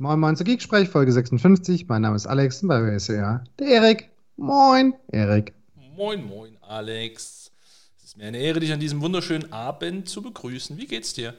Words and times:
Moin 0.00 0.20
Moin 0.20 0.36
zur 0.36 0.46
Geeksprech, 0.46 0.88
Folge 0.88 1.10
56. 1.10 1.88
Mein 1.88 2.02
Name 2.02 2.14
ist 2.14 2.26
Alex 2.26 2.62
und 2.62 2.68
bei 2.68 2.80
mir 2.80 2.92
ist 2.94 3.08
ja 3.08 3.42
der 3.58 3.66
Erik. 3.66 4.08
Moin, 4.36 4.94
Erik. 5.10 5.52
Moin 5.96 6.24
Moin, 6.24 6.56
Alex. 6.60 7.50
Es 7.98 8.04
ist 8.04 8.16
mir 8.16 8.26
eine 8.26 8.38
Ehre, 8.38 8.60
dich 8.60 8.72
an 8.72 8.78
diesem 8.78 9.00
wunderschönen 9.00 9.52
Abend 9.52 10.08
zu 10.08 10.22
begrüßen. 10.22 10.76
Wie 10.76 10.86
geht's 10.86 11.14
dir? 11.14 11.34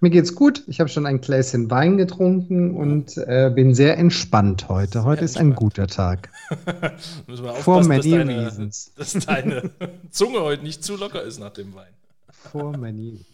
Mir 0.00 0.10
geht's 0.10 0.34
gut. 0.34 0.64
Ich 0.66 0.80
habe 0.80 0.90
schon 0.90 1.06
ein 1.06 1.22
Gläschen 1.22 1.70
Wein 1.70 1.96
getrunken 1.96 2.76
und 2.76 3.16
äh, 3.16 3.50
bin 3.54 3.74
sehr 3.74 3.96
entspannt 3.96 4.68
heute. 4.68 5.04
Heute 5.04 5.20
sehr 5.20 5.24
ist 5.24 5.36
entspannt. 5.36 5.52
ein 5.52 5.56
guter 5.56 5.86
Tag. 5.86 6.28
Müssen 7.26 7.44
wir 7.44 7.54
For 7.54 7.82
many 7.84 8.10
dass 8.10 8.10
deine, 8.10 8.44
reasons. 8.44 8.92
dass 8.96 9.12
deine 9.14 9.70
Zunge 10.10 10.40
heute 10.40 10.62
nicht 10.62 10.84
zu 10.84 10.96
locker 10.96 11.22
ist 11.22 11.38
nach 11.40 11.52
dem 11.52 11.74
Wein. 11.74 11.92
For 12.30 12.76
many 12.76 13.24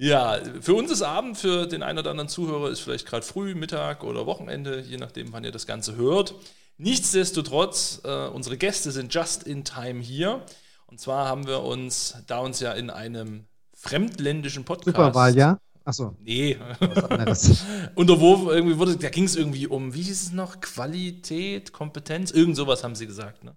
ja, 0.00 0.38
für 0.60 0.74
uns 0.74 0.92
ist 0.92 1.02
Abend, 1.02 1.36
für 1.36 1.66
den 1.66 1.82
einen 1.82 1.98
oder 1.98 2.12
anderen 2.12 2.28
Zuhörer 2.28 2.70
ist 2.70 2.78
vielleicht 2.80 3.04
gerade 3.04 3.26
früh, 3.26 3.56
Mittag 3.56 4.04
oder 4.04 4.26
Wochenende, 4.26 4.80
je 4.80 4.96
nachdem, 4.96 5.32
wann 5.32 5.42
ihr 5.42 5.50
das 5.50 5.66
Ganze 5.66 5.96
hört. 5.96 6.36
Nichtsdestotrotz, 6.76 8.00
äh, 8.04 8.28
unsere 8.28 8.56
Gäste 8.56 8.92
sind 8.92 9.12
just 9.12 9.42
in 9.42 9.64
time 9.64 10.00
hier. 10.00 10.44
Und 10.86 11.00
zwar 11.00 11.26
haben 11.26 11.48
wir 11.48 11.64
uns, 11.64 12.14
da 12.28 12.38
uns 12.38 12.60
ja 12.60 12.72
in 12.72 12.90
einem 12.90 13.46
fremdländischen 13.74 14.64
Podcast. 14.64 14.96
Superwahl, 14.96 15.36
ja? 15.36 15.58
Achso. 15.84 16.14
Nee. 16.20 16.56
Unterworfen, 17.96 18.48
irgendwie 18.50 18.78
wurde, 18.78 18.96
da 18.96 19.08
ging 19.08 19.24
es 19.24 19.34
irgendwie 19.34 19.66
um, 19.66 19.94
wie 19.94 20.02
hieß 20.02 20.22
es 20.22 20.32
noch? 20.32 20.60
Qualität, 20.60 21.72
Kompetenz, 21.72 22.30
irgend 22.30 22.54
sowas 22.54 22.84
haben 22.84 22.94
sie 22.94 23.08
gesagt. 23.08 23.42
Ne? 23.42 23.56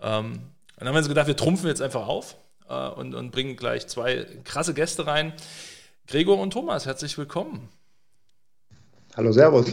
Ähm, 0.00 0.34
und 0.34 0.40
dann 0.76 0.88
haben 0.88 0.94
wir 0.94 0.98
uns 0.98 1.08
gedacht, 1.08 1.26
wir 1.26 1.36
trumpfen 1.36 1.66
jetzt 1.66 1.82
einfach 1.82 2.06
auf 2.06 2.36
äh, 2.68 2.88
und, 2.88 3.14
und 3.14 3.30
bringen 3.30 3.56
gleich 3.56 3.86
zwei 3.86 4.26
krasse 4.44 4.74
Gäste 4.74 5.06
rein. 5.06 5.32
Gregor 6.06 6.38
und 6.38 6.52
Thomas, 6.52 6.86
herzlich 6.86 7.16
willkommen. 7.18 7.68
Hallo, 9.16 9.32
Servus. 9.32 9.72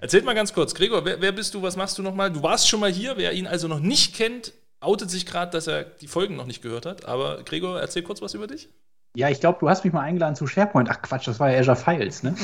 Erzählt 0.00 0.24
mal 0.24 0.34
ganz 0.34 0.52
kurz, 0.52 0.74
Gregor, 0.74 1.04
wer, 1.04 1.20
wer 1.20 1.32
bist 1.32 1.54
du, 1.54 1.62
was 1.62 1.76
machst 1.76 1.98
du 1.98 2.02
nochmal? 2.02 2.30
Du 2.30 2.42
warst 2.42 2.68
schon 2.68 2.80
mal 2.80 2.90
hier, 2.90 3.16
wer 3.16 3.32
ihn 3.32 3.46
also 3.46 3.68
noch 3.68 3.80
nicht 3.80 4.14
kennt, 4.14 4.52
outet 4.80 5.10
sich 5.10 5.26
gerade, 5.26 5.50
dass 5.50 5.66
er 5.66 5.84
die 5.84 6.06
Folgen 6.06 6.36
noch 6.36 6.46
nicht 6.46 6.62
gehört 6.62 6.86
hat. 6.86 7.06
Aber 7.06 7.42
Gregor, 7.44 7.80
erzähl 7.80 8.02
kurz 8.02 8.22
was 8.22 8.34
über 8.34 8.46
dich. 8.46 8.68
Ja, 9.16 9.28
ich 9.28 9.40
glaube, 9.40 9.58
du 9.60 9.68
hast 9.68 9.84
mich 9.84 9.92
mal 9.92 10.02
eingeladen 10.02 10.36
zu 10.36 10.46
SharePoint. 10.46 10.88
Ach 10.90 11.02
Quatsch, 11.02 11.26
das 11.26 11.40
war 11.40 11.50
ja 11.50 11.58
Azure 11.58 11.76
Files, 11.76 12.22
ne? 12.22 12.36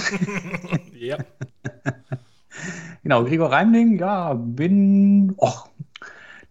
ja. 0.98 1.18
genau, 3.02 3.24
Gregor 3.24 3.52
Reimling, 3.52 3.98
ja, 3.98 4.34
bin, 4.34 5.34
och, 5.36 5.68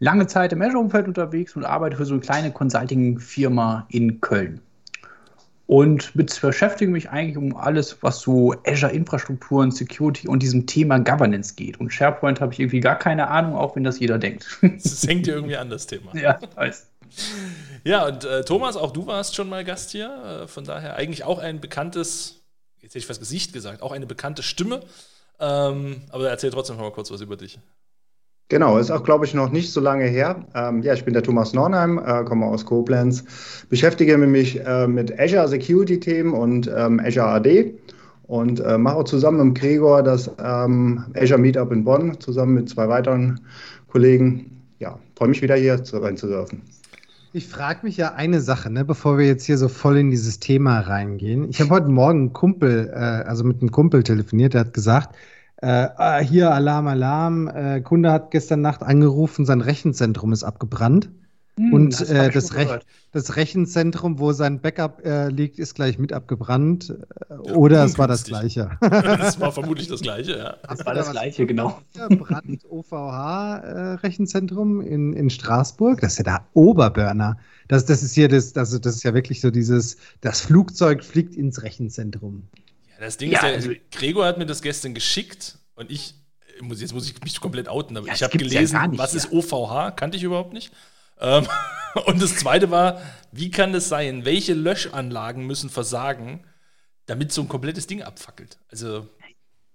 lange 0.03 0.27
Zeit 0.27 0.51
im 0.51 0.61
Azure-Umfeld 0.61 1.07
unterwegs 1.07 1.55
und 1.55 1.63
arbeite 1.63 1.95
für 1.95 2.05
so 2.05 2.13
eine 2.13 2.21
kleine 2.21 2.51
Consulting-Firma 2.51 3.87
in 3.89 4.19
Köln. 4.19 4.59
Und 5.65 6.13
beschäftige 6.13 6.91
mich 6.91 7.09
eigentlich 7.09 7.37
um 7.37 7.55
alles, 7.55 8.03
was 8.03 8.19
so 8.19 8.53
Azure-Infrastrukturen, 8.67 9.71
Security 9.71 10.27
und 10.27 10.43
diesem 10.43 10.67
Thema 10.67 10.99
Governance 10.99 11.55
geht. 11.55 11.79
Und 11.79 11.91
SharePoint 11.91 12.41
habe 12.41 12.51
ich 12.51 12.59
irgendwie 12.59 12.81
gar 12.81 12.99
keine 12.99 13.29
Ahnung, 13.29 13.55
auch 13.55 13.75
wenn 13.77 13.85
das 13.85 13.99
jeder 13.99 14.19
denkt. 14.19 14.45
Das 14.61 15.07
hängt 15.07 15.25
ja 15.25 15.35
irgendwie 15.35 15.55
an, 15.55 15.69
das 15.69 15.87
Thema. 15.87 16.13
Ja, 16.15 16.37
weiß. 16.55 16.87
Ja, 17.85 18.05
und 18.07 18.25
äh, 18.25 18.43
Thomas, 18.43 18.75
auch 18.75 18.91
du 18.91 19.07
warst 19.07 19.35
schon 19.35 19.47
mal 19.47 19.63
Gast 19.63 19.91
hier. 19.91 20.43
Äh, 20.43 20.47
von 20.47 20.65
daher 20.65 20.97
eigentlich 20.97 21.23
auch 21.23 21.39
ein 21.39 21.61
bekanntes, 21.61 22.43
jetzt 22.81 22.91
hätte 22.91 22.99
ich 22.99 23.05
fast 23.05 23.21
Gesicht 23.21 23.53
gesagt, 23.53 23.81
auch 23.81 23.93
eine 23.93 24.05
bekannte 24.05 24.43
Stimme. 24.43 24.81
Ähm, 25.39 26.01
aber 26.09 26.29
erzähl 26.29 26.51
trotzdem 26.51 26.75
noch 26.75 26.83
mal 26.83 26.91
kurz 26.91 27.09
was 27.09 27.21
über 27.21 27.37
dich. 27.37 27.57
Genau, 28.49 28.77
ist 28.77 28.91
auch, 28.91 29.03
glaube 29.03 29.25
ich, 29.25 29.33
noch 29.33 29.51
nicht 29.51 29.71
so 29.71 29.79
lange 29.79 30.05
her. 30.05 30.45
Ähm, 30.53 30.83
ja, 30.83 30.93
ich 30.93 31.05
bin 31.05 31.13
der 31.13 31.23
Thomas 31.23 31.53
Nornheim, 31.53 31.97
äh, 31.97 32.23
komme 32.23 32.45
aus 32.45 32.65
Koblenz, 32.65 33.23
beschäftige 33.69 34.17
mich 34.17 34.59
äh, 34.65 34.87
mit 34.87 35.17
Azure 35.19 35.47
Security-Themen 35.47 36.33
und 36.33 36.69
ähm, 36.75 36.99
Azure 36.99 37.27
AD 37.27 37.73
und 38.23 38.59
äh, 38.59 38.77
mache 38.77 39.05
zusammen 39.05 39.47
mit 39.47 39.59
Gregor 39.59 40.03
das 40.03 40.29
ähm, 40.39 41.03
Azure 41.15 41.39
Meetup 41.39 41.71
in 41.71 41.83
Bonn, 41.83 42.19
zusammen 42.19 42.53
mit 42.55 42.69
zwei 42.69 42.87
weiteren 42.87 43.39
Kollegen. 43.87 44.61
Ja, 44.79 44.99
freue 45.15 45.29
mich 45.29 45.41
wieder 45.41 45.55
hier 45.55 45.81
rein 45.93 46.17
zu 46.17 46.27
dürfen. 46.27 46.61
Ich 47.35 47.47
frage 47.47 47.79
mich 47.81 47.97
ja 47.97 48.13
eine 48.13 48.41
Sache, 48.41 48.69
ne, 48.69 48.85
bevor 48.85 49.17
wir 49.17 49.25
jetzt 49.25 49.45
hier 49.45 49.57
so 49.57 49.67
voll 49.67 49.97
in 49.97 50.11
dieses 50.11 50.39
Thema 50.39 50.81
reingehen. 50.81 51.49
Ich 51.49 51.59
habe 51.59 51.71
heute 51.71 51.89
Morgen 51.89 52.19
einen 52.19 52.33
Kumpel, 52.33 52.91
äh, 52.93 52.97
also 52.97 53.43
mit 53.43 53.61
einem 53.61 53.71
Kumpel 53.71 54.03
telefoniert, 54.03 54.53
der 54.53 54.61
hat 54.61 54.73
gesagt, 54.73 55.15
äh, 55.63 55.89
ah, 55.95 56.19
hier 56.19 56.51
Alarm, 56.51 56.87
Alarm, 56.87 57.47
äh, 57.47 57.79
Kunde 57.79 58.11
hat 58.11 58.31
gestern 58.31 58.59
Nacht 58.59 58.83
angerufen, 58.83 59.45
sein 59.45 59.61
Rechenzentrum 59.61 60.33
ist 60.33 60.43
abgebrannt. 60.43 61.09
Hm, 61.55 61.71
und 61.71 62.01
das, 62.01 62.09
äh, 62.09 62.29
das, 62.31 62.55
Rech 62.55 62.67
das, 63.13 63.37
Rechenzentrum, 63.37 64.19
wo 64.19 64.33
sein 64.33 64.59
Backup 64.59 65.05
äh, 65.05 65.29
liegt, 65.29 65.59
ist 65.59 65.75
gleich 65.75 65.97
mit 65.99 66.11
abgebrannt. 66.11 66.93
Ja, 67.29 67.37
oder 67.53 67.85
es 67.85 67.97
war 67.97 68.09
das 68.09 68.25
gleiche. 68.25 68.71
das 68.81 69.39
war 69.39 69.53
vermutlich 69.53 69.87
das 69.87 70.01
gleiche, 70.01 70.37
ja. 70.37 70.57
Das 70.67 70.85
war 70.85 70.95
das 70.95 71.11
gleiche, 71.11 71.45
genau. 71.45 71.79
Brand 72.09 72.65
OVH-Rechenzentrum 72.69 74.81
äh, 74.81 74.87
in, 74.87 75.13
in 75.13 75.29
Straßburg. 75.29 76.01
Das 76.01 76.11
ist 76.13 76.17
ja 76.17 76.25
der 76.25 76.41
Oberburner. 76.53 77.37
Das, 77.69 77.85
das 77.85 78.03
ist 78.03 78.15
hier 78.15 78.27
das, 78.27 78.51
das, 78.51 78.81
das 78.81 78.95
ist 78.95 79.03
ja 79.03 79.13
wirklich 79.13 79.39
so 79.39 79.49
dieses, 79.49 79.95
das 80.19 80.41
Flugzeug 80.41 81.05
fliegt 81.05 81.35
ins 81.35 81.63
Rechenzentrum. 81.63 82.49
Das 83.03 83.17
Ding 83.17 83.31
ja, 83.31 83.39
ist 83.39 83.43
ja, 83.43 83.49
also, 83.49 83.71
Gregor 83.91 84.25
hat 84.25 84.37
mir 84.37 84.45
das 84.45 84.61
gestern 84.61 84.93
geschickt 84.93 85.57
und 85.75 85.91
ich, 85.91 86.15
jetzt 86.69 86.93
muss 86.93 87.09
ich 87.09 87.21
mich 87.21 87.41
komplett 87.41 87.67
outen, 87.67 87.97
aber 87.97 88.07
ja, 88.07 88.13
ich 88.13 88.23
habe 88.23 88.37
gelesen, 88.37 88.75
ja 88.75 88.87
nicht, 88.87 88.97
was 88.97 89.13
ist 89.13 89.31
OVH, 89.31 89.91
kannte 89.97 90.15
ich 90.15 90.23
überhaupt 90.23 90.53
nicht. 90.53 90.71
Ähm, 91.19 91.45
und 92.05 92.21
das 92.21 92.37
zweite 92.37 92.71
war, 92.71 93.01
wie 93.33 93.51
kann 93.51 93.73
das 93.73 93.89
sein? 93.89 94.23
Welche 94.23 94.53
Löschanlagen 94.53 95.45
müssen 95.45 95.69
versagen, 95.69 96.45
damit 97.05 97.33
so 97.33 97.41
ein 97.41 97.49
komplettes 97.49 97.87
Ding 97.87 98.01
abfackelt? 98.03 98.57
Also. 98.71 99.09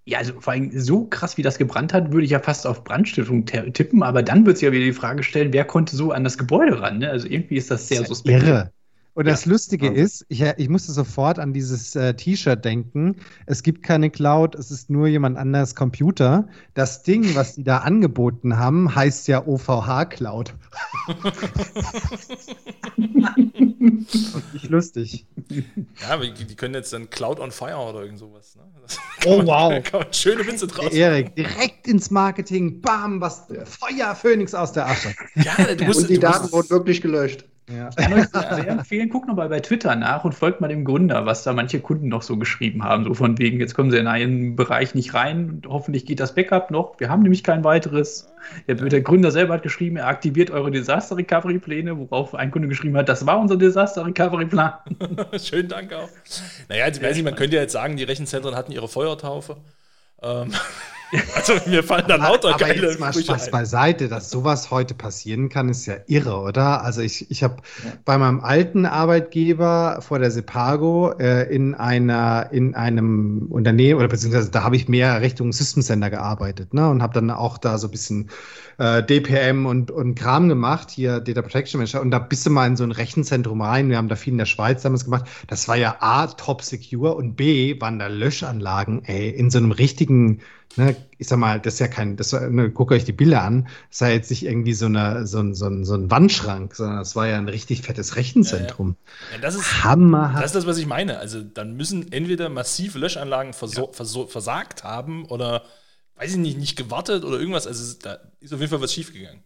Ja, 0.05 0.17
also 0.17 0.41
vor 0.41 0.53
allem 0.53 0.71
so 0.79 1.05
krass, 1.05 1.37
wie 1.37 1.43
das 1.43 1.59
gebrannt 1.59 1.93
hat, 1.93 2.11
würde 2.11 2.25
ich 2.25 2.31
ja 2.31 2.39
fast 2.39 2.65
auf 2.65 2.83
Brandstiftung 2.83 3.45
tippen, 3.45 4.01
aber 4.01 4.23
dann 4.23 4.43
wird 4.43 4.55
es 4.55 4.61
ja 4.61 4.71
wieder 4.71 4.85
die 4.85 4.93
Frage 4.93 5.21
stellen, 5.21 5.53
wer 5.53 5.65
konnte 5.65 5.95
so 5.95 6.11
an 6.11 6.23
das 6.23 6.39
Gebäude 6.39 6.81
ran? 6.81 6.97
Ne? 6.97 7.11
Also 7.11 7.27
irgendwie 7.27 7.57
ist 7.57 7.69
das 7.69 7.87
sehr 7.87 8.03
suspekt. 8.03 8.41
Irre. 8.41 8.73
Und 9.19 9.25
das 9.25 9.43
ja. 9.43 9.51
Lustige 9.51 9.87
ja. 9.87 9.91
ist, 9.91 10.25
ich, 10.29 10.41
ich, 10.41 10.69
musste 10.69 10.93
sofort 10.93 11.39
an 11.39 11.51
dieses 11.51 11.93
äh, 11.93 12.13
T-Shirt 12.13 12.63
denken. 12.63 13.17
Es 13.47 13.63
gibt 13.63 13.83
keine 13.83 14.09
Cloud, 14.09 14.55
es 14.55 14.71
ist 14.71 14.89
nur 14.89 15.07
jemand 15.07 15.37
anderes 15.37 15.75
Computer. 15.75 16.47
Das 16.73 17.03
Ding, 17.03 17.35
was 17.35 17.55
die 17.55 17.65
da 17.65 17.79
angeboten 17.79 18.57
haben, 18.57 18.95
heißt 18.95 19.27
ja 19.27 19.45
OVH 19.45 20.05
Cloud. 20.05 20.53
nicht 24.53 24.69
lustig. 24.69 25.25
Ja, 25.49 25.63
aber 26.11 26.25
die, 26.25 26.55
können 26.55 26.75
jetzt 26.75 26.93
dann 26.93 27.09
Cloud 27.09 27.41
on 27.41 27.51
Fire 27.51 27.75
oder 27.75 28.03
irgend 28.03 28.19
sowas. 28.19 28.55
Ne? 28.55 28.63
Oh, 29.25 29.45
wow. 29.45 29.83
schöne 30.11 30.47
Witze 30.47 30.67
draus. 30.67 30.93
Erik, 30.93 31.35
direkt 31.35 31.89
ins 31.89 32.09
Marketing, 32.09 32.79
bam, 32.79 33.19
was 33.19 33.47
Feuer, 33.65 34.15
Phönix 34.15 34.53
aus 34.53 34.71
der 34.71 34.87
Asche. 34.87 35.13
Ja, 35.35 35.75
du 35.75 35.83
musst, 35.83 36.03
Und 36.03 36.09
die 36.09 36.19
Daten 36.19 36.49
wurden 36.53 36.69
wirklich 36.69 37.01
gelöscht. 37.01 37.43
Ja. 37.75 37.89
Ich 37.89 37.95
kann 37.95 38.13
euch 38.13 38.27
sehr 38.29 38.67
empfehlen, 38.67 39.09
guckt 39.09 39.27
nochmal 39.27 39.49
bei 39.49 39.59
Twitter 39.59 39.95
nach 39.95 40.23
und 40.23 40.33
folgt 40.33 40.59
mal 40.59 40.67
dem 40.67 40.85
Gründer, 40.85 41.25
was 41.25 41.43
da 41.43 41.53
manche 41.53 41.79
Kunden 41.79 42.07
noch 42.07 42.23
so 42.23 42.37
geschrieben 42.37 42.83
haben. 42.83 43.03
So 43.03 43.13
von 43.13 43.37
wegen, 43.37 43.59
jetzt 43.59 43.75
kommen 43.75 43.91
sie 43.91 43.97
in 43.97 44.07
einen 44.07 44.55
Bereich 44.55 44.95
nicht 44.95 45.13
rein 45.13 45.49
und 45.49 45.67
hoffentlich 45.67 46.05
geht 46.05 46.19
das 46.19 46.33
Backup 46.33 46.71
noch. 46.71 46.99
Wir 46.99 47.09
haben 47.09 47.21
nämlich 47.21 47.43
kein 47.43 47.63
weiteres. 47.63 48.33
Der, 48.67 48.75
der 48.75 49.01
Gründer 49.01 49.31
selber 49.31 49.53
hat 49.55 49.63
geschrieben, 49.63 49.97
er 49.97 50.07
aktiviert 50.07 50.49
eure 50.49 50.71
Disaster 50.71 51.17
Recovery 51.17 51.59
Pläne, 51.59 51.97
worauf 51.97 52.33
ein 52.33 52.49
Kunde 52.49 52.67
geschrieben 52.67 52.97
hat, 52.97 53.07
das 53.07 53.25
war 53.25 53.39
unser 53.39 53.57
Disaster 53.57 54.05
Recovery 54.05 54.45
Plan. 54.45 54.73
Schönen 55.37 55.67
Dank 55.67 55.93
auch. 55.93 56.09
Naja, 56.69 56.87
ich 56.87 57.01
weiß 57.01 57.15
nicht, 57.15 57.25
man 57.25 57.35
könnte 57.35 57.57
ja 57.57 57.61
jetzt 57.61 57.73
sagen, 57.73 57.97
die 57.97 58.03
Rechenzentren 58.03 58.55
hatten 58.55 58.71
ihre 58.71 58.87
Feuertaufe. 58.87 59.57
Ähm. 60.23 60.51
Also 61.35 61.53
mir 61.67 61.83
fallen 61.83 62.05
da 62.07 62.15
lauter 62.15 62.49
aber, 62.49 62.57
geile 62.57 62.87
jetzt 62.87 62.99
mal 62.99 63.13
Spaß 63.13 63.45
ein. 63.45 63.51
beiseite, 63.51 64.07
dass 64.07 64.29
sowas 64.29 64.71
heute 64.71 64.93
passieren 64.93 65.49
kann, 65.49 65.69
ist 65.69 65.85
ja 65.85 65.95
irre, 66.07 66.39
oder? 66.39 66.83
Also 66.83 67.01
ich, 67.01 67.29
ich 67.31 67.43
habe 67.43 67.57
ja. 67.83 67.93
bei 68.05 68.17
meinem 68.17 68.41
alten 68.41 68.85
Arbeitgeber 68.85 69.99
vor 70.01 70.19
der 70.19 70.31
Sepago 70.31 71.11
äh, 71.19 71.53
in 71.53 71.75
einer 71.75 72.49
in 72.51 72.75
einem 72.75 73.47
Unternehmen 73.49 73.99
oder 73.99 74.07
beziehungsweise 74.07 74.51
da 74.51 74.63
habe 74.63 74.75
ich 74.75 74.87
mehr 74.87 75.21
Richtung 75.21 75.51
System 75.51 75.81
Center 75.81 76.09
gearbeitet, 76.09 76.73
ne? 76.73 76.89
Und 76.89 77.01
habe 77.01 77.13
dann 77.13 77.31
auch 77.31 77.57
da 77.57 77.77
so 77.77 77.87
ein 77.87 77.91
bisschen 77.91 78.29
äh, 78.79 79.03
DPM 79.03 79.65
und, 79.65 79.91
und 79.91 80.15
Kram 80.15 80.49
gemacht, 80.49 80.89
hier 80.89 81.19
Data 81.19 81.41
Protection 81.41 81.79
Manager. 81.79 82.01
Und 82.01 82.11
da 82.11 82.19
bist 82.19 82.45
du 82.45 82.49
mal 82.49 82.67
in 82.67 82.77
so 82.77 82.83
ein 82.83 82.91
Rechenzentrum 82.91 83.61
rein. 83.61 83.89
Wir 83.89 83.97
haben 83.97 84.07
da 84.07 84.15
viel 84.15 84.33
in 84.33 84.37
der 84.37 84.45
Schweiz 84.45 84.81
damals 84.81 85.05
gemacht. 85.05 85.25
Das 85.47 85.67
war 85.67 85.75
ja 85.75 85.97
A, 85.99 86.27
top 86.27 86.61
secure 86.61 87.13
und 87.13 87.35
B, 87.35 87.79
waren 87.81 87.99
da 87.99 88.07
Löschanlagen, 88.07 89.03
ey, 89.05 89.29
in 89.29 89.49
so 89.49 89.57
einem 89.57 89.71
richtigen 89.71 90.39
ne, 90.75 90.95
ich 91.17 91.27
sag 91.27 91.37
mal, 91.37 91.59
das 91.59 91.75
ist 91.75 91.79
ja 91.79 91.87
kein, 91.87 92.15
das 92.15 92.33
war, 92.33 92.49
ne, 92.49 92.69
guckt 92.69 92.91
euch 92.91 93.05
die 93.05 93.11
Bilder 93.11 93.43
an, 93.43 93.67
das 93.89 94.01
war 94.01 94.09
jetzt 94.09 94.29
nicht 94.29 94.43
irgendwie 94.43 94.73
so, 94.73 94.85
eine, 94.85 95.25
so, 95.27 95.39
ein, 95.39 95.53
so, 95.53 95.67
ein, 95.67 95.85
so 95.85 95.95
ein 95.95 96.09
Wandschrank, 96.11 96.75
sondern 96.75 96.99
es 96.99 97.15
war 97.15 97.27
ja 97.27 97.37
ein 97.37 97.49
richtig 97.49 97.81
fettes 97.81 98.15
Rechenzentrum. 98.15 98.95
Ja, 99.31 99.35
ja. 99.35 99.41
das 99.41 99.55
ist, 99.55 99.83
Hammer. 99.83 100.33
Das 100.35 100.47
ist 100.47 100.55
das, 100.55 100.65
was 100.65 100.77
ich 100.77 100.85
meine. 100.85 101.17
Also 101.19 101.41
dann 101.41 101.75
müssen 101.75 102.11
entweder 102.11 102.49
massive 102.49 102.99
Löschanlagen 102.99 103.53
versagt 103.53 104.83
haben 104.83 105.25
oder 105.25 105.63
weiß 106.15 106.31
ich 106.31 106.37
nicht, 106.37 106.57
nicht 106.57 106.75
gewartet 106.75 107.23
oder 107.23 107.39
irgendwas. 107.39 107.67
Also 107.67 107.97
da 108.01 108.19
ist 108.39 108.53
auf 108.53 108.59
jeden 108.59 108.69
Fall 108.69 108.81
was 108.81 108.93
schiefgegangen. 108.93 109.43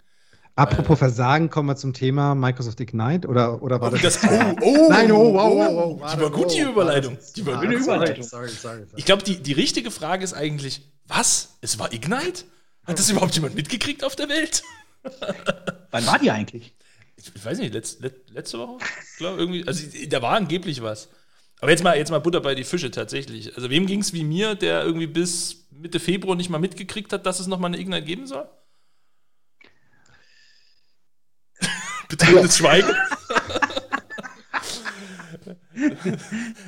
Apropos 0.55 0.99
Versagen, 0.99 1.49
kommen 1.49 1.67
wir 1.67 1.75
zum 1.75 1.93
Thema 1.93 2.35
Microsoft 2.35 2.79
Ignite 2.79 3.27
oder, 3.27 3.63
oder 3.63 3.81
war 3.81 3.91
oh, 3.91 3.97
das? 3.97 4.21
das 4.21 4.23
oh, 4.23 4.55
oh, 4.61 4.87
Nein, 4.87 5.11
oh, 5.11 5.33
wow, 5.33 5.51
wow, 5.51 5.99
wow. 5.99 6.13
Die 6.13 6.21
war 6.21 6.29
gut, 6.29 6.53
die 6.53 6.63
oh, 6.63 6.69
Überleitung. 6.69 7.17
Die 7.35 7.45
war 7.45 7.59
gute 7.59 7.73
Überleitung. 7.73 8.23
Sorry, 8.23 8.49
sorry, 8.49 8.81
sorry. 8.81 8.87
Ich 8.95 9.05
glaube, 9.05 9.23
die, 9.23 9.41
die 9.41 9.53
richtige 9.53 9.89
Frage 9.89 10.23
ist 10.23 10.33
eigentlich, 10.33 10.92
was? 11.07 11.57
Es 11.61 11.79
war 11.79 11.93
Ignite? 11.93 12.45
Hat 12.85 12.99
das 12.99 13.09
überhaupt 13.09 13.35
jemand 13.35 13.55
mitgekriegt 13.55 14.03
auf 14.03 14.15
der 14.15 14.29
Welt? 14.29 14.63
Wann 15.91 16.05
war 16.05 16.19
die 16.19 16.31
eigentlich? 16.31 16.73
Ich, 17.15 17.31
ich 17.33 17.45
weiß 17.45 17.59
nicht, 17.59 17.73
letzt, 17.73 18.01
let, 18.01 18.29
letzte 18.31 18.59
Woche? 18.59 18.77
Klar, 19.17 19.37
irgendwie. 19.37 19.65
Also 19.67 19.85
da 20.07 20.21
war 20.21 20.35
angeblich 20.35 20.81
was. 20.81 21.09
Aber 21.61 21.71
jetzt 21.71 21.83
mal, 21.83 21.97
jetzt 21.97 22.11
mal 22.11 22.19
Butter 22.19 22.41
bei 22.41 22.55
die 22.55 22.65
Fische 22.65 22.91
tatsächlich. 22.91 23.55
Also 23.55 23.69
wem 23.69 23.85
ging 23.85 24.01
es 24.01 24.11
wie 24.11 24.23
mir, 24.25 24.55
der 24.55 24.83
irgendwie 24.83 25.07
bis 25.07 25.67
Mitte 25.71 25.99
Februar 25.99 26.35
nicht 26.35 26.49
mal 26.49 26.59
mitgekriegt 26.59 27.13
hat, 27.13 27.25
dass 27.25 27.39
es 27.39 27.47
nochmal 27.47 27.69
eine 27.69 27.79
Ignite 27.79 28.03
geben 28.03 28.27
soll? 28.27 28.49
Betretenes 32.09 32.57
Schweigen. 32.57 32.93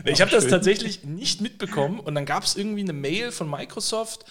Ich 0.05 0.21
habe 0.21 0.31
das 0.31 0.47
tatsächlich 0.47 1.03
nicht 1.03 1.41
mitbekommen 1.41 1.99
und 1.99 2.15
dann 2.15 2.25
gab 2.25 2.43
es 2.43 2.55
irgendwie 2.55 2.81
eine 2.81 2.93
Mail 2.93 3.31
von 3.31 3.49
Microsoft. 3.49 4.25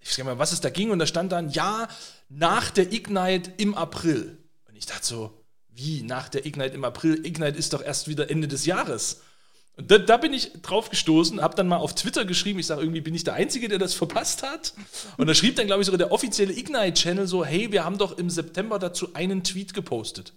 Ich 0.00 0.16
nicht 0.16 0.24
mehr, 0.24 0.38
was 0.38 0.52
es 0.52 0.60
da 0.60 0.70
ging 0.70 0.90
und 0.90 0.98
da 0.98 1.06
stand 1.06 1.32
dann, 1.32 1.50
ja, 1.50 1.88
nach 2.28 2.70
der 2.70 2.92
Ignite 2.92 3.52
im 3.56 3.74
April. 3.74 4.38
Und 4.68 4.76
ich 4.76 4.86
dachte 4.86 5.06
so, 5.06 5.44
wie 5.70 6.02
nach 6.02 6.28
der 6.28 6.44
Ignite 6.44 6.74
im 6.74 6.84
April? 6.84 7.24
Ignite 7.24 7.56
ist 7.56 7.72
doch 7.72 7.82
erst 7.82 8.08
wieder 8.08 8.30
Ende 8.30 8.48
des 8.48 8.66
Jahres. 8.66 9.22
Und 9.76 9.90
da, 9.90 9.98
da, 9.98 10.16
bin 10.18 10.34
ich 10.34 10.52
drauf 10.60 10.90
gestoßen, 10.90 11.40
habe 11.40 11.56
dann 11.56 11.66
mal 11.66 11.78
auf 11.78 11.94
Twitter 11.94 12.24
geschrieben, 12.24 12.58
ich 12.58 12.66
sage 12.66 12.82
irgendwie, 12.82 13.00
bin 13.00 13.14
ich 13.14 13.24
der 13.24 13.34
Einzige, 13.34 13.68
der 13.68 13.78
das 13.78 13.94
verpasst 13.94 14.42
hat? 14.42 14.74
Und 15.16 15.28
da 15.28 15.34
schrieb 15.34 15.56
dann, 15.56 15.66
glaube 15.66 15.80
ich, 15.80 15.86
sogar 15.86 15.98
der 15.98 16.12
offizielle 16.12 16.52
Ignite-Channel 16.52 17.26
so, 17.26 17.44
hey, 17.44 17.72
wir 17.72 17.84
haben 17.84 17.96
doch 17.96 18.18
im 18.18 18.28
September 18.28 18.78
dazu 18.78 19.14
einen 19.14 19.44
Tweet 19.44 19.72
gepostet 19.72 20.34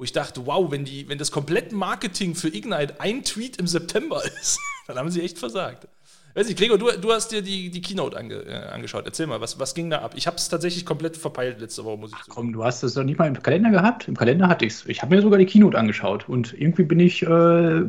wo 0.00 0.04
ich 0.04 0.12
dachte, 0.12 0.46
wow, 0.46 0.70
wenn, 0.70 0.86
die, 0.86 1.10
wenn 1.10 1.18
das 1.18 1.30
komplette 1.30 1.74
Marketing 1.74 2.34
für 2.34 2.48
Ignite 2.48 2.98
ein 3.02 3.22
Tweet 3.22 3.58
im 3.58 3.66
September 3.66 4.22
ist, 4.40 4.58
dann 4.86 4.96
haben 4.96 5.10
sie 5.10 5.20
echt 5.20 5.38
versagt. 5.38 5.88
Weiß 6.32 6.46
nicht, 6.46 6.58
Gregor, 6.58 6.78
du, 6.78 6.86
du 6.98 7.12
hast 7.12 7.32
dir 7.32 7.42
die, 7.42 7.70
die 7.70 7.82
Keynote 7.82 8.16
ange, 8.16 8.36
äh, 8.36 8.70
angeschaut. 8.70 9.04
Erzähl 9.04 9.26
mal, 9.26 9.42
was, 9.42 9.60
was 9.60 9.74
ging 9.74 9.90
da 9.90 9.98
ab? 9.98 10.14
Ich 10.16 10.26
habe 10.26 10.38
es 10.38 10.48
tatsächlich 10.48 10.86
komplett 10.86 11.18
verpeilt 11.18 11.60
letzte 11.60 11.84
Woche, 11.84 11.98
muss 11.98 12.12
ich 12.12 12.16
sagen. 12.16 12.30
Komm, 12.30 12.52
du 12.54 12.64
hast 12.64 12.82
es 12.82 12.94
doch 12.94 13.04
nicht 13.04 13.18
mal 13.18 13.26
im 13.26 13.42
Kalender 13.42 13.68
gehabt? 13.68 14.08
Im 14.08 14.16
Kalender 14.16 14.48
hatte 14.48 14.64
ich 14.64 14.72
es. 14.72 14.86
Ich 14.86 15.02
habe 15.02 15.14
mir 15.14 15.20
sogar 15.20 15.38
die 15.38 15.44
Keynote 15.44 15.76
angeschaut 15.76 16.26
und 16.30 16.58
irgendwie 16.58 16.84
bin 16.84 16.98
ich 16.98 17.22
äh, 17.22 17.82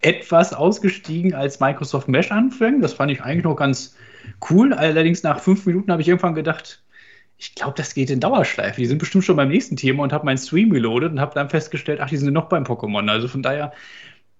etwas 0.00 0.52
ausgestiegen, 0.52 1.34
als 1.34 1.58
Microsoft 1.58 2.06
Mesh 2.06 2.30
anfing. 2.30 2.82
Das 2.82 2.92
fand 2.92 3.10
ich 3.10 3.22
eigentlich 3.22 3.42
noch 3.42 3.56
ganz 3.56 3.96
cool. 4.48 4.72
Allerdings 4.74 5.24
nach 5.24 5.40
fünf 5.40 5.66
Minuten 5.66 5.90
habe 5.90 6.02
ich 6.02 6.06
irgendwann 6.06 6.36
gedacht, 6.36 6.80
ich 7.38 7.54
glaube, 7.54 7.74
das 7.76 7.94
geht 7.94 8.10
in 8.10 8.18
Dauerschleife. 8.18 8.80
Die 8.80 8.86
sind 8.86 8.98
bestimmt 8.98 9.24
schon 9.24 9.36
beim 9.36 9.48
nächsten 9.48 9.76
Thema 9.76 10.02
und 10.02 10.12
habe 10.12 10.26
meinen 10.26 10.38
Stream 10.38 10.72
reloadet 10.72 11.12
und 11.12 11.20
habe 11.20 11.34
dann 11.34 11.48
festgestellt, 11.48 12.00
ach, 12.00 12.08
die 12.08 12.16
sind 12.16 12.32
noch 12.32 12.48
beim 12.48 12.64
Pokémon. 12.64 13.08
Also 13.08 13.28
von 13.28 13.44
daher, 13.44 13.72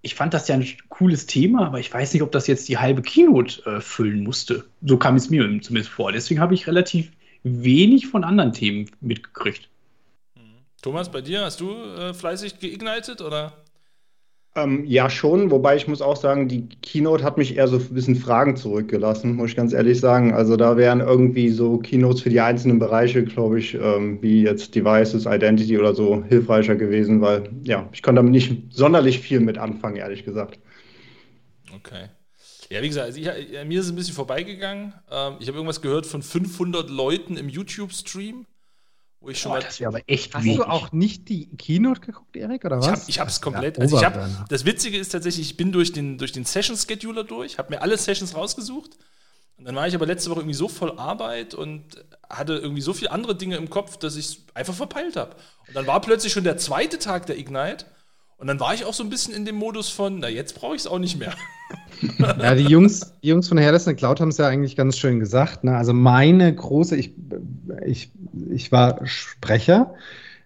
ich 0.03 0.17
fand 0.17 0.35
das 0.35 0.49
ja 0.49 0.57
ein 0.57 0.67
cooles 0.89 1.27
Thema, 1.27 1.67
aber 1.67 1.79
ich 1.79 1.93
weiß 1.93 2.13
nicht, 2.13 2.23
ob 2.23 2.33
das 2.33 2.49
jetzt 2.49 2.69
die 2.69 2.79
halbe 2.79 3.03
Keynote 3.03 3.65
äh, 3.67 3.81
füllen 3.81 4.25
musste. 4.25 4.65
So 4.83 4.97
kam 4.97 5.15
es 5.15 5.31
mir 5.31 5.43
zumindest 5.61 5.91
vor. 5.91 6.11
Deswegen 6.11 6.41
habe 6.41 6.55
ich 6.55 6.67
relativ 6.67 7.13
wenig 7.45 8.09
von 8.09 8.25
anderen 8.25 8.53
Themen 8.53 8.91
mitgekriegt. 9.01 9.69
Mhm. 10.35 10.41
Thomas, 10.83 11.09
bei 11.09 11.21
dir 11.21 11.43
hast 11.43 11.61
du 11.61 11.73
äh, 11.73 12.13
fleißig 12.13 12.59
geignited 12.59 13.21
oder? 13.21 13.53
Ähm, 14.63 14.85
ja, 14.87 15.09
schon, 15.11 15.51
wobei 15.51 15.77
ich 15.77 15.87
muss 15.87 16.03
auch 16.03 16.17
sagen, 16.17 16.49
die 16.49 16.69
Keynote 16.83 17.23
hat 17.23 17.39
mich 17.39 17.57
eher 17.57 17.69
so 17.69 17.77
ein 17.77 17.95
bisschen 17.95 18.17
Fragen 18.17 18.57
zurückgelassen, 18.57 19.37
muss 19.37 19.51
ich 19.51 19.57
ganz 19.57 19.73
ehrlich 19.73 20.01
sagen. 20.01 20.33
Also 20.33 20.57
da 20.57 20.77
wären 20.77 21.01
irgendwie 21.01 21.51
so 21.51 21.79
Keynotes 21.79 22.23
für 22.23 22.31
die 22.31 22.41
einzelnen 22.41 22.79
Bereiche, 22.79 23.25
glaube 23.25 23.59
ich, 23.59 23.75
ähm, 23.75 24.21
wie 24.23 24.43
jetzt 24.43 24.75
Devices, 24.75 25.27
Identity 25.27 25.79
oder 25.79 25.95
so 25.95 26.25
hilfreicher 26.25 26.77
gewesen, 26.77 27.21
weil 27.21 27.49
ja, 27.63 27.89
ich 27.93 28.03
konnte 28.03 28.19
damit 28.19 28.33
nicht 28.33 28.63
sonderlich 28.71 29.21
viel 29.21 29.41
mit 29.41 29.59
anfangen, 29.59 29.97
ehrlich 29.97 30.25
gesagt. 30.25 30.59
Okay. 31.75 32.09
Ja, 32.71 32.83
wie 32.83 32.89
gesagt, 32.89 33.07
also 33.07 33.21
ich, 33.21 33.27
mir 33.67 33.81
ist 33.81 33.87
es 33.87 33.93
ein 33.93 33.97
bisschen 33.97 34.15
vorbeigegangen. 34.15 34.93
Ähm, 35.11 35.37
ich 35.41 35.49
habe 35.49 35.57
irgendwas 35.57 35.81
gehört 35.81 36.07
von 36.07 36.23
500 36.23 36.91
Leuten 36.91 37.37
im 37.37 37.49
YouTube-Stream. 37.49 38.47
Wo 39.21 39.31
ich 39.31 39.41
schon 39.41 39.51
Boah, 39.51 39.59
mal, 39.59 39.65
das 39.65 39.83
aber 39.83 40.01
echt 40.07 40.35
Hast 40.35 40.45
wenig. 40.45 40.59
du 40.59 40.65
auch 40.65 40.93
nicht 40.93 41.29
die 41.29 41.49
Keynote 41.57 42.01
geguckt, 42.01 42.37
Erik, 42.37 42.65
oder 42.65 42.81
was? 42.81 43.09
Ich 43.09 43.19
habe 43.19 43.29
es 43.29 43.41
komplett. 43.41 43.77
Ja, 43.77 43.83
also 43.83 43.97
ich 43.97 44.05
hab, 44.05 44.49
das 44.49 44.65
Witzige 44.65 44.97
ist 44.97 45.09
tatsächlich, 45.09 45.51
ich 45.51 45.57
bin 45.57 45.73
durch 45.73 45.93
den, 45.93 46.19
durch 46.19 46.31
den 46.31 46.45
Session-Scheduler 46.45 47.25
durch, 47.25 47.59
habe 47.59 47.75
mir 47.75 47.83
alle 47.83 47.99
Sessions 47.99 48.37
rausgesucht. 48.37 48.97
Und 49.57 49.65
dann 49.65 49.75
war 49.75 49.89
ich 49.89 49.95
aber 49.97 50.07
letzte 50.07 50.31
Woche 50.31 50.41
irgendwie 50.41 50.55
so 50.55 50.69
voll 50.69 50.97
Arbeit 50.99 51.55
und 51.55 52.05
hatte 52.31 52.55
irgendwie 52.55 52.81
so 52.81 52.93
viele 52.93 53.11
andere 53.11 53.35
Dinge 53.35 53.57
im 53.57 53.69
Kopf, 53.69 53.97
dass 53.97 54.15
ich 54.15 54.27
es 54.27 54.37
einfach 54.55 54.75
verpeilt 54.75 55.17
habe. 55.17 55.35
Und 55.67 55.75
dann 55.75 55.89
war 55.89 56.01
plötzlich 56.01 56.33
schon 56.33 56.45
der 56.45 56.59
zweite 56.59 57.01
Tag 57.01 57.27
der 57.27 57.39
Ignite. 57.39 57.85
Und 58.39 58.47
dann 58.47 58.61
war 58.61 58.73
ich 58.73 58.85
auch 58.85 58.95
so 58.95 59.03
ein 59.03 59.11
bisschen 59.11 59.35
in 59.35 59.45
dem 59.45 59.57
Modus 59.57 59.89
von, 59.89 60.21
na, 60.21 60.29
jetzt 60.29 60.55
brauche 60.55 60.77
ich 60.77 60.83
es 60.83 60.87
auch 60.87 60.99
nicht 60.99 61.19
mehr. 61.19 61.35
Ja, 62.19 62.55
die 62.55 62.63
Jungs, 62.63 63.13
die 63.23 63.29
Jungs 63.29 63.49
von 63.49 63.59
Herles 63.59 63.85
Cloud 63.85 64.21
haben 64.21 64.29
es 64.29 64.39
ja 64.39 64.47
eigentlich 64.47 64.77
ganz 64.77 64.97
schön 64.97 65.19
gesagt. 65.19 65.65
Ne? 65.65 65.77
Also 65.77 65.93
meine 65.93 66.55
große, 66.55 66.97
ich, 66.97 67.15
ich, 67.85 68.13
ich 68.51 68.71
war 68.71 69.05
Sprecher, 69.05 69.95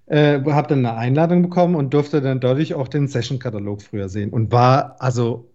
äh, 0.07 0.41
habe 0.41 0.69
dann 0.69 0.85
eine 0.85 0.97
Einladung 0.97 1.43
bekommen 1.43 1.75
und 1.75 1.93
durfte 1.93 2.23
dann 2.23 2.41
dadurch 2.41 2.73
auch 2.73 2.89
den 2.89 3.07
Session-Katalog 3.07 3.83
früher 3.83 4.09
sehen 4.09 4.31
und 4.31 4.51
war 4.51 4.97
also 5.01 5.53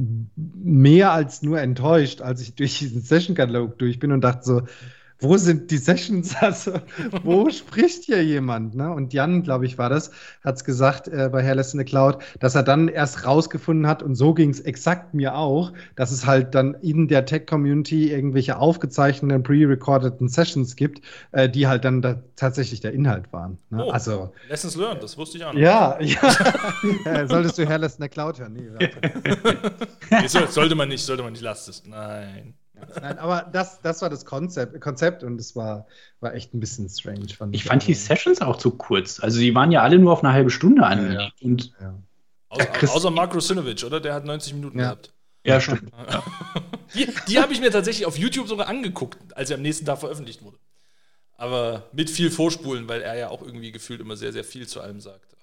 mehr 0.00 1.12
als 1.12 1.42
nur 1.42 1.60
enttäuscht, 1.60 2.20
als 2.20 2.40
ich 2.40 2.54
durch 2.54 2.78
diesen 2.78 3.02
Session-Katalog 3.02 3.78
durch 3.78 3.98
bin 3.98 4.12
und 4.12 4.22
dachte 4.22 4.44
so, 4.44 4.62
wo 5.20 5.36
sind 5.36 5.70
die 5.70 5.78
Sessions? 5.78 6.34
Also, 6.40 6.72
wo 7.22 7.50
spricht 7.50 8.04
hier 8.04 8.24
jemand? 8.24 8.74
Ne? 8.74 8.90
Und 8.90 9.12
Jan, 9.12 9.42
glaube 9.42 9.66
ich, 9.66 9.76
war 9.78 9.90
das, 9.90 10.10
hat 10.42 10.56
es 10.56 10.64
gesagt 10.64 11.06
äh, 11.06 11.28
bei 11.30 11.44
Hairless 11.44 11.74
in 11.74 11.78
the 11.78 11.84
Cloud, 11.84 12.18
dass 12.40 12.54
er 12.54 12.62
dann 12.62 12.88
erst 12.88 13.26
rausgefunden 13.26 13.86
hat, 13.86 14.02
und 14.02 14.14
so 14.14 14.32
ging 14.32 14.50
es 14.50 14.60
exakt 14.60 15.12
mir 15.12 15.36
auch, 15.36 15.72
dass 15.96 16.10
es 16.12 16.26
halt 16.26 16.54
dann 16.54 16.74
in 16.74 17.08
der 17.08 17.26
Tech-Community 17.26 18.10
irgendwelche 18.10 18.58
aufgezeichneten, 18.58 19.42
pre-recordeten 19.42 20.28
Sessions 20.28 20.76
gibt, 20.76 21.02
äh, 21.32 21.48
die 21.48 21.66
halt 21.66 21.84
dann 21.84 22.00
da 22.00 22.22
tatsächlich 22.36 22.80
der 22.80 22.92
Inhalt 22.92 23.32
waren. 23.32 23.58
Ne? 23.68 23.84
Oh, 23.84 23.90
also, 23.90 24.32
Lessons 24.48 24.76
learned, 24.76 25.02
das 25.02 25.16
wusste 25.18 25.38
ich 25.38 25.44
auch 25.44 25.52
noch. 25.52 25.60
Ja, 25.60 26.00
ja. 26.00 27.26
solltest 27.28 27.58
du 27.58 27.68
Hairless 27.68 27.96
in 27.96 28.02
the 28.02 28.08
Cloud 28.08 28.38
hören? 28.40 28.54
Nee, 28.54 30.26
sollte 30.26 30.74
man 30.74 30.88
nicht, 30.88 31.04
sollte 31.04 31.22
man 31.22 31.32
nicht, 31.32 31.42
lasst 31.42 31.68
es. 31.68 31.84
Nein. 31.86 32.54
Nein, 33.00 33.18
aber 33.18 33.48
das, 33.52 33.80
das 33.80 34.02
war 34.02 34.10
das 34.10 34.24
Konzept, 34.24 34.80
Konzept 34.80 35.24
und 35.24 35.40
es 35.40 35.56
war, 35.56 35.86
war 36.20 36.34
echt 36.34 36.54
ein 36.54 36.60
bisschen 36.60 36.88
strange. 36.88 37.28
Fand 37.28 37.54
ich, 37.54 37.62
ich 37.62 37.68
fand 37.68 37.86
die 37.86 37.94
Sessions 37.94 38.40
auch 38.40 38.56
zu 38.56 38.72
kurz. 38.72 39.20
Also 39.20 39.38
die 39.40 39.54
waren 39.54 39.72
ja 39.72 39.82
alle 39.82 39.98
nur 39.98 40.12
auf 40.12 40.22
eine 40.22 40.32
halbe 40.32 40.50
Stunde 40.50 40.84
angelegt. 40.84 41.34
Ja, 41.38 41.46
und 41.46 41.72
ja. 41.80 41.94
Außer, 42.48 42.94
außer 42.94 43.10
Mark 43.10 43.34
Rusinovic, 43.34 43.84
oder? 43.84 44.00
Der 44.00 44.14
hat 44.14 44.24
90 44.24 44.54
Minuten 44.54 44.78
ja. 44.78 44.86
gehabt. 44.86 45.14
Ja, 45.44 45.60
stimmt. 45.60 45.90
die, 46.94 47.08
die 47.28 47.38
habe 47.38 47.52
ich 47.52 47.60
mir 47.60 47.70
tatsächlich 47.70 48.06
auf 48.06 48.18
YouTube 48.18 48.48
sogar 48.48 48.68
angeguckt, 48.68 49.18
als 49.36 49.50
er 49.50 49.56
am 49.56 49.62
nächsten 49.62 49.86
Tag 49.86 49.98
veröffentlicht 49.98 50.42
wurde. 50.42 50.58
Aber 51.36 51.88
mit 51.92 52.10
viel 52.10 52.30
Vorspulen, 52.30 52.88
weil 52.88 53.00
er 53.00 53.16
ja 53.16 53.28
auch 53.30 53.40
irgendwie 53.40 53.72
gefühlt 53.72 54.00
immer 54.00 54.16
sehr, 54.16 54.32
sehr 54.32 54.44
viel 54.44 54.66
zu 54.66 54.80
allem 54.80 55.00
sagt. 55.00 55.36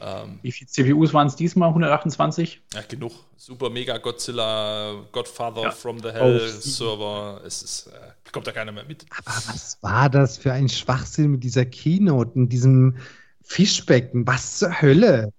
Ähm, 0.00 0.38
Wie 0.42 0.52
viele 0.52 0.68
CPUs 0.68 1.14
waren 1.14 1.26
es 1.26 1.36
diesmal? 1.36 1.68
128? 1.68 2.62
Ja, 2.74 2.82
genug. 2.82 3.12
Super 3.36 3.70
Mega 3.70 3.98
Godzilla, 3.98 5.04
Godfather 5.12 5.62
ja. 5.62 5.70
from 5.70 6.00
the 6.00 6.10
Hell 6.10 6.40
oh, 6.42 6.60
Server. 6.60 7.40
Es 7.46 7.62
ist, 7.62 7.86
äh, 7.88 8.30
kommt 8.32 8.46
da 8.46 8.52
keiner 8.52 8.72
mehr 8.72 8.84
mit. 8.84 9.06
Aber 9.10 9.36
was 9.48 9.78
war 9.82 10.10
das 10.10 10.38
für 10.38 10.52
ein 10.52 10.68
Schwachsinn 10.68 11.32
mit 11.32 11.44
dieser 11.44 11.64
Keynote 11.64 12.32
und 12.32 12.48
diesem 12.48 12.96
Fischbecken? 13.42 14.26
Was 14.26 14.58
zur 14.58 14.80
Hölle? 14.80 15.32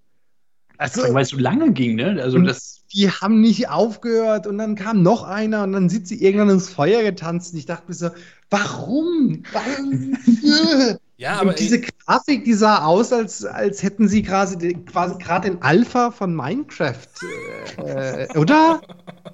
Also, 0.76 1.02
weil 1.12 1.22
es 1.22 1.30
so 1.30 1.38
lange 1.38 1.72
ging, 1.72 1.96
ne? 1.96 2.20
Also 2.22 2.38
das 2.38 2.78
die 2.92 3.10
haben 3.10 3.40
nicht 3.40 3.68
aufgehört 3.68 4.46
und 4.46 4.58
dann 4.58 4.74
kam 4.74 5.02
noch 5.02 5.22
einer 5.22 5.62
und 5.64 5.72
dann 5.72 5.88
sind 5.88 6.08
sie 6.08 6.22
irgendwann 6.22 6.50
ins 6.50 6.70
Feuer 6.70 7.02
getanzt 7.02 7.52
und 7.52 7.58
ich 7.58 7.66
dachte 7.66 7.84
mir 7.88 7.94
so, 7.94 8.10
warum? 8.50 9.42
Ja, 11.18 11.40
aber 11.40 11.50
und 11.50 11.58
diese 11.58 11.80
Grafik, 11.80 12.44
die 12.44 12.54
sah 12.54 12.84
aus, 12.84 13.12
als, 13.12 13.44
als 13.44 13.82
hätten 13.82 14.06
sie 14.06 14.22
quasi, 14.22 14.56
quasi 14.84 15.18
gerade 15.18 15.50
den 15.50 15.60
Alpha 15.62 16.12
von 16.12 16.32
Minecraft, 16.32 17.08
äh, 17.78 18.24
äh 18.24 18.38
oder? 18.38 18.80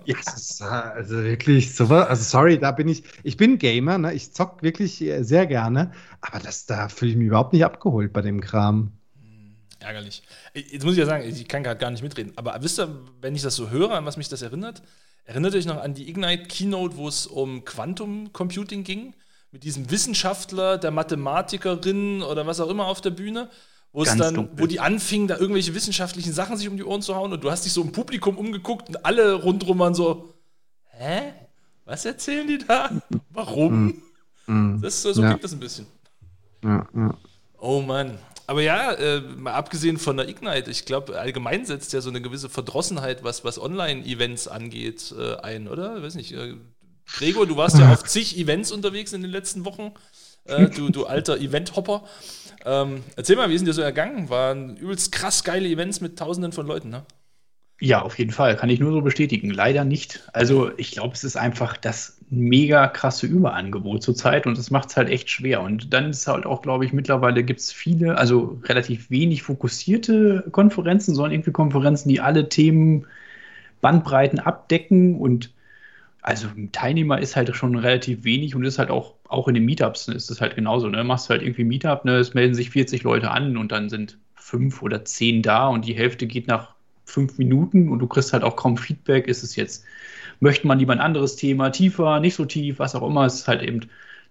Ja, 0.06 0.16
yes, 0.16 0.60
also 0.60 1.22
wirklich 1.22 1.74
so, 1.74 1.86
also 1.86 2.22
sorry, 2.22 2.58
da 2.58 2.72
bin 2.72 2.88
ich, 2.88 3.04
ich 3.22 3.38
bin 3.38 3.56
Gamer, 3.56 3.96
ne? 3.96 4.12
ich 4.12 4.34
zock 4.34 4.62
wirklich 4.62 5.02
sehr 5.20 5.46
gerne, 5.46 5.92
aber 6.20 6.40
das, 6.40 6.66
da 6.66 6.90
fühle 6.90 7.12
ich 7.12 7.16
mich 7.16 7.28
überhaupt 7.28 7.54
nicht 7.54 7.64
abgeholt 7.64 8.12
bei 8.12 8.20
dem 8.20 8.42
Kram. 8.42 8.92
Hm, 9.22 9.54
ärgerlich. 9.80 10.22
Jetzt 10.52 10.84
muss 10.84 10.92
ich 10.92 10.98
ja 10.98 11.06
sagen, 11.06 11.26
ich 11.26 11.48
kann 11.48 11.62
gerade 11.62 11.80
gar 11.80 11.90
nicht 11.90 12.02
mitreden, 12.02 12.34
aber 12.36 12.54
wisst 12.60 12.78
ihr, 12.78 12.94
wenn 13.22 13.34
ich 13.34 13.40
das 13.40 13.56
so 13.56 13.70
höre, 13.70 13.92
an 13.92 14.04
was 14.04 14.18
mich 14.18 14.28
das 14.28 14.42
erinnert? 14.42 14.82
Erinnert 15.24 15.54
euch 15.54 15.64
noch 15.64 15.82
an 15.82 15.94
die 15.94 16.10
Ignite 16.10 16.48
Keynote, 16.48 16.98
wo 16.98 17.08
es 17.08 17.26
um 17.26 17.64
Quantum 17.64 18.30
Computing 18.34 18.84
ging? 18.84 19.14
Mit 19.54 19.62
diesem 19.62 19.88
Wissenschaftler, 19.88 20.78
der 20.78 20.90
Mathematikerin 20.90 22.22
oder 22.22 22.44
was 22.44 22.58
auch 22.58 22.68
immer 22.68 22.86
auf 22.86 23.00
der 23.00 23.10
Bühne, 23.10 23.48
wo 23.92 24.02
es 24.02 24.16
dann, 24.16 24.34
dunkel. 24.34 24.58
wo 24.58 24.66
die 24.66 24.80
anfingen, 24.80 25.28
da 25.28 25.36
irgendwelche 25.36 25.76
wissenschaftlichen 25.76 26.32
Sachen 26.32 26.56
sich 26.56 26.68
um 26.68 26.76
die 26.76 26.82
Ohren 26.82 27.02
zu 27.02 27.14
hauen 27.14 27.32
und 27.32 27.44
du 27.44 27.52
hast 27.52 27.64
dich 27.64 27.72
so 27.72 27.80
im 27.82 27.92
Publikum 27.92 28.36
umgeguckt 28.36 28.88
und 28.88 29.06
alle 29.06 29.32
rundrum 29.34 29.78
waren 29.78 29.94
so, 29.94 30.34
hä? 30.86 31.34
Was 31.84 32.04
erzählen 32.04 32.48
die 32.48 32.58
da? 32.58 32.90
Warum? 33.30 34.02
Hm. 34.46 34.72
Mhm. 34.72 34.82
Das, 34.82 35.02
so 35.02 35.10
ja. 35.10 35.28
klingt 35.28 35.44
das 35.44 35.52
ein 35.52 35.60
bisschen. 35.60 35.86
Ja, 36.64 36.88
ja. 36.92 37.14
Oh 37.60 37.80
Mann. 37.80 38.18
Aber 38.48 38.60
ja, 38.60 38.90
äh, 38.94 39.20
mal 39.20 39.54
abgesehen 39.54 39.98
von 39.98 40.16
der 40.16 40.28
Ignite, 40.28 40.68
ich 40.68 40.84
glaube, 40.84 41.20
allgemein 41.20 41.64
setzt 41.64 41.92
ja 41.92 42.00
so 42.00 42.10
eine 42.10 42.20
gewisse 42.20 42.48
Verdrossenheit, 42.48 43.22
was, 43.22 43.44
was 43.44 43.60
Online-Events 43.60 44.48
angeht, 44.48 45.14
äh, 45.16 45.36
ein, 45.36 45.68
oder? 45.68 45.98
Ich 45.98 46.02
weiß 46.02 46.16
nicht. 46.16 46.32
Äh, 46.32 46.56
Gregor, 47.06 47.46
du 47.46 47.56
warst 47.56 47.78
ja 47.78 47.92
auf 47.92 48.04
zig 48.04 48.38
Events 48.38 48.72
unterwegs 48.72 49.12
in 49.12 49.22
den 49.22 49.30
letzten 49.30 49.64
Wochen. 49.64 49.92
Äh, 50.46 50.68
du, 50.68 50.90
du 50.90 51.06
alter 51.06 51.38
Event-Hopper. 51.38 52.02
Ähm, 52.64 53.02
erzähl 53.16 53.36
mal, 53.36 53.48
wie 53.50 53.54
ist 53.54 53.60
denn 53.60 53.66
dir 53.66 53.72
so 53.72 53.82
ergangen? 53.82 54.28
Waren 54.30 54.76
übelst 54.76 55.12
krass 55.12 55.44
geile 55.44 55.68
Events 55.68 56.00
mit 56.00 56.18
Tausenden 56.18 56.52
von 56.52 56.66
Leuten, 56.66 56.90
ne? 56.90 57.04
Ja, 57.80 58.02
auf 58.02 58.18
jeden 58.18 58.30
Fall. 58.30 58.56
Kann 58.56 58.70
ich 58.70 58.80
nur 58.80 58.92
so 58.92 59.00
bestätigen. 59.00 59.50
Leider 59.50 59.84
nicht. 59.84 60.28
Also 60.32 60.70
ich 60.76 60.92
glaube, 60.92 61.14
es 61.14 61.24
ist 61.24 61.36
einfach 61.36 61.76
das 61.76 62.18
mega 62.30 62.86
krasse 62.88 63.26
Überangebot 63.26 64.02
zurzeit 64.02 64.46
und 64.46 64.56
das 64.56 64.70
macht 64.70 64.90
es 64.90 64.96
halt 64.96 65.08
echt 65.08 65.28
schwer. 65.28 65.60
Und 65.60 65.92
dann 65.92 66.10
ist 66.10 66.26
halt 66.26 66.46
auch, 66.46 66.62
glaube 66.62 66.84
ich, 66.84 66.92
mittlerweile 66.92 67.42
gibt 67.44 67.60
es 67.60 67.72
viele, 67.72 68.16
also 68.16 68.60
relativ 68.64 69.10
wenig 69.10 69.42
fokussierte 69.42 70.44
Konferenzen, 70.50 71.14
sondern 71.14 71.32
irgendwie 71.32 71.52
Konferenzen, 71.52 72.08
die 72.08 72.20
alle 72.20 72.48
Themen, 72.48 73.06
Bandbreiten 73.80 74.38
abdecken 74.38 75.16
und 75.16 75.52
also 76.24 76.48
Teilnehmer 76.72 77.20
ist 77.20 77.36
halt 77.36 77.54
schon 77.54 77.76
relativ 77.76 78.24
wenig 78.24 78.54
und 78.54 78.64
ist 78.64 78.78
halt 78.78 78.90
auch, 78.90 79.14
auch 79.28 79.46
in 79.46 79.54
den 79.54 79.66
Meetups 79.66 80.08
ist 80.08 80.30
das 80.30 80.40
halt 80.40 80.56
genauso. 80.56 80.88
Ne? 80.88 81.04
Machst 81.04 81.28
halt 81.28 81.42
irgendwie 81.42 81.64
Meetup, 81.64 82.06
ne? 82.06 82.16
es 82.16 82.32
melden 82.32 82.54
sich 82.54 82.70
40 82.70 83.02
Leute 83.02 83.30
an 83.30 83.58
und 83.58 83.72
dann 83.72 83.90
sind 83.90 84.18
fünf 84.34 84.80
oder 84.80 85.04
zehn 85.04 85.42
da 85.42 85.68
und 85.68 85.84
die 85.84 85.94
Hälfte 85.94 86.26
geht 86.26 86.48
nach 86.48 86.74
fünf 87.04 87.36
Minuten 87.36 87.90
und 87.90 87.98
du 87.98 88.06
kriegst 88.06 88.32
halt 88.32 88.42
auch 88.42 88.56
kaum 88.56 88.78
Feedback. 88.78 89.28
Ist 89.28 89.42
es 89.42 89.54
jetzt, 89.54 89.84
möchte 90.40 90.66
man 90.66 90.78
lieber 90.78 90.94
ein 90.94 91.00
anderes 91.00 91.36
Thema, 91.36 91.68
tiefer, 91.68 92.20
nicht 92.20 92.36
so 92.36 92.46
tief, 92.46 92.78
was 92.78 92.94
auch 92.94 93.06
immer. 93.06 93.26
Ist 93.26 93.46
halt 93.46 93.62
eben 93.62 93.80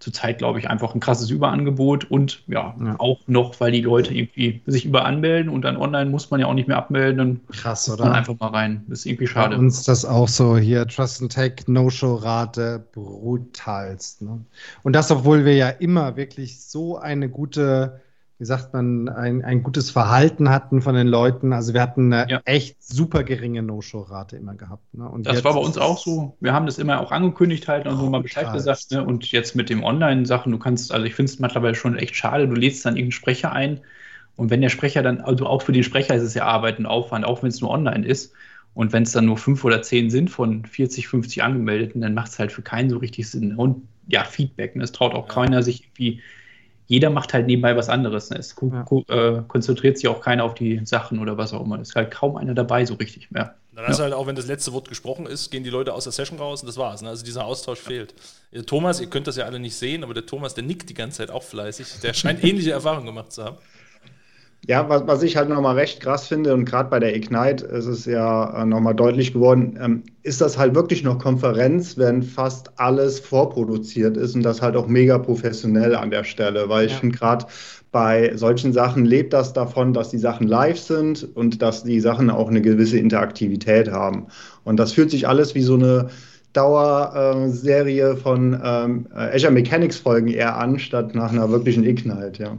zurzeit, 0.04 0.38
glaube 0.38 0.60
ich, 0.60 0.70
einfach 0.70 0.94
ein 0.94 1.00
krasses 1.00 1.30
Überangebot 1.30 2.12
und 2.12 2.44
ja, 2.48 2.76
ja, 2.80 2.96
auch 3.00 3.20
noch, 3.26 3.60
weil 3.60 3.72
die 3.72 3.82
Leute 3.82 4.14
irgendwie 4.14 4.62
sich 4.66 4.86
überanmelden 4.86 5.50
und 5.50 5.64
dann 5.64 5.78
online 5.78 6.10
muss 6.10 6.30
man 6.30 6.42
ja 6.42 6.48
auch 6.48 6.54
nicht 6.54 6.68
mehr 6.68 6.78
abmelden. 6.78 7.18
Dann 7.18 7.42
Krass, 7.52 7.90
oder? 7.90 8.06
Man 8.06 8.14
einfach 8.14 8.38
mal 8.40 8.50
rein. 8.50 8.84
Das 8.88 9.00
ist 9.00 9.06
irgendwie 9.06 9.28
schade. 9.28 9.56
Bei 9.56 9.62
uns 9.62 9.84
das 9.84 10.04
auch 10.04 10.28
so 10.28 10.58
hier, 10.58 10.86
Trust 10.88 11.22
and 11.22 11.32
Tech, 11.32 11.54
No-Show-Rate, 11.68 12.86
brutalst. 12.92 14.22
Ne? 14.22 14.42
Und 14.84 14.94
das, 14.94 15.10
obwohl 15.10 15.46
wir 15.46 15.56
ja 15.56 15.70
immer 15.70 16.18
wirklich 16.18 16.62
so 16.62 16.98
eine 16.98 17.30
gute 17.30 18.02
wie 18.40 18.46
sagt 18.46 18.74
man, 18.74 19.10
ein, 19.10 19.44
ein 19.44 19.64
gutes 19.64 19.92
Verhalten 19.92 20.50
hatten 20.50 20.82
von 20.82 20.96
den 20.96 21.08
Leuten. 21.08 21.54
Also 21.54 21.74
wir 21.74 21.82
hatten 21.82 22.12
eine 22.12 22.30
ja. 22.30 22.42
echt 22.46 22.84
super 22.84 23.24
geringe 23.24 23.62
No-Show-Rate 23.62 24.36
immer 24.36 24.56
gehabt. 24.56 24.94
Ne? 24.94 25.08
Und 25.08 25.26
das 25.28 25.44
war 25.44 25.54
bei 25.54 25.60
uns 25.60 25.78
auch 25.78 25.98
so. 25.98 26.36
Wir 26.40 26.54
haben 26.54 26.66
das 26.66 26.78
immer 26.78 27.00
auch 27.00 27.12
angekündigt 27.12 27.68
halt 27.68 27.88
und 27.88 27.98
so 27.98 28.10
mal 28.10 28.22
Bescheid 28.22 28.52
gesagt. 28.52 28.92
Ne? 28.92 29.04
Und 29.04 29.32
jetzt 29.32 29.56
mit 29.56 29.70
dem 29.70 29.84
Online-Sachen, 29.84 30.52
du 30.52 30.58
kannst, 30.58 30.92
also 30.92 31.06
ich 31.06 31.16
finde 31.16 31.32
es 31.32 31.40
mittlerweile 31.40 31.76
schon 31.76 31.98
echt 31.98 32.16
schade, 32.16 32.48
du 32.48 32.56
lädst 32.56 32.86
dann 32.86 32.96
irgendeinen 32.96 33.12
Sprecher 33.12 33.52
ein 33.52 33.82
und 34.36 34.50
wenn 34.50 34.62
der 34.62 34.70
Sprecher 34.70 35.04
dann, 35.04 35.22
also 35.22 35.46
auch 35.46 35.62
für 35.62 35.72
den 35.72 35.84
Sprecher 35.84 36.16
ist 36.16 36.24
es 36.24 36.34
ja 36.34 36.46
Arbeit 36.46 36.80
und 36.80 36.86
Aufwand, 36.86 37.26
auch 37.26 37.44
wenn 37.44 37.50
es 37.50 37.62
nur 37.62 37.70
online 37.70 38.06
ist. 38.06 38.34
Und 38.74 38.92
wenn 38.92 39.04
es 39.04 39.12
dann 39.12 39.26
nur 39.26 39.38
fünf 39.38 39.64
oder 39.64 39.84
zehn 39.84 40.10
sind 40.10 40.32
von 40.32 40.66
40, 40.66 41.08
50 41.08 41.44
Angemeldeten, 41.44 42.02
dann 42.02 42.16
macht 42.16 42.32
es 42.32 42.40
halt 42.40 42.52
für 42.52 42.64
keinen 42.64 42.90
so 42.90 42.98
richtig 42.98 43.30
Sinn. 43.30 43.56
Und 43.56 43.88
ja, 44.08 44.24
Feedback. 44.24 44.76
Ne? 44.76 44.84
Es 44.84 44.92
traut 44.92 45.14
auch 45.14 45.28
ja. 45.28 45.34
keiner, 45.34 45.62
sich 45.62 45.84
irgendwie 45.84 46.22
jeder 46.94 47.10
macht 47.10 47.34
halt 47.34 47.48
nebenbei 47.48 47.76
was 47.76 47.90
anderes. 47.90 48.30
Ne? 48.30 48.38
Es 48.38 48.56
ja. 48.62 48.86
äh, 49.08 49.42
konzentriert 49.48 49.98
sich 49.98 50.08
auch 50.08 50.22
keiner 50.22 50.44
auf 50.44 50.54
die 50.54 50.80
Sachen 50.86 51.18
oder 51.18 51.40
was 51.40 51.52
auch 51.52 51.66
immer. 51.66 51.80
Es 51.80 51.90
ist 51.90 51.96
halt 51.96 52.12
kaum 52.12 52.38
einer 52.38 52.54
dabei 52.54 52.86
so 52.86 52.94
richtig 52.94 53.32
mehr. 53.32 53.56
Dann 53.72 53.86
ist 53.90 53.98
ja. 53.98 54.04
halt 54.04 54.14
auch, 54.14 54.28
wenn 54.28 54.36
das 54.36 54.46
letzte 54.46 54.74
Wort 54.74 54.90
gesprochen 54.90 55.26
ist, 55.26 55.50
gehen 55.50 55.64
die 55.64 55.72
Leute 55.72 55.92
aus 55.92 56.04
der 56.04 56.14
Session 56.14 56.38
raus 56.38 56.62
und 56.62 56.68
das 56.68 56.78
war's. 56.78 57.02
Ne? 57.02 57.10
Also 57.10 57.26
dieser 57.26 57.46
Austausch 57.46 57.80
fehlt. 57.80 58.14
Der 58.52 58.64
Thomas, 58.64 59.02
ihr 59.02 59.08
könnt 59.08 59.26
das 59.26 59.38
ja 59.38 59.46
alle 59.46 59.58
nicht 59.58 59.76
sehen, 59.76 60.04
aber 60.04 60.14
der 60.14 60.28
Thomas, 60.28 60.54
der 60.54 60.66
nickt 60.66 60.88
die 60.88 60.94
ganze 60.94 61.18
Zeit 61.18 61.32
auch 61.32 61.42
fleißig. 61.42 61.88
Der 62.04 62.14
scheint 62.14 62.44
ähnliche 62.44 62.74
Erfahrungen 62.74 63.08
gemacht 63.08 63.32
zu 63.32 63.44
haben. 63.44 63.58
Ja, 64.66 64.88
was, 64.88 65.06
was 65.08 65.24
ich 65.24 65.36
halt 65.36 65.50
nochmal 65.50 65.76
recht 65.76 66.00
krass 66.00 66.28
finde, 66.28 66.54
und 66.54 66.64
gerade 66.64 66.90
bei 66.90 67.00
der 67.00 67.14
Ignite 67.14 67.66
ist 67.66 67.86
es 67.86 68.06
ja 68.06 68.62
äh, 68.62 68.66
nochmal 68.66 68.96
deutlich 68.96 69.34
geworden, 69.34 69.78
ähm, 69.82 70.04
ist 70.22 70.40
das 70.40 70.58
halt 70.58 70.74
wirklich 70.74 71.04
noch 71.04 71.20
Konferenz, 71.20 71.98
wenn 71.98 72.24
fast 72.24 72.72
alles 72.80 73.20
vorproduziert 73.20 74.16
ist 74.16 74.36
und 74.36 74.44
das 74.44 74.62
halt 74.62 74.78
auch 74.78 74.88
mega 74.88 75.18
professionell 75.18 75.96
an 75.96 76.12
der 76.12 76.24
Stelle, 76.24 76.70
weil 76.70 76.86
ich 76.86 76.94
ja. 76.94 77.00
finde 77.00 77.18
gerade 77.18 77.46
bei 77.92 78.36
solchen 78.38 78.72
Sachen 78.72 79.04
lebt 79.04 79.34
das 79.34 79.52
davon, 79.52 79.92
dass 79.92 80.12
die 80.12 80.18
Sachen 80.18 80.48
live 80.48 80.80
sind 80.80 81.28
und 81.36 81.62
dass 81.62 81.84
die 81.84 82.00
Sachen 82.00 82.30
auch 82.30 82.50
eine 82.50 82.62
gewisse 82.62 82.98
Interaktivität 82.98 83.92
haben. 83.92 84.28
Und 84.64 84.78
das 84.78 84.94
fühlt 84.94 85.12
sich 85.12 85.28
alles 85.28 85.56
wie 85.56 85.62
so 85.62 85.74
eine 85.74 86.08
Dauerserie 86.54 88.12
äh, 88.12 88.16
von 88.16 88.60
ähm, 88.64 89.08
Azure 89.14 89.52
Mechanics 89.52 89.98
Folgen 89.98 90.30
eher 90.30 90.56
an, 90.56 90.80
statt 90.80 91.16
nach 91.16 91.34
einer 91.34 91.50
wirklichen 91.50 91.84
Ignite, 91.84 92.44
ja 92.44 92.58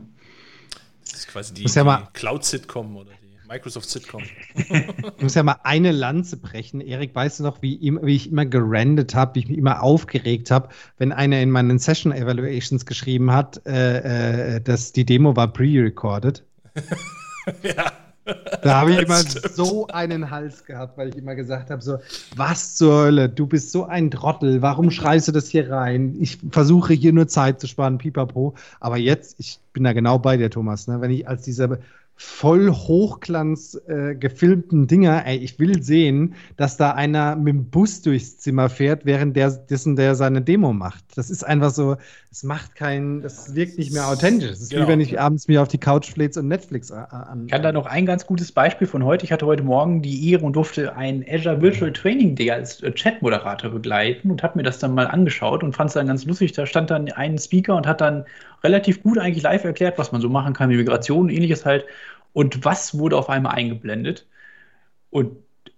quasi 1.35 1.53
die, 1.53 1.65
ja 1.65 1.97
die 1.99 2.19
Cloud-Sitcom 2.19 2.97
oder 2.97 3.11
die 3.21 3.49
Microsoft-Sitcom. 3.49 4.23
ich 4.55 5.21
muss 5.23 5.35
ja 5.35 5.43
mal 5.43 5.57
eine 5.65 5.91
Lanze 5.91 6.37
brechen. 6.37 6.81
Erik, 6.81 7.15
weißt 7.15 7.41
du 7.41 7.43
noch, 7.43 7.61
wie, 7.61 7.79
wie 8.03 8.15
ich 8.15 8.31
immer 8.31 8.47
gerandet 8.47 9.15
habe, 9.15 9.35
wie 9.35 9.41
ich 9.41 9.49
mich 9.49 9.59
immer 9.59 9.83
aufgeregt 9.83 10.51
habe, 10.51 10.69
wenn 10.99 11.13
einer 11.13 11.41
in 11.41 11.51
meinen 11.51 11.79
Session 11.79 12.13
Evaluations 12.13 12.87
geschrieben 12.87 13.33
hat, 13.33 13.61
äh, 13.67 14.57
äh, 14.57 14.61
dass 14.61 14.93
die 14.93 15.05
Demo 15.05 15.35
war 15.35 15.53
pre-recorded? 15.53 16.45
ja. 17.63 17.93
Da 18.65 18.81
habe 18.81 18.93
ich 18.93 18.99
immer 18.99 19.19
so 19.19 19.87
einen 19.89 20.31
Hals 20.31 20.65
gehabt, 20.65 20.97
weil 20.97 21.11
ich 21.11 21.17
immer 21.17 21.35
gesagt 21.35 21.71
habe: 21.71 21.83
so, 21.83 21.99
was 22.35 22.77
zur 22.77 23.05
Hölle, 23.05 23.29
du 23.29 23.47
bist 23.47 23.71
so 23.73 23.85
ein 23.85 24.11
Trottel, 24.11 24.63
warum 24.63 24.91
schreist 24.91 25.29
du 25.29 25.33
das 25.33 25.49
hier 25.49 25.71
rein? 25.71 26.17
Ich 26.19 26.39
versuche 26.51 26.95
hier 26.95 27.13
nur 27.13 27.29
Zeit 27.29 27.61
zu 27.61 27.67
sparen, 27.67 27.99
pipapo. 27.99 28.55
Aber 28.81 28.97
jetzt, 28.97 29.37
ich 29.39 29.61
bin 29.75 29.85
da 29.85 29.93
genau 29.93 30.19
bei 30.19 30.39
dir, 30.39 30.51
Thomas, 30.51 30.87
ne? 30.87 31.01
wenn 31.03 31.11
ich 31.11 31.29
als 31.29 31.43
dieser 31.43 31.79
voll 32.17 32.71
Hochglanz 32.71 33.81
äh, 33.89 34.15
gefilmten 34.15 34.87
Dinger. 34.87 35.27
Ey, 35.27 35.37
ich 35.39 35.59
will 35.59 35.83
sehen, 35.83 36.35
dass 36.57 36.77
da 36.77 36.93
einer 36.93 37.35
mit 37.35 37.55
dem 37.55 37.71
Bus 37.71 38.03
durchs 38.03 38.39
Zimmer 38.39 38.69
fährt, 38.69 39.05
während 39.05 39.37
der, 39.37 39.51
dessen 39.51 39.97
der 39.97 40.15
seine 40.15 40.41
Demo 40.41 40.73
macht. 40.73 41.05
Das 41.17 41.29
ist 41.29 41.45
einfach 41.45 41.71
so, 41.71 41.97
es 42.31 42.45
macht 42.45 42.77
keinen, 42.77 43.21
das 43.21 43.55
wirkt 43.55 43.79
nicht 43.79 43.93
mehr 43.93 44.07
authentisch. 44.09 44.51
Es 44.51 44.61
ist 44.61 44.71
genau. 44.71 44.85
wie 44.85 44.89
wenn 44.89 45.01
ich 45.01 45.21
abends 45.21 45.49
mir 45.49 45.61
auf 45.61 45.69
die 45.69 45.79
Couch 45.79 46.13
fläze 46.13 46.41
und 46.41 46.49
Netflix 46.49 46.93
an. 46.93 47.45
Ich 47.47 47.53
hatte 47.53 47.63
da 47.63 47.73
noch 47.73 47.87
ein 47.87 48.07
ganz 48.07 48.27
gutes 48.27 48.53
Beispiel 48.53 48.87
von 48.87 49.05
heute. 49.05 49.25
Ich 49.25 49.33
hatte 49.33 49.47
heute 49.47 49.65
Morgen 49.65 50.01
die 50.01 50.31
Ehre 50.31 50.45
und 50.45 50.55
durfte 50.55 50.97
ein 50.97 51.25
Azure 51.29 51.61
Virtual 51.61 51.93
Training 51.93 52.37
Day 52.37 52.53
als 52.53 52.81
äh, 52.83 52.93
Chat-Moderator 52.93 53.71
begleiten 53.71 54.31
und 54.31 54.43
habe 54.43 54.59
mir 54.59 54.63
das 54.63 54.79
dann 54.79 54.95
mal 54.95 55.09
angeschaut 55.09 55.65
und 55.65 55.75
fand 55.75 55.89
es 55.89 55.95
dann 55.95 56.07
ganz 56.07 56.25
lustig. 56.25 56.53
Da 56.53 56.65
stand 56.65 56.91
dann 56.91 57.11
ein 57.11 57.39
Speaker 57.39 57.75
und 57.75 57.87
hat 57.87 58.01
dann 58.01 58.25
relativ 58.65 59.03
gut 59.03 59.19
eigentlich 59.19 59.45
live 59.45 59.65
erklärt, 59.65 59.99
was 59.99 60.11
man 60.11 60.21
so 60.21 60.29
machen 60.29 60.55
kann, 60.55 60.71
wie 60.71 60.77
Migration 60.77 61.27
und 61.27 61.31
ähnliches 61.31 61.65
halt. 61.65 61.85
Und 62.33 62.65
was 62.65 62.99
wurde 62.99 63.17
auf 63.17 63.29
einmal 63.29 63.55
eingeblendet? 63.55 64.27
Und 65.11 65.37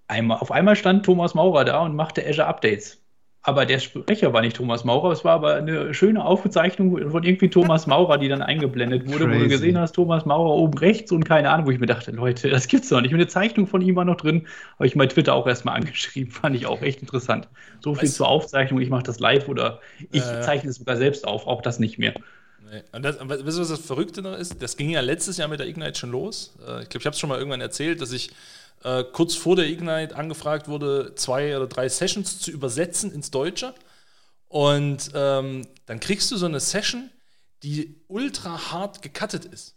einmal, 0.08 0.38
auf 0.38 0.50
einmal 0.50 0.76
stand 0.76 1.04
Thomas 1.04 1.34
Maurer 1.34 1.64
da 1.64 1.80
und 1.80 1.94
machte 1.94 2.26
Azure 2.26 2.46
Updates. 2.46 3.02
Aber 3.42 3.64
der 3.64 3.78
Sprecher 3.78 4.32
war 4.32 4.40
nicht 4.40 4.56
Thomas 4.56 4.82
Maurer, 4.82 5.12
es 5.12 5.24
war 5.24 5.34
aber 5.34 5.54
eine 5.54 5.94
schöne 5.94 6.24
Aufzeichnung 6.24 7.10
von 7.10 7.22
irgendwie 7.22 7.48
Thomas 7.48 7.86
Maurer, 7.86 8.18
die 8.18 8.26
dann 8.26 8.42
eingeblendet 8.42 9.06
wurde, 9.06 9.26
Crazy. 9.26 9.38
wo 9.38 9.42
du 9.44 9.48
gesehen 9.48 9.78
hast, 9.78 9.92
Thomas 9.92 10.24
Maurer 10.26 10.56
oben 10.56 10.76
rechts 10.78 11.12
und 11.12 11.24
keine 11.24 11.50
Ahnung, 11.50 11.66
wo 11.66 11.70
ich 11.70 11.78
mir 11.78 11.86
dachte, 11.86 12.10
Leute, 12.10 12.50
das 12.50 12.66
gibt's 12.66 12.88
doch 12.88 13.00
nicht. 13.00 13.12
Und 13.12 13.20
eine 13.20 13.28
Zeichnung 13.28 13.68
von 13.68 13.82
ihm 13.82 13.94
war 13.94 14.04
noch 14.04 14.16
drin, 14.16 14.48
habe 14.74 14.88
ich 14.88 14.96
bei 14.96 15.06
Twitter 15.06 15.32
auch 15.34 15.46
erstmal 15.46 15.76
angeschrieben, 15.76 16.32
fand 16.32 16.56
ich 16.56 16.66
auch 16.66 16.82
echt 16.82 17.02
interessant. 17.02 17.46
So 17.78 17.94
viel 17.94 18.08
weißt 18.08 18.16
zur 18.16 18.26
Aufzeichnung, 18.26 18.80
ich 18.80 18.90
mache 18.90 19.04
das 19.04 19.20
live 19.20 19.48
oder 19.48 19.78
ich 20.10 20.22
äh, 20.22 20.40
zeichne 20.40 20.70
es 20.70 20.76
sogar 20.78 20.96
selbst 20.96 21.24
auf, 21.24 21.46
auch 21.46 21.62
das 21.62 21.78
nicht 21.78 21.98
mehr. 21.98 22.14
Nee. 22.70 22.82
Und 22.92 23.02
das, 23.02 23.16
weißt 23.20 23.56
du, 23.56 23.60
was 23.60 23.68
das 23.68 23.80
Verrückte 23.80 24.22
noch 24.22 24.36
ist? 24.36 24.60
Das 24.60 24.76
ging 24.76 24.90
ja 24.90 25.00
letztes 25.00 25.36
Jahr 25.36 25.48
mit 25.48 25.60
der 25.60 25.68
Ignite 25.68 25.98
schon 25.98 26.10
los. 26.10 26.54
Äh, 26.60 26.82
ich 26.82 26.88
glaube, 26.88 27.02
ich 27.02 27.06
habe 27.06 27.14
es 27.14 27.20
schon 27.20 27.28
mal 27.28 27.38
irgendwann 27.38 27.60
erzählt, 27.60 28.00
dass 28.00 28.12
ich 28.12 28.30
äh, 28.82 29.04
kurz 29.04 29.34
vor 29.34 29.56
der 29.56 29.68
Ignite 29.68 30.16
angefragt 30.16 30.68
wurde, 30.68 31.14
zwei 31.14 31.56
oder 31.56 31.66
drei 31.66 31.88
Sessions 31.88 32.40
zu 32.40 32.50
übersetzen 32.50 33.12
ins 33.12 33.30
Deutsche. 33.30 33.74
Und 34.48 35.10
ähm, 35.14 35.66
dann 35.86 36.00
kriegst 36.00 36.30
du 36.30 36.36
so 36.36 36.46
eine 36.46 36.60
Session, 36.60 37.10
die 37.62 38.00
ultra 38.08 38.72
hart 38.72 39.02
gecuttet 39.02 39.44
ist. 39.44 39.74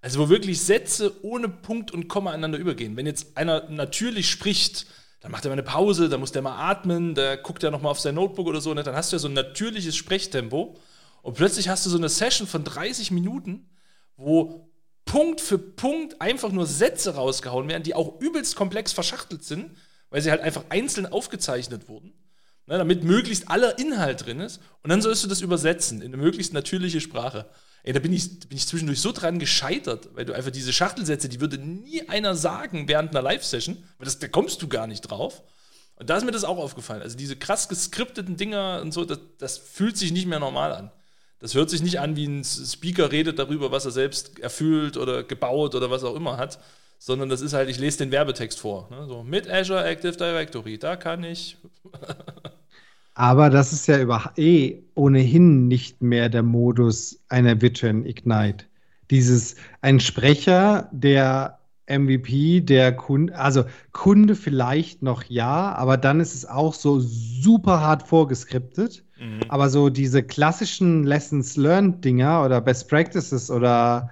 Also 0.00 0.20
wo 0.20 0.28
wirklich 0.28 0.60
Sätze 0.60 1.12
ohne 1.22 1.48
Punkt 1.48 1.90
und 1.90 2.08
Komma 2.08 2.30
einander 2.30 2.58
übergehen. 2.58 2.96
Wenn 2.96 3.06
jetzt 3.06 3.36
einer 3.36 3.68
natürlich 3.68 4.30
spricht, 4.30 4.86
dann 5.20 5.32
macht 5.32 5.44
er 5.44 5.48
mal 5.48 5.54
eine 5.54 5.64
Pause, 5.64 6.08
dann 6.08 6.20
muss 6.20 6.30
der 6.30 6.42
mal 6.42 6.70
atmen, 6.70 7.14
da 7.14 7.34
guckt 7.34 7.64
er 7.64 7.72
nochmal 7.72 7.90
auf 7.90 8.00
sein 8.00 8.14
Notebook 8.14 8.46
oder 8.46 8.60
so, 8.60 8.72
ne? 8.74 8.84
dann 8.84 8.94
hast 8.94 9.10
du 9.10 9.16
ja 9.16 9.20
so 9.20 9.28
ein 9.28 9.34
natürliches 9.34 9.96
Sprechtempo. 9.96 10.78
Und 11.28 11.34
plötzlich 11.34 11.68
hast 11.68 11.84
du 11.84 11.90
so 11.90 11.98
eine 11.98 12.08
Session 12.08 12.46
von 12.46 12.64
30 12.64 13.10
Minuten, 13.10 13.68
wo 14.16 14.72
Punkt 15.04 15.42
für 15.42 15.58
Punkt 15.58 16.22
einfach 16.22 16.50
nur 16.52 16.64
Sätze 16.64 17.16
rausgehauen 17.16 17.68
werden, 17.68 17.82
die 17.82 17.94
auch 17.94 18.18
übelst 18.22 18.56
komplex 18.56 18.94
verschachtelt 18.94 19.44
sind, 19.44 19.76
weil 20.08 20.22
sie 20.22 20.30
halt 20.30 20.40
einfach 20.40 20.64
einzeln 20.70 21.04
aufgezeichnet 21.04 21.86
wurden, 21.86 22.14
ne, 22.64 22.78
damit 22.78 23.04
möglichst 23.04 23.50
aller 23.50 23.78
Inhalt 23.78 24.24
drin 24.24 24.40
ist. 24.40 24.62
Und 24.82 24.88
dann 24.88 25.02
sollst 25.02 25.22
du 25.22 25.28
das 25.28 25.42
übersetzen 25.42 26.00
in 26.00 26.14
eine 26.14 26.16
möglichst 26.16 26.54
natürliche 26.54 27.02
Sprache. 27.02 27.44
Ey, 27.82 27.92
da 27.92 27.98
bin 28.00 28.14
ich, 28.14 28.48
bin 28.48 28.56
ich 28.56 28.66
zwischendurch 28.66 29.02
so 29.02 29.12
dran 29.12 29.38
gescheitert, 29.38 30.08
weil 30.14 30.24
du 30.24 30.32
einfach 30.32 30.50
diese 30.50 30.72
Schachtelsätze, 30.72 31.28
die 31.28 31.42
würde 31.42 31.58
nie 31.58 32.08
einer 32.08 32.36
sagen 32.36 32.88
während 32.88 33.10
einer 33.10 33.20
Live-Session, 33.20 33.76
weil 33.98 34.06
das, 34.06 34.18
da 34.18 34.28
kommst 34.28 34.62
du 34.62 34.68
gar 34.68 34.86
nicht 34.86 35.02
drauf. 35.02 35.42
Und 35.96 36.08
da 36.08 36.16
ist 36.16 36.24
mir 36.24 36.32
das 36.32 36.44
auch 36.44 36.56
aufgefallen. 36.56 37.02
Also 37.02 37.18
diese 37.18 37.36
krass 37.36 37.68
geskripteten 37.68 38.38
Dinger 38.38 38.80
und 38.80 38.92
so, 38.92 39.04
das, 39.04 39.18
das 39.36 39.58
fühlt 39.58 39.98
sich 39.98 40.10
nicht 40.10 40.26
mehr 40.26 40.40
normal 40.40 40.72
an. 40.72 40.90
Das 41.40 41.54
hört 41.54 41.70
sich 41.70 41.82
nicht 41.82 42.00
an, 42.00 42.16
wie 42.16 42.26
ein 42.26 42.44
Speaker 42.44 43.12
redet 43.12 43.38
darüber, 43.38 43.70
was 43.70 43.84
er 43.84 43.92
selbst 43.92 44.40
erfüllt 44.40 44.96
oder 44.96 45.22
gebaut 45.22 45.74
oder 45.74 45.90
was 45.90 46.04
auch 46.04 46.16
immer 46.16 46.36
hat, 46.36 46.58
sondern 46.98 47.28
das 47.28 47.40
ist 47.40 47.52
halt, 47.52 47.68
ich 47.68 47.78
lese 47.78 47.98
den 47.98 48.10
Werbetext 48.10 48.58
vor. 48.58 48.88
Ne? 48.90 49.06
So, 49.06 49.22
mit 49.22 49.48
Azure 49.48 49.84
Active 49.84 50.16
Directory, 50.16 50.78
da 50.78 50.96
kann 50.96 51.22
ich. 51.24 51.56
Aber 53.14 53.50
das 53.50 53.72
ist 53.72 53.88
ja 53.88 53.98
über 54.00 54.32
eh 54.36 54.82
ohnehin 54.94 55.66
nicht 55.66 56.02
mehr 56.02 56.28
der 56.28 56.44
Modus 56.44 57.20
einer 57.28 57.60
virtuellen 57.60 58.06
Ignite. 58.06 58.64
Dieses, 59.10 59.56
ein 59.80 59.98
Sprecher, 59.98 60.88
der 60.92 61.58
MVP, 61.88 62.60
der 62.60 62.94
Kunde, 62.94 63.34
also 63.36 63.64
Kunde 63.92 64.36
vielleicht 64.36 65.02
noch 65.02 65.24
ja, 65.24 65.72
aber 65.74 65.96
dann 65.96 66.20
ist 66.20 66.34
es 66.34 66.46
auch 66.46 66.74
so 66.74 67.00
super 67.00 67.80
hart 67.80 68.06
vorgeskriptet. 68.06 69.04
Mhm. 69.20 69.40
Aber 69.48 69.68
so 69.68 69.88
diese 69.88 70.22
klassischen 70.22 71.04
Lessons 71.04 71.56
Learned 71.56 72.04
Dinger 72.04 72.44
oder 72.44 72.60
Best 72.60 72.88
Practices 72.88 73.50
oder 73.50 74.10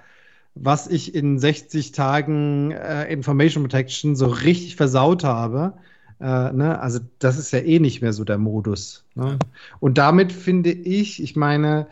was 0.55 0.87
ich 0.87 1.13
in 1.13 1.39
60 1.39 1.91
Tagen 1.91 2.71
äh, 2.71 3.11
Information 3.11 3.63
Protection 3.63 4.15
so 4.15 4.27
richtig 4.27 4.75
versaut 4.75 5.23
habe, 5.23 5.73
äh, 6.19 6.51
ne? 6.51 6.79
also 6.79 6.99
das 7.19 7.37
ist 7.37 7.51
ja 7.51 7.59
eh 7.59 7.79
nicht 7.79 8.01
mehr 8.01 8.13
so 8.13 8.23
der 8.23 8.37
Modus. 8.37 9.03
Ne? 9.15 9.37
Und 9.79 9.97
damit 9.97 10.31
finde 10.31 10.71
ich, 10.71 11.21
ich 11.21 11.35
meine, 11.35 11.87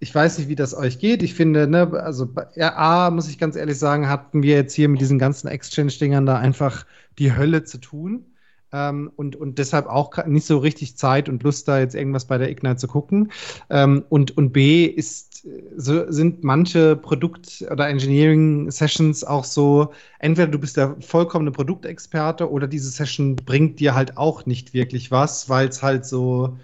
ich 0.00 0.12
weiß 0.12 0.38
nicht, 0.38 0.48
wie 0.48 0.56
das 0.56 0.74
euch 0.74 0.98
geht. 0.98 1.22
Ich 1.22 1.34
finde, 1.34 1.68
ne, 1.68 1.92
also 1.92 2.28
ja, 2.56 2.74
A, 2.74 3.10
muss 3.10 3.28
ich 3.28 3.38
ganz 3.38 3.54
ehrlich 3.54 3.78
sagen, 3.78 4.08
hatten 4.08 4.42
wir 4.42 4.56
jetzt 4.56 4.74
hier 4.74 4.88
mit 4.88 5.00
diesen 5.00 5.20
ganzen 5.20 5.46
Exchange-Dingern 5.46 6.26
da 6.26 6.38
einfach 6.38 6.86
die 7.20 7.36
Hölle 7.36 7.62
zu 7.62 7.78
tun. 7.78 8.24
Ähm, 8.72 9.10
und, 9.16 9.36
und 9.36 9.58
deshalb 9.58 9.86
auch 9.86 10.24
nicht 10.26 10.46
so 10.46 10.58
richtig 10.58 10.96
Zeit 10.96 11.28
und 11.28 11.42
Lust, 11.42 11.68
da 11.68 11.78
jetzt 11.78 11.94
irgendwas 11.94 12.26
bei 12.26 12.38
der 12.38 12.50
Ignite 12.50 12.76
zu 12.76 12.88
gucken. 12.88 13.30
Ähm, 13.70 14.04
und, 14.08 14.36
und 14.36 14.52
B 14.52 14.86
ist, 14.86 15.46
so 15.76 16.10
sind 16.10 16.44
manche 16.44 16.96
Produkt- 16.96 17.64
oder 17.70 17.88
Engineering-Sessions 17.88 19.24
auch 19.24 19.44
so, 19.44 19.92
entweder 20.18 20.48
du 20.48 20.58
bist 20.58 20.76
der 20.76 20.96
vollkommene 21.00 21.50
Produktexperte 21.50 22.50
oder 22.50 22.66
diese 22.66 22.90
Session 22.90 23.36
bringt 23.36 23.80
dir 23.80 23.94
halt 23.94 24.16
auch 24.16 24.46
nicht 24.46 24.72
wirklich 24.72 25.10
was, 25.10 25.48
weil 25.48 25.68
es 25.68 25.82
halt 25.82 26.06
so 26.06 26.56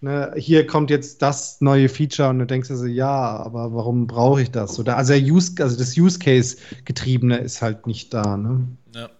ne, 0.00 0.32
hier 0.36 0.66
kommt 0.66 0.90
jetzt 0.90 1.22
das 1.22 1.60
neue 1.60 1.88
Feature 1.88 2.28
und 2.28 2.38
du 2.38 2.46
denkst 2.46 2.68
dir 2.68 2.76
so, 2.76 2.86
ja, 2.86 3.36
aber 3.38 3.74
warum 3.74 4.06
brauche 4.06 4.42
ich 4.42 4.50
das? 4.50 4.78
Oder 4.78 4.96
also, 4.96 5.14
Use, 5.14 5.54
also 5.60 5.76
das 5.76 5.96
Use 5.96 6.18
Case 6.18 6.56
getriebene 6.84 7.38
ist 7.38 7.62
halt 7.62 7.86
nicht 7.86 8.12
da. 8.14 8.36
Ne? 8.36 8.68
Ja. 8.94 9.10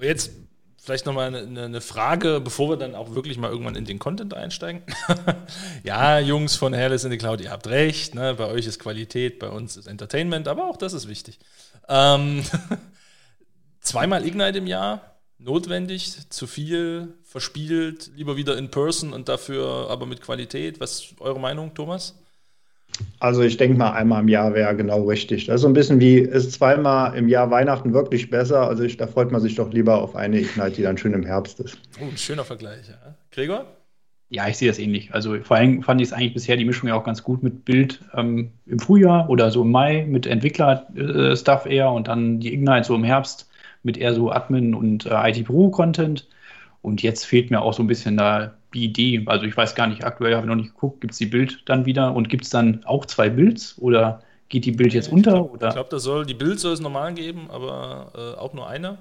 Jetzt 0.00 0.32
vielleicht 0.84 1.06
nochmal 1.06 1.34
eine, 1.34 1.62
eine 1.62 1.80
Frage, 1.80 2.40
bevor 2.40 2.68
wir 2.68 2.76
dann 2.76 2.94
auch 2.94 3.14
wirklich 3.14 3.38
mal 3.38 3.50
irgendwann 3.50 3.74
in 3.74 3.86
den 3.86 3.98
Content 3.98 4.34
einsteigen. 4.34 4.82
ja, 5.82 6.18
Jungs 6.18 6.56
von 6.56 6.74
Hairless 6.74 7.04
in 7.04 7.10
the 7.10 7.16
Cloud, 7.16 7.40
ihr 7.40 7.50
habt 7.50 7.66
recht. 7.68 8.14
Ne? 8.14 8.34
Bei 8.34 8.46
euch 8.46 8.66
ist 8.66 8.78
Qualität, 8.78 9.38
bei 9.38 9.48
uns 9.48 9.76
ist 9.76 9.86
Entertainment, 9.86 10.46
aber 10.46 10.68
auch 10.68 10.76
das 10.76 10.92
ist 10.92 11.08
wichtig. 11.08 11.38
Ähm, 11.88 12.44
zweimal 13.80 14.26
Ignite 14.26 14.58
im 14.58 14.66
Jahr 14.66 15.14
notwendig, 15.38 16.30
zu 16.30 16.46
viel, 16.46 17.14
verspielt, 17.22 18.10
lieber 18.14 18.36
wieder 18.36 18.56
in 18.56 18.70
Person 18.70 19.12
und 19.12 19.28
dafür 19.28 19.88
aber 19.90 20.06
mit 20.06 20.20
Qualität. 20.20 20.80
Was 20.80 21.00
ist 21.00 21.20
eure 21.20 21.40
Meinung, 21.40 21.74
Thomas? 21.74 22.14
Also 23.18 23.42
ich 23.42 23.56
denke 23.56 23.76
mal, 23.76 23.92
einmal 23.92 24.22
im 24.22 24.28
Jahr 24.28 24.54
wäre 24.54 24.76
genau 24.76 25.04
richtig. 25.04 25.46
Das 25.46 25.56
ist 25.56 25.60
so 25.62 25.68
ein 25.68 25.72
bisschen 25.72 26.00
wie, 26.00 26.18
ist 26.18 26.52
zweimal 26.52 27.16
im 27.16 27.28
Jahr 27.28 27.50
Weihnachten 27.50 27.92
wirklich 27.92 28.30
besser? 28.30 28.68
Also 28.68 28.82
ich, 28.82 28.96
da 28.96 29.06
freut 29.06 29.32
man 29.32 29.40
sich 29.40 29.54
doch 29.56 29.72
lieber 29.72 30.00
auf 30.00 30.14
eine 30.14 30.40
Ignite, 30.40 30.72
die 30.72 30.82
dann 30.82 30.98
schön 30.98 31.12
im 31.12 31.24
Herbst 31.24 31.60
ist. 31.60 31.78
Oh, 32.00 32.04
ein 32.04 32.16
schöner 32.16 32.44
Vergleich, 32.44 32.88
ja. 32.88 33.14
Gregor? 33.32 33.66
Ja, 34.30 34.48
ich 34.48 34.56
sehe 34.56 34.68
das 34.68 34.78
ähnlich. 34.78 35.12
Also 35.14 35.38
vor 35.42 35.56
allem 35.56 35.82
fand 35.82 36.00
ich 36.00 36.08
es 36.08 36.12
eigentlich 36.12 36.34
bisher 36.34 36.56
die 36.56 36.64
Mischung 36.64 36.88
ja 36.88 36.94
auch 36.94 37.04
ganz 37.04 37.22
gut 37.22 37.42
mit 37.42 37.64
Bild 37.64 38.00
ähm, 38.14 38.50
im 38.66 38.78
Frühjahr 38.78 39.28
oder 39.28 39.50
so 39.50 39.62
im 39.62 39.70
Mai 39.70 40.06
mit 40.08 40.26
Entwickler-Stuff 40.26 41.66
äh, 41.66 41.76
eher 41.76 41.90
und 41.90 42.08
dann 42.08 42.40
die 42.40 42.52
Ignite 42.52 42.84
so 42.84 42.94
im 42.94 43.04
Herbst 43.04 43.48
mit 43.82 43.96
eher 43.96 44.14
so 44.14 44.30
Admin 44.30 44.74
und 44.74 45.06
äh, 45.06 45.30
IT-Pro-Content. 45.30 46.26
Und 46.82 47.02
jetzt 47.02 47.24
fehlt 47.24 47.50
mir 47.50 47.62
auch 47.62 47.74
so 47.74 47.82
ein 47.82 47.86
bisschen 47.86 48.16
da 48.16 48.54
Idee. 48.82 49.22
Also 49.26 49.44
ich 49.44 49.56
weiß 49.56 49.74
gar 49.74 49.86
nicht, 49.86 50.04
aktuell 50.04 50.34
habe 50.34 50.46
ich 50.46 50.48
noch 50.48 50.56
nicht 50.56 50.74
geguckt, 50.74 51.00
gibt 51.00 51.12
es 51.12 51.18
die 51.18 51.26
Bild 51.26 51.62
dann 51.66 51.86
wieder 51.86 52.14
und 52.14 52.28
gibt 52.28 52.44
es 52.44 52.50
dann 52.50 52.82
auch 52.84 53.06
zwei 53.06 53.28
Builds 53.28 53.76
oder 53.78 54.22
geht 54.48 54.64
die 54.64 54.72
Bild 54.72 54.94
jetzt 54.94 55.12
unter? 55.12 55.48
Ich 55.52 55.58
glaube, 55.58 55.74
glaub, 55.74 55.90
das 55.90 56.02
soll, 56.02 56.26
die 56.26 56.34
Bild 56.34 56.58
soll 56.58 56.72
es 56.72 56.80
normal 56.80 57.14
geben, 57.14 57.50
aber 57.50 58.12
äh, 58.14 58.40
auch 58.40 58.54
nur 58.54 58.68
eine. 58.68 58.98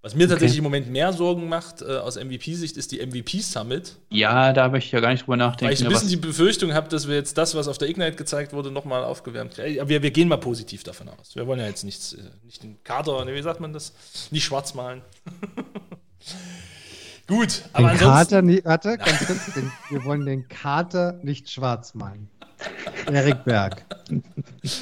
Was 0.00 0.14
mir 0.14 0.28
tatsächlich 0.28 0.52
okay. 0.52 0.58
im 0.58 0.64
Moment 0.64 0.90
mehr 0.90 1.12
Sorgen 1.12 1.48
macht 1.48 1.82
äh, 1.82 1.96
aus 1.96 2.16
MVP-Sicht, 2.16 2.76
ist 2.76 2.92
die 2.92 3.04
MVP 3.04 3.40
Summit. 3.40 3.96
Ja, 4.10 4.52
da 4.52 4.62
habe 4.62 4.78
ich 4.78 4.92
ja 4.92 5.00
gar 5.00 5.10
nicht 5.10 5.22
drüber 5.22 5.36
nachdenken. 5.36 5.66
Weil 5.66 5.74
ich 5.74 5.84
ein 5.84 5.88
bisschen 5.88 6.08
die 6.08 6.16
Befürchtung 6.16 6.72
habe, 6.72 6.88
dass 6.88 7.08
wir 7.08 7.16
jetzt 7.16 7.36
das, 7.36 7.56
was 7.56 7.66
auf 7.66 7.78
der 7.78 7.88
Ignite 7.88 8.16
gezeigt 8.16 8.52
wurde, 8.52 8.70
nochmal 8.70 9.02
aufgewärmt 9.02 9.54
kriegen. 9.54 9.80
Aber 9.80 9.88
wir, 9.88 10.00
wir, 10.02 10.12
gehen 10.12 10.28
mal 10.28 10.36
positiv 10.36 10.84
davon 10.84 11.08
aus. 11.08 11.34
Wir 11.34 11.48
wollen 11.48 11.58
ja 11.58 11.66
jetzt 11.66 11.82
nichts, 11.82 12.12
äh, 12.12 12.22
nicht 12.44 12.62
den 12.62 12.82
Kader, 12.84 13.26
wie 13.26 13.42
sagt 13.42 13.58
man 13.58 13.72
das? 13.72 13.92
Nicht 14.30 14.44
schwarz 14.44 14.74
malen. 14.74 15.02
Gut, 17.28 17.62
aber 17.74 17.90
den 17.90 17.98
Kater 17.98 18.40
nicht, 18.40 18.64
warte, 18.64 18.96
ganz 18.96 19.26
kurz, 19.26 19.52
den, 19.54 19.70
wir 19.90 20.04
wollen 20.04 20.24
den 20.24 20.48
Kater 20.48 21.20
nicht 21.22 21.50
schwarz 21.50 21.94
malen. 21.94 22.28
Erik 23.06 23.44
Berg. 23.44 23.84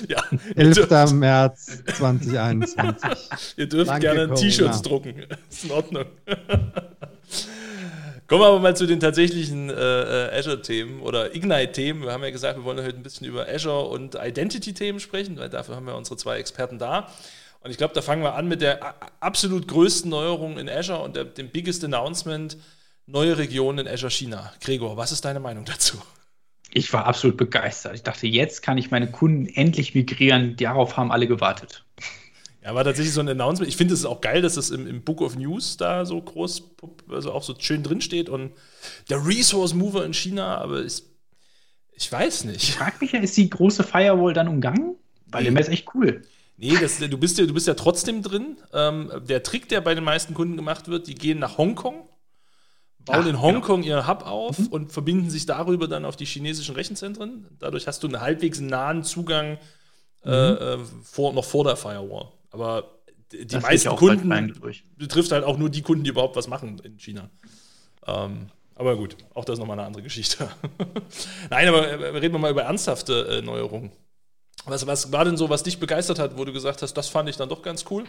Ja, 0.08 0.22
11. 0.56 1.12
März 1.12 1.82
2021. 1.96 2.96
Ihr 3.56 3.68
dürft 3.68 3.90
Danke, 3.90 4.00
gerne 4.00 4.34
T-Shirts 4.34 4.82
drucken. 4.82 5.14
Ist 5.50 5.64
in 5.64 5.70
Ordnung. 5.70 6.06
Kommen 8.26 8.40
wir 8.40 8.46
aber 8.46 8.60
mal 8.60 8.76
zu 8.76 8.86
den 8.86 8.98
tatsächlichen 8.98 9.70
äh, 9.70 9.74
äh, 9.74 10.38
Azure-Themen 10.38 11.00
oder 11.02 11.34
Ignite-Themen. 11.34 12.02
Wir 12.02 12.12
haben 12.12 12.24
ja 12.24 12.30
gesagt, 12.30 12.58
wir 12.58 12.64
wollen 12.64 12.78
heute 12.78 12.96
ein 12.96 13.02
bisschen 13.02 13.26
über 13.26 13.46
Azure 13.48 13.88
und 13.88 14.16
Identity-Themen 14.16 14.98
sprechen, 14.98 15.36
weil 15.36 15.50
dafür 15.50 15.76
haben 15.76 15.86
wir 15.86 15.94
unsere 15.94 16.16
zwei 16.16 16.38
Experten 16.38 16.78
da. 16.78 17.08
Und 17.60 17.70
ich 17.70 17.78
glaube, 17.78 17.94
da 17.94 18.02
fangen 18.02 18.22
wir 18.22 18.34
an 18.34 18.48
mit 18.48 18.60
der 18.60 18.94
absolut 19.20 19.66
größten 19.68 20.10
Neuerung 20.10 20.58
in 20.58 20.68
Azure 20.68 21.00
und 21.00 21.16
der, 21.16 21.24
dem 21.24 21.50
biggest 21.50 21.84
Announcement, 21.84 22.56
neue 23.06 23.38
Regionen 23.38 23.86
in 23.86 23.92
Azure 23.92 24.10
China. 24.10 24.52
Gregor, 24.60 24.96
was 24.96 25.12
ist 25.12 25.24
deine 25.24 25.40
Meinung 25.40 25.64
dazu? 25.64 26.00
Ich 26.72 26.92
war 26.92 27.06
absolut 27.06 27.36
begeistert. 27.36 27.94
Ich 27.94 28.02
dachte, 28.02 28.26
jetzt 28.26 28.62
kann 28.62 28.76
ich 28.76 28.90
meine 28.90 29.10
Kunden 29.10 29.46
endlich 29.46 29.94
migrieren. 29.94 30.56
Darauf 30.56 30.96
haben 30.96 31.10
alle 31.10 31.26
gewartet. 31.26 31.84
Ja, 32.62 32.74
war 32.74 32.82
tatsächlich 32.82 33.14
so 33.14 33.20
ein 33.20 33.28
Announcement. 33.28 33.68
Ich 33.68 33.76
finde 33.76 33.94
es 33.94 34.04
auch 34.04 34.20
geil, 34.20 34.42
dass 34.42 34.56
es 34.56 34.70
im, 34.70 34.88
im, 34.88 35.02
Book 35.02 35.20
of 35.20 35.36
News 35.36 35.76
da 35.76 36.04
so 36.04 36.20
groß, 36.20 36.74
also 37.08 37.32
auch 37.32 37.44
so 37.44 37.54
schön 37.56 37.84
drin 37.84 38.00
steht 38.00 38.28
und 38.28 38.52
der 39.08 39.24
Resource 39.24 39.72
Mover 39.72 40.04
in 40.04 40.12
China, 40.12 40.58
aber 40.58 40.84
ich, 40.84 41.04
ich 41.92 42.10
weiß 42.10 42.44
nicht. 42.44 42.64
Ich 42.64 42.74
frage 42.74 42.96
mich 43.00 43.12
ja, 43.12 43.20
ist 43.20 43.36
die 43.36 43.48
große 43.48 43.84
Firewall 43.84 44.32
dann 44.32 44.48
umgangen? 44.48 44.96
Weil 45.26 45.44
nee. 45.44 45.50
der 45.50 45.60
ist 45.60 45.68
echt 45.68 45.94
cool. 45.94 46.22
Nee, 46.58 46.76
das, 46.80 46.98
du, 46.98 47.18
bist 47.18 47.38
ja, 47.38 47.46
du 47.46 47.52
bist 47.52 47.66
ja 47.66 47.74
trotzdem 47.74 48.22
drin. 48.22 48.56
Ähm, 48.72 49.12
der 49.28 49.42
Trick, 49.42 49.68
der 49.68 49.80
bei 49.82 49.94
den 49.94 50.04
meisten 50.04 50.32
Kunden 50.32 50.56
gemacht 50.56 50.88
wird, 50.88 51.06
die 51.06 51.14
gehen 51.14 51.38
nach 51.38 51.58
Hongkong 51.58 52.08
bauen 53.06 53.22
Ach, 53.22 53.26
in 53.26 53.40
Hongkong 53.40 53.82
genau. 53.82 53.96
ihren 53.96 54.08
Hub 54.08 54.26
auf 54.26 54.58
mhm. 54.58 54.66
und 54.66 54.92
verbinden 54.92 55.30
sich 55.30 55.46
darüber 55.46 55.88
dann 55.88 56.04
auf 56.04 56.16
die 56.16 56.26
chinesischen 56.26 56.74
Rechenzentren. 56.74 57.46
Dadurch 57.58 57.86
hast 57.86 58.02
du 58.02 58.08
einen 58.08 58.20
halbwegs 58.20 58.60
nahen 58.60 59.04
Zugang 59.04 59.58
äh, 60.24 60.50
mhm. 60.50 60.56
äh, 60.56 60.78
vor, 61.02 61.32
noch 61.32 61.44
vor 61.44 61.64
der 61.64 61.76
Firewall. 61.76 62.32
Aber 62.50 63.00
die 63.32 63.46
das 63.46 63.62
meisten 63.62 63.94
Kunden 63.96 64.54
betrifft 64.96 65.32
halt 65.32 65.44
auch 65.44 65.56
nur 65.56 65.70
die 65.70 65.82
Kunden, 65.82 66.04
die 66.04 66.10
überhaupt 66.10 66.36
was 66.36 66.48
machen 66.48 66.80
in 66.84 66.98
China. 66.98 67.30
Ähm, 68.06 68.50
aber 68.74 68.96
gut, 68.96 69.16
auch 69.34 69.44
das 69.44 69.54
ist 69.54 69.58
nochmal 69.60 69.78
eine 69.78 69.86
andere 69.86 70.02
Geschichte. 70.02 70.48
Nein, 71.50 71.68
aber 71.68 71.88
äh, 71.88 72.18
reden 72.18 72.34
wir 72.34 72.38
mal 72.38 72.50
über 72.50 72.62
ernsthafte 72.62 73.38
äh, 73.38 73.42
Neuerungen. 73.42 73.90
Was, 74.66 74.86
was 74.86 75.12
war 75.12 75.24
denn 75.24 75.36
so, 75.36 75.48
was 75.48 75.62
dich 75.62 75.78
begeistert 75.78 76.18
hat, 76.18 76.36
wo 76.36 76.44
du 76.44 76.52
gesagt 76.52 76.82
hast, 76.82 76.94
das 76.94 77.08
fand 77.08 77.28
ich 77.28 77.36
dann 77.36 77.48
doch 77.48 77.62
ganz 77.62 77.84
cool? 77.90 78.04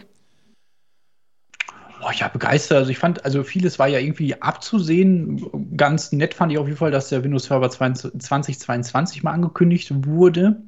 Oh, 2.00 2.10
ja, 2.14 2.28
begeistert. 2.28 2.78
Also 2.78 2.90
ich 2.90 2.98
fand, 2.98 3.24
also 3.24 3.42
vieles 3.42 3.78
war 3.78 3.88
ja 3.88 3.98
irgendwie 3.98 4.40
abzusehen. 4.40 5.76
Ganz 5.76 6.12
nett 6.12 6.34
fand 6.34 6.52
ich 6.52 6.58
auf 6.58 6.66
jeden 6.66 6.78
Fall, 6.78 6.90
dass 6.90 7.08
der 7.08 7.24
Windows 7.24 7.44
Server 7.44 7.70
2022 7.70 9.22
mal 9.22 9.32
angekündigt 9.32 9.92
wurde. 10.06 10.60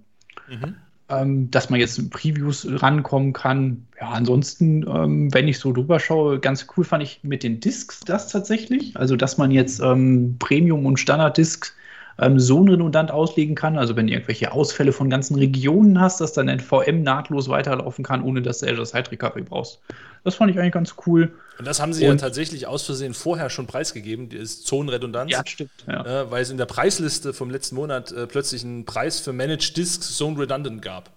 Mhm. 0.48 0.76
Ähm, 1.08 1.50
dass 1.50 1.70
man 1.70 1.80
jetzt 1.80 1.98
in 1.98 2.08
Previews 2.08 2.66
rankommen 2.68 3.32
kann. 3.32 3.86
Ja, 4.00 4.10
ansonsten, 4.10 4.86
ähm, 4.88 5.34
wenn 5.34 5.48
ich 5.48 5.58
so 5.58 5.72
drüber 5.72 5.98
schaue, 5.98 6.38
ganz 6.38 6.66
cool 6.76 6.84
fand 6.84 7.02
ich 7.02 7.20
mit 7.22 7.42
den 7.42 7.58
Disks 7.58 8.00
das 8.00 8.28
tatsächlich. 8.28 8.96
Also, 8.96 9.16
dass 9.16 9.36
man 9.36 9.50
jetzt 9.50 9.80
ähm, 9.80 10.36
Premium- 10.38 10.86
und 10.86 10.98
Standard-Disks 10.98 11.74
ähm, 12.18 12.38
so 12.38 12.62
redundant 12.62 13.10
auslegen 13.10 13.54
kann. 13.54 13.78
Also 13.78 13.96
wenn 13.96 14.06
du 14.06 14.12
irgendwelche 14.12 14.52
Ausfälle 14.52 14.92
von 14.92 15.10
ganzen 15.10 15.36
Regionen 15.36 16.00
hast, 16.00 16.20
dass 16.20 16.32
dann 16.32 16.48
ein 16.48 16.60
VM 16.60 17.02
nahtlos 17.02 17.48
weiterlaufen 17.48 18.04
kann, 18.04 18.22
ohne 18.22 18.42
dass 18.42 18.58
du 18.58 18.66
Azure 18.66 18.86
Site 18.86 19.10
Recovery 19.10 19.42
brauchst. 19.42 19.80
Das 20.24 20.34
fand 20.34 20.50
ich 20.50 20.58
eigentlich 20.58 20.72
ganz 20.72 20.94
cool. 21.06 21.32
Und 21.58 21.66
das 21.66 21.80
haben 21.80 21.92
sie 21.92 22.04
und, 22.04 22.10
ja 22.10 22.16
tatsächlich 22.16 22.66
aus 22.66 22.82
Versehen 22.82 23.14
vorher 23.14 23.48
schon 23.48 23.66
preisgegeben, 23.66 24.28
die 24.28 24.36
ist 24.36 24.66
Zonenredundanz. 24.66 25.30
Ja, 25.30 25.42
stimmt. 25.46 25.70
Ja. 25.86 26.22
Äh, 26.22 26.30
weil 26.30 26.42
es 26.42 26.50
in 26.50 26.58
der 26.58 26.66
Preisliste 26.66 27.32
vom 27.32 27.50
letzten 27.50 27.76
Monat 27.76 28.12
äh, 28.12 28.26
plötzlich 28.26 28.64
einen 28.64 28.84
Preis 28.84 29.20
für 29.20 29.32
Managed 29.32 29.76
Disks 29.76 30.16
Zone 30.16 30.38
Redundant 30.38 30.82
gab. 30.82 31.10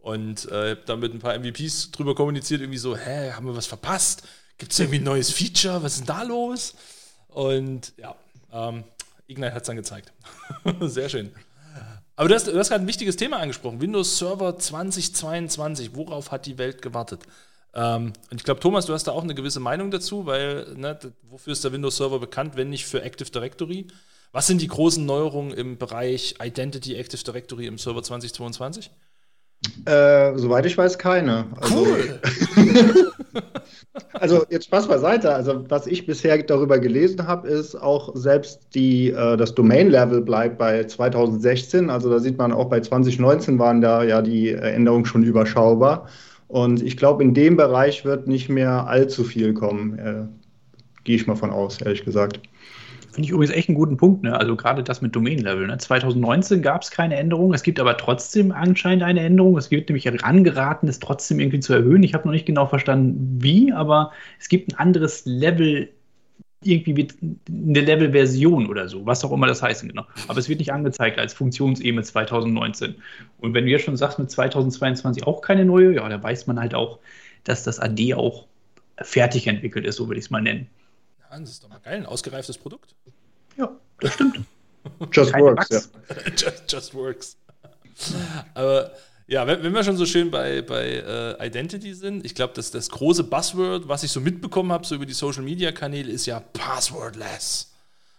Und 0.00 0.50
äh, 0.50 0.76
damit 0.84 1.14
ein 1.14 1.20
paar 1.20 1.38
MVPs 1.38 1.92
drüber 1.92 2.14
kommuniziert, 2.14 2.60
irgendwie 2.60 2.78
so, 2.78 2.96
hä, 2.96 3.32
haben 3.32 3.46
wir 3.46 3.56
was 3.56 3.66
verpasst? 3.66 4.24
Gibt 4.58 4.72
es 4.72 4.80
irgendwie 4.80 4.98
ein 4.98 5.04
neues 5.04 5.30
Feature? 5.30 5.82
Was 5.82 5.94
ist 5.94 6.00
denn 6.00 6.06
da 6.08 6.22
los? 6.24 6.74
Und 7.28 7.92
ja, 7.96 8.14
ähm, 8.52 8.84
Ignite 9.32 9.54
hat 9.54 9.62
es 9.62 9.66
dann 9.66 9.76
gezeigt. 9.76 10.12
Sehr 10.80 11.08
schön. 11.08 11.32
Aber 12.16 12.28
du 12.28 12.34
hast, 12.34 12.46
du 12.46 12.58
hast 12.58 12.68
gerade 12.68 12.84
ein 12.84 12.88
wichtiges 12.88 13.16
Thema 13.16 13.38
angesprochen. 13.38 13.80
Windows 13.80 14.18
Server 14.18 14.58
2022. 14.58 15.96
Worauf 15.96 16.30
hat 16.30 16.46
die 16.46 16.58
Welt 16.58 16.82
gewartet? 16.82 17.22
Ähm, 17.74 18.12
und 18.30 18.36
ich 18.36 18.44
glaube, 18.44 18.60
Thomas, 18.60 18.86
du 18.86 18.92
hast 18.92 19.04
da 19.04 19.12
auch 19.12 19.22
eine 19.22 19.34
gewisse 19.34 19.60
Meinung 19.60 19.90
dazu, 19.90 20.26
weil 20.26 20.74
ne, 20.74 20.98
wofür 21.22 21.52
ist 21.52 21.64
der 21.64 21.72
Windows 21.72 21.96
Server 21.96 22.18
bekannt, 22.18 22.56
wenn 22.56 22.68
nicht 22.68 22.86
für 22.86 23.02
Active 23.02 23.30
Directory? 23.30 23.86
Was 24.30 24.46
sind 24.46 24.62
die 24.62 24.68
großen 24.68 25.04
Neuerungen 25.04 25.52
im 25.52 25.78
Bereich 25.78 26.36
Identity 26.42 26.94
Active 26.94 27.22
Directory 27.22 27.66
im 27.66 27.78
Server 27.78 28.02
2022? 28.02 28.90
Äh, 29.84 30.36
soweit 30.38 30.66
ich 30.66 30.76
weiß, 30.76 30.98
keine. 30.98 31.44
Also, 31.60 31.86
cool. 31.86 32.20
also 34.12 34.44
jetzt 34.50 34.66
Spaß 34.66 34.88
beiseite. 34.88 35.34
Also 35.34 35.64
was 35.68 35.86
ich 35.86 36.06
bisher 36.06 36.42
darüber 36.42 36.78
gelesen 36.78 37.26
habe, 37.26 37.48
ist 37.48 37.74
auch 37.74 38.14
selbst 38.14 38.60
die, 38.74 39.10
äh, 39.10 39.36
das 39.36 39.54
Domain-Level 39.54 40.22
bleibt 40.22 40.58
bei 40.58 40.84
2016. 40.84 41.90
Also 41.90 42.10
da 42.10 42.18
sieht 42.18 42.38
man 42.38 42.52
auch 42.52 42.68
bei 42.68 42.80
2019 42.80 43.58
waren 43.58 43.80
da 43.80 44.02
ja 44.02 44.22
die 44.22 44.50
Änderungen 44.50 45.04
schon 45.04 45.22
überschaubar. 45.22 46.08
Und 46.48 46.82
ich 46.82 46.96
glaube, 46.96 47.22
in 47.22 47.34
dem 47.34 47.56
Bereich 47.56 48.04
wird 48.04 48.26
nicht 48.28 48.48
mehr 48.48 48.86
allzu 48.86 49.24
viel 49.24 49.54
kommen. 49.54 49.98
Äh, 49.98 50.24
Gehe 51.04 51.16
ich 51.16 51.26
mal 51.26 51.34
von 51.34 51.50
aus, 51.50 51.80
ehrlich 51.80 52.04
gesagt. 52.04 52.40
Finde 53.12 53.26
ich 53.26 53.30
übrigens 53.30 53.54
echt 53.54 53.68
einen 53.68 53.76
guten 53.76 53.98
Punkt. 53.98 54.22
Ne? 54.22 54.34
Also 54.34 54.56
gerade 54.56 54.82
das 54.82 55.02
mit 55.02 55.14
Domain-Level. 55.14 55.66
Ne? 55.66 55.76
2019 55.76 56.62
gab 56.62 56.82
es 56.82 56.90
keine 56.90 57.16
Änderung. 57.16 57.52
Es 57.52 57.62
gibt 57.62 57.78
aber 57.78 57.98
trotzdem 57.98 58.52
anscheinend 58.52 59.02
eine 59.02 59.20
Änderung. 59.20 59.58
Es 59.58 59.70
wird 59.70 59.90
nämlich 59.90 60.24
angeraten, 60.24 60.88
es 60.88 60.98
trotzdem 60.98 61.38
irgendwie 61.38 61.60
zu 61.60 61.74
erhöhen. 61.74 62.02
Ich 62.02 62.14
habe 62.14 62.26
noch 62.26 62.32
nicht 62.32 62.46
genau 62.46 62.66
verstanden, 62.66 63.38
wie, 63.42 63.70
aber 63.70 64.12
es 64.40 64.48
gibt 64.48 64.72
ein 64.72 64.78
anderes 64.78 65.26
Level, 65.26 65.90
irgendwie 66.64 66.94
mit 66.94 67.16
eine 67.20 67.80
Level-Version 67.80 68.68
oder 68.68 68.88
so, 68.88 69.04
was 69.04 69.24
auch 69.24 69.32
immer 69.32 69.46
das 69.46 69.62
heißt 69.62 69.86
genau. 69.86 70.06
Aber 70.28 70.38
es 70.38 70.48
wird 70.48 70.60
nicht 70.60 70.72
angezeigt 70.72 71.18
als 71.18 71.34
Funktionsebene 71.34 72.02
2019. 72.02 72.94
Und 73.40 73.52
wenn 73.52 73.66
du 73.66 73.70
jetzt 73.70 73.84
schon 73.84 73.96
sagst, 73.96 74.18
mit 74.18 74.30
2022 74.30 75.26
auch 75.26 75.42
keine 75.42 75.64
neue, 75.64 75.94
ja, 75.94 76.08
da 76.08 76.22
weiß 76.22 76.46
man 76.46 76.58
halt 76.58 76.74
auch, 76.74 76.98
dass 77.44 77.64
das 77.64 77.78
AD 77.78 78.14
auch 78.14 78.46
fertig 78.96 79.48
entwickelt 79.48 79.84
ist, 79.84 79.96
so 79.96 80.08
würde 80.08 80.18
ich 80.18 80.26
es 80.26 80.30
mal 80.30 80.40
nennen. 80.40 80.68
Das 81.40 81.50
ist 81.50 81.64
doch 81.64 81.68
mal 81.70 81.78
geil, 81.78 81.96
ein 81.96 82.06
ausgereiftes 82.06 82.58
Produkt. 82.58 82.94
Ja, 83.56 83.70
das 84.00 84.14
stimmt. 84.14 84.40
Just 85.12 85.32
Keine 85.32 85.44
works. 85.44 85.68
Ja. 85.70 85.80
just, 86.36 86.72
just, 86.72 86.94
works. 86.94 87.36
Aber 88.54 88.92
ja, 89.28 89.46
wenn, 89.46 89.62
wenn, 89.62 89.72
wir 89.72 89.84
schon 89.84 89.96
so 89.96 90.04
schön 90.04 90.30
bei, 90.30 90.60
bei 90.60 91.36
uh, 91.38 91.42
Identity 91.42 91.94
sind, 91.94 92.26
ich 92.26 92.34
glaube, 92.34 92.52
dass 92.54 92.70
das 92.70 92.90
große 92.90 93.24
Buzzword, 93.24 93.86
was 93.86 94.02
ich 94.02 94.10
so 94.10 94.20
mitbekommen 94.20 94.72
habe, 94.72 94.84
so 94.84 94.94
über 94.96 95.06
die 95.06 95.12
Social 95.12 95.42
Media 95.42 95.72
Kanäle, 95.72 96.10
ist 96.10 96.26
ja 96.26 96.40
Passwordless. 96.40 97.70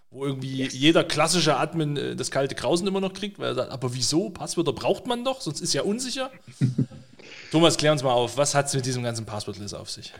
Wo 0.10 0.26
irgendwie 0.26 0.64
yes. 0.64 0.74
jeder 0.74 1.04
klassische 1.04 1.58
Admin 1.58 1.98
äh, 1.98 2.16
das 2.16 2.32
kalte 2.32 2.56
Krausen 2.56 2.88
immer 2.88 3.02
noch 3.02 3.14
kriegt, 3.14 3.40
weil 3.40 3.50
er 3.50 3.56
sagt, 3.56 3.72
aber 3.72 3.94
wieso? 3.94 4.30
Passwörter 4.30 4.74
braucht 4.74 5.06
man 5.06 5.26
doch, 5.26 5.42
sonst 5.42 5.60
ist 5.60 5.74
ja 5.74 5.82
unsicher. 5.82 6.32
Thomas, 7.52 7.78
klär 7.78 7.92
uns 7.92 8.04
mal 8.04 8.14
auf, 8.14 8.38
was 8.38 8.56
hat 8.56 8.68
es 8.68 8.74
mit 8.74 8.86
diesem 8.86 9.04
ganzen 9.04 9.26
Passwordless 9.26 9.74
auf 9.74 9.90
sich? 9.90 10.14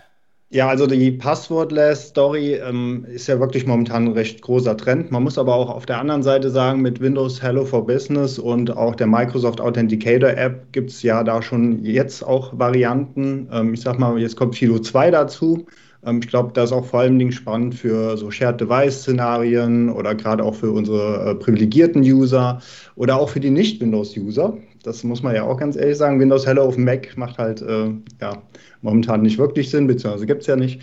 Ja, 0.54 0.68
also 0.68 0.86
die 0.86 1.12
Passwordless-Story 1.12 2.60
ähm, 2.64 3.08
ist 3.10 3.26
ja 3.26 3.40
wirklich 3.40 3.66
momentan 3.66 4.06
ein 4.06 4.12
recht 4.12 4.40
großer 4.44 4.78
Trend. 4.78 5.10
Man 5.10 5.24
muss 5.24 5.40
aber 5.40 5.56
auch 5.56 5.68
auf 5.68 5.88
der 5.88 5.98
anderen 5.98 6.22
Seite 6.22 6.52
sagen, 6.52 6.80
mit 6.80 7.02
Windows 7.02 7.42
Hello 7.42 7.66
for 7.66 7.88
Business 7.88 8.38
und 8.38 8.70
auch 8.78 8.94
der 8.94 9.08
Microsoft 9.08 9.60
Authenticator 9.60 10.30
App 10.30 10.72
gibt 10.72 10.92
es 10.92 11.02
ja 11.02 11.24
da 11.24 11.42
schon 11.42 11.84
jetzt 11.84 12.22
auch 12.22 12.56
Varianten. 12.56 13.50
Ähm, 13.52 13.74
ich 13.74 13.82
sag 13.82 13.98
mal, 13.98 14.20
jetzt 14.20 14.36
kommt 14.36 14.56
Philo 14.56 14.78
2 14.78 15.10
dazu. 15.10 15.66
Ähm, 16.06 16.20
ich 16.22 16.28
glaube, 16.28 16.52
das 16.54 16.70
ist 16.70 16.78
auch 16.78 16.86
vor 16.86 17.00
allen 17.00 17.18
Dingen 17.18 17.32
spannend 17.32 17.74
für 17.74 18.16
so 18.16 18.30
Shared 18.30 18.62
Device-Szenarien 18.62 19.90
oder 19.90 20.14
gerade 20.14 20.44
auch 20.44 20.54
für 20.54 20.72
unsere 20.72 21.32
äh, 21.32 21.36
privilegierten 21.36 22.04
User 22.04 22.62
oder 22.96 23.20
auch 23.20 23.30
für 23.30 23.40
die 23.40 23.50
Nicht-Windows-User. 23.50 24.56
Das 24.84 25.04
muss 25.04 25.24
man 25.24 25.34
ja 25.34 25.44
auch 25.44 25.58
ganz 25.58 25.76
ehrlich 25.76 25.98
sagen. 25.98 26.20
Windows 26.20 26.46
Hello 26.46 26.64
auf 26.64 26.78
Mac 26.78 27.18
macht 27.18 27.38
halt 27.38 27.62
äh, 27.62 27.90
ja, 28.22 28.42
momentan 28.82 29.22
nicht 29.22 29.38
wirklich 29.38 29.70
Sinn, 29.70 29.88
beziehungsweise 29.88 30.26
gibt 30.26 30.42
es 30.42 30.48
ja 30.48 30.56
nicht. 30.56 30.82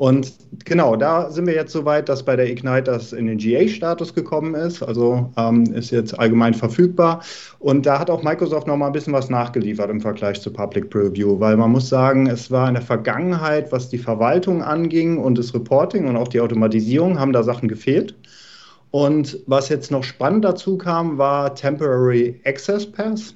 Und 0.00 0.32
genau, 0.64 0.96
da 0.96 1.30
sind 1.30 1.46
wir 1.46 1.52
jetzt 1.52 1.72
so 1.72 1.84
weit, 1.84 2.08
dass 2.08 2.24
bei 2.24 2.34
der 2.34 2.48
Ignite 2.48 2.84
das 2.84 3.12
in 3.12 3.26
den 3.26 3.36
GA-Status 3.36 4.14
gekommen 4.14 4.54
ist, 4.54 4.82
also 4.82 5.30
ähm, 5.36 5.64
ist 5.74 5.90
jetzt 5.90 6.18
allgemein 6.18 6.54
verfügbar. 6.54 7.22
Und 7.58 7.84
da 7.84 7.98
hat 7.98 8.08
auch 8.08 8.22
Microsoft 8.22 8.66
noch 8.66 8.78
mal 8.78 8.86
ein 8.86 8.92
bisschen 8.92 9.12
was 9.12 9.28
nachgeliefert 9.28 9.90
im 9.90 10.00
Vergleich 10.00 10.40
zu 10.40 10.50
Public 10.50 10.88
Preview, 10.88 11.38
weil 11.38 11.58
man 11.58 11.72
muss 11.72 11.90
sagen, 11.90 12.28
es 12.28 12.50
war 12.50 12.66
in 12.68 12.76
der 12.76 12.82
Vergangenheit, 12.82 13.72
was 13.72 13.90
die 13.90 13.98
Verwaltung 13.98 14.62
anging 14.62 15.18
und 15.18 15.36
das 15.36 15.52
Reporting 15.52 16.08
und 16.08 16.16
auch 16.16 16.28
die 16.28 16.40
Automatisierung, 16.40 17.18
haben 17.18 17.34
da 17.34 17.42
Sachen 17.42 17.68
gefehlt. 17.68 18.14
Und 18.92 19.38
was 19.46 19.68
jetzt 19.68 19.90
noch 19.90 20.02
spannend 20.02 20.46
dazu 20.46 20.78
kam, 20.78 21.18
war 21.18 21.54
Temporary 21.54 22.40
Access 22.46 22.90
Pass 22.90 23.34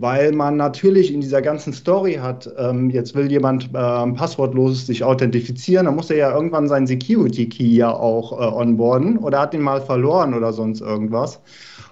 weil 0.00 0.32
man 0.32 0.56
natürlich 0.56 1.12
in 1.12 1.20
dieser 1.20 1.42
ganzen 1.42 1.74
Story 1.74 2.14
hat, 2.14 2.50
ähm, 2.56 2.88
jetzt 2.88 3.14
will 3.14 3.30
jemand 3.30 3.68
ähm, 3.74 4.14
passwortlos 4.14 4.86
sich 4.86 5.04
authentifizieren, 5.04 5.84
dann 5.84 5.94
muss 5.94 6.08
er 6.08 6.16
ja 6.16 6.34
irgendwann 6.34 6.68
seinen 6.68 6.86
Security-Key 6.86 7.76
ja 7.76 7.92
auch 7.92 8.32
äh, 8.32 8.60
onboarden 8.60 9.18
oder 9.18 9.40
hat 9.40 9.52
ihn 9.52 9.60
mal 9.60 9.82
verloren 9.82 10.32
oder 10.32 10.54
sonst 10.54 10.80
irgendwas. 10.80 11.38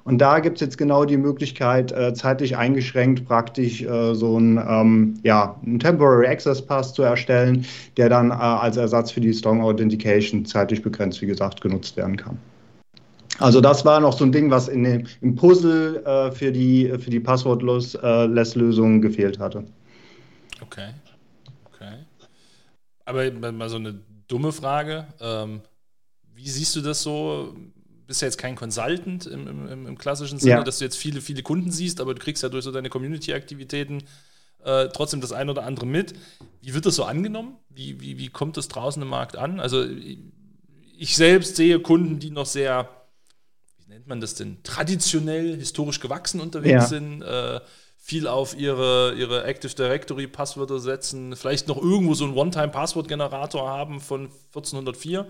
Und 0.05 0.23
da 0.23 0.38
gibt 0.38 0.57
es 0.57 0.62
jetzt 0.62 0.79
genau 0.79 1.05
die 1.05 1.18
Möglichkeit, 1.18 1.92
äh, 1.92 2.14
zeitlich 2.14 2.57
eingeschränkt 2.57 3.27
praktisch 3.27 3.83
äh, 3.83 4.14
so 4.14 4.38
ein, 4.38 4.59
ähm, 4.66 5.14
ja, 5.23 5.57
einen 5.66 5.79
Temporary 5.79 6.29
Access 6.29 6.62
Pass 6.62 6.94
zu 6.94 7.03
erstellen, 7.03 7.66
der 7.99 8.09
dann 8.09 8.31
äh, 8.31 8.35
als 8.35 8.79
Ersatz 8.79 9.11
für 9.11 9.21
die 9.21 9.35
Strong 9.35 9.61
Authentication 9.61 10.47
zeitlich 10.47 10.81
begrenzt, 10.81 11.21
wie 11.21 11.27
gesagt, 11.27 11.61
genutzt 11.61 11.99
werden 11.99 12.16
kann. 12.16 12.38
Also 13.38 13.61
das 13.61 13.85
war 13.85 14.01
noch 14.01 14.16
so 14.16 14.24
ein 14.24 14.33
Ding, 14.33 14.51
was 14.51 14.68
in 14.68 14.85
dem, 14.85 15.07
im 15.20 15.35
Puzzle 15.35 16.05
äh, 16.05 16.33
für 16.33 16.51
die, 16.53 16.92
für 16.98 17.11
die 17.11 17.20
Passwortless-Lösung 17.20 18.98
äh, 18.98 19.01
gefehlt 19.01 19.38
hatte. 19.38 19.64
Okay. 20.61 20.90
Okay. 21.64 21.98
Aber 23.05 23.31
mal 23.53 23.68
so 23.68 23.77
eine 23.77 24.01
dumme 24.27 24.53
Frage. 24.53 25.07
Ähm, 25.20 25.61
wie 26.35 26.48
siehst 26.48 26.74
du 26.77 26.81
das 26.81 27.03
so? 27.03 27.55
Bist 28.07 28.22
ja 28.22 28.27
jetzt 28.27 28.38
kein 28.38 28.57
Consultant 28.57 29.27
im, 29.27 29.68
im, 29.68 29.87
im 29.87 29.98
klassischen 29.98 30.38
Sinne, 30.38 30.53
ja. 30.53 30.64
dass 30.64 30.79
du 30.79 30.85
jetzt 30.85 30.96
viele, 30.96 31.20
viele 31.20 31.42
Kunden 31.42 31.70
siehst, 31.70 32.01
aber 32.01 32.14
du 32.14 32.20
kriegst 32.20 32.42
ja 32.42 32.48
durch 32.48 32.64
so 32.64 32.72
deine 32.72 32.88
Community-Aktivitäten 32.88 34.03
äh, 34.64 34.88
trotzdem 34.88 35.20
das 35.20 35.33
ein 35.33 35.51
oder 35.51 35.64
andere 35.64 35.85
mit. 35.87 36.14
Wie 36.62 36.72
wird 36.72 36.87
das 36.87 36.96
so 36.96 37.05
angenommen? 37.05 37.57
Wie, 37.68 38.01
wie, 38.01 38.18
wie 38.18 38.29
kommt 38.29 38.57
das 38.57 38.68
draußen 38.68 39.03
im 39.03 39.09
Markt 39.09 39.37
an? 39.37 39.61
Also 39.61 39.85
ich 40.96 41.16
selbst 41.16 41.57
sehe 41.57 41.81
Kunden, 41.81 42.18
die 42.18 42.31
noch 42.31 42.46
sehr 42.46 42.88
nennt 44.09 44.21
man 44.21 44.21
das 44.21 44.35
denn, 44.35 44.57
traditionell, 44.62 45.57
historisch 45.57 46.01
gewachsen 46.01 46.40
unterwegs 46.40 46.73
ja. 46.73 46.87
sind, 46.87 47.23
äh, 47.23 47.61
viel 47.99 48.27
auf 48.27 48.59
ihre, 48.59 49.14
ihre 49.14 49.44
Active 49.44 49.75
Directory 49.75 50.27
Passwörter 50.27 50.79
setzen, 50.79 51.37
vielleicht 51.37 51.68
noch 51.68 51.77
irgendwo 51.77 52.14
so 52.14 52.25
einen 52.25 52.35
One-Time-Passwort-Generator 52.35 53.68
haben 53.68 54.01
von 54.01 54.31
1404. 54.55 55.27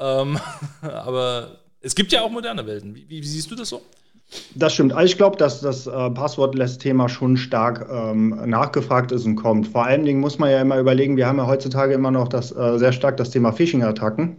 Ähm, 0.00 0.38
aber 0.82 1.60
es 1.80 1.94
gibt 1.94 2.10
ja 2.10 2.22
auch 2.22 2.30
moderne 2.30 2.66
Welten. 2.66 2.94
Wie, 2.96 3.08
wie, 3.08 3.22
wie 3.22 3.26
siehst 3.26 3.50
du 3.50 3.54
das 3.54 3.68
so? 3.68 3.82
Das 4.54 4.74
stimmt. 4.74 4.92
Also 4.92 5.06
ich 5.06 5.16
glaube, 5.16 5.36
dass 5.36 5.60
das 5.60 5.86
äh, 5.86 5.90
Passwortless-Thema 6.10 7.08
schon 7.08 7.36
stark 7.36 7.88
ähm, 7.90 8.30
nachgefragt 8.46 9.12
ist 9.12 9.24
und 9.24 9.36
kommt. 9.36 9.68
Vor 9.68 9.84
allen 9.84 10.04
Dingen 10.04 10.20
muss 10.20 10.38
man 10.38 10.50
ja 10.50 10.60
immer 10.60 10.78
überlegen, 10.78 11.16
wir 11.16 11.26
haben 11.26 11.38
ja 11.38 11.46
heutzutage 11.46 11.94
immer 11.94 12.10
noch 12.10 12.28
das, 12.28 12.54
äh, 12.54 12.78
sehr 12.78 12.92
stark 12.92 13.16
das 13.16 13.30
Thema 13.30 13.52
Phishing-Attacken. 13.52 14.36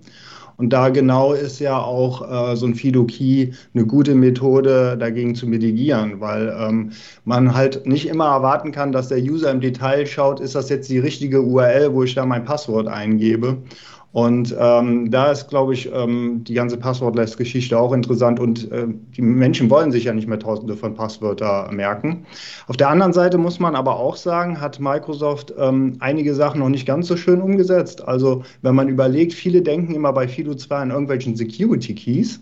Und 0.60 0.72
da 0.72 0.90
genau 0.90 1.32
ist 1.32 1.60
ja 1.60 1.78
auch 1.78 2.52
äh, 2.52 2.56
so 2.58 2.66
ein 2.66 2.76
Fido-Key 2.76 3.54
eine 3.74 3.86
gute 3.86 4.14
Methode, 4.14 4.98
dagegen 4.98 5.34
zu 5.34 5.48
mitigieren, 5.48 6.20
weil 6.20 6.54
ähm, 6.60 6.92
man 7.24 7.56
halt 7.56 7.86
nicht 7.86 8.10
immer 8.10 8.26
erwarten 8.26 8.74
kann, 8.74 8.92
dass 8.92 9.08
der 9.08 9.20
User 9.20 9.52
im 9.52 9.62
Detail 9.62 10.06
schaut, 10.06 10.42
ist 10.42 10.56
das 10.56 10.68
jetzt 10.68 10.90
die 10.90 11.00
richtige 11.00 11.42
URL, 11.42 11.94
wo 11.94 12.04
ich 12.04 12.14
da 12.14 12.26
mein 12.26 12.44
Passwort 12.44 12.90
eingebe. 12.90 13.58
Und 14.12 14.56
ähm, 14.60 15.12
da 15.12 15.32
ist, 15.32 15.50
glaube 15.50 15.74
ich, 15.74 15.92
ähm, 15.94 16.44
die 16.44 16.56
ganze 16.56 16.78
Passwortless-Geschichte 16.78 17.78
auch 17.78 17.94
interessant 17.94 18.40
und 18.40 18.72
äh, 18.72 18.88
die 19.16 19.22
Menschen 19.22 19.70
wollen 19.70 19.92
sich 19.92 20.06
ja 20.06 20.14
nicht 20.14 20.28
mehr 20.28 20.40
tausende 20.40 20.76
von 20.76 20.96
Passwörter 20.96 21.70
merken. 21.72 22.26
Auf 22.68 22.76
der 22.76 22.90
anderen 22.90 23.14
Seite 23.14 23.38
muss 23.38 23.60
man 23.60 23.76
aber 23.76 23.98
auch 24.00 24.16
sagen, 24.16 24.60
hat 24.60 24.80
Microsoft 24.80 25.54
ähm, 25.60 25.98
einige 26.00 26.34
Sachen 26.34 26.60
noch 26.60 26.70
nicht 26.70 26.88
ganz 26.88 27.08
so 27.08 27.18
schön 27.18 27.40
umgesetzt. 27.40 28.08
Also 28.08 28.44
wenn 28.64 28.74
man 28.74 28.90
überlegt, 28.90 29.34
viele 29.34 29.62
denken 29.62 29.94
immer 29.94 30.12
bei 30.12 30.28
Fido 30.28 30.56
2 30.56 30.76
an 30.76 30.90
irgendwelchen 30.90 31.36
Security-Keys. 31.36 32.42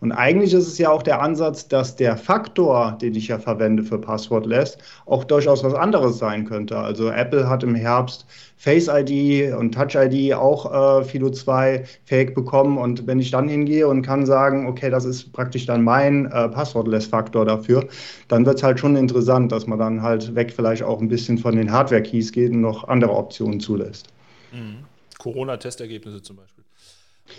Und 0.00 0.12
eigentlich 0.12 0.52
ist 0.52 0.66
es 0.66 0.78
ja 0.78 0.90
auch 0.90 1.02
der 1.02 1.22
Ansatz, 1.22 1.68
dass 1.68 1.96
der 1.96 2.16
Faktor, 2.16 2.98
den 3.00 3.14
ich 3.14 3.28
ja 3.28 3.38
verwende 3.38 3.82
für 3.82 3.98
Passwortless, 3.98 4.76
auch 5.06 5.24
durchaus 5.24 5.64
was 5.64 5.74
anderes 5.74 6.18
sein 6.18 6.44
könnte. 6.44 6.76
Also 6.76 7.08
Apple 7.10 7.48
hat 7.48 7.62
im 7.62 7.74
Herbst 7.74 8.26
Face 8.56 8.88
ID 8.88 9.52
und 9.54 9.72
Touch 9.74 9.94
ID 9.94 10.34
auch 10.34 11.00
äh, 11.00 11.04
Fido 11.04 11.30
2 11.30 11.84
fähig 12.04 12.34
bekommen. 12.34 12.78
Und 12.78 13.06
wenn 13.06 13.18
ich 13.20 13.30
dann 13.30 13.48
hingehe 13.48 13.86
und 13.86 14.02
kann 14.02 14.26
sagen, 14.26 14.66
okay, 14.66 14.90
das 14.90 15.04
ist 15.04 15.32
praktisch 15.32 15.66
dann 15.66 15.84
mein 15.84 16.26
äh, 16.26 16.48
Passwortless-Faktor 16.48 17.44
dafür, 17.44 17.86
dann 18.28 18.46
wird 18.46 18.56
es 18.56 18.62
halt 18.62 18.80
schon 18.80 18.96
interessant, 18.96 19.52
dass 19.52 19.66
man 19.66 19.78
dann 19.78 20.02
halt 20.02 20.34
weg 20.34 20.52
vielleicht 20.54 20.82
auch 20.82 21.00
ein 21.00 21.08
bisschen 21.08 21.38
von 21.38 21.56
den 21.56 21.70
Hardware-Keys 21.70 22.32
geht 22.32 22.52
und 22.52 22.60
noch 22.60 22.88
andere 22.88 23.12
Optionen 23.12 23.60
zulässt. 23.60 24.08
Mhm. 24.52 24.84
Corona-Testergebnisse 25.18 26.22
zum 26.22 26.36
Beispiel. 26.36 26.63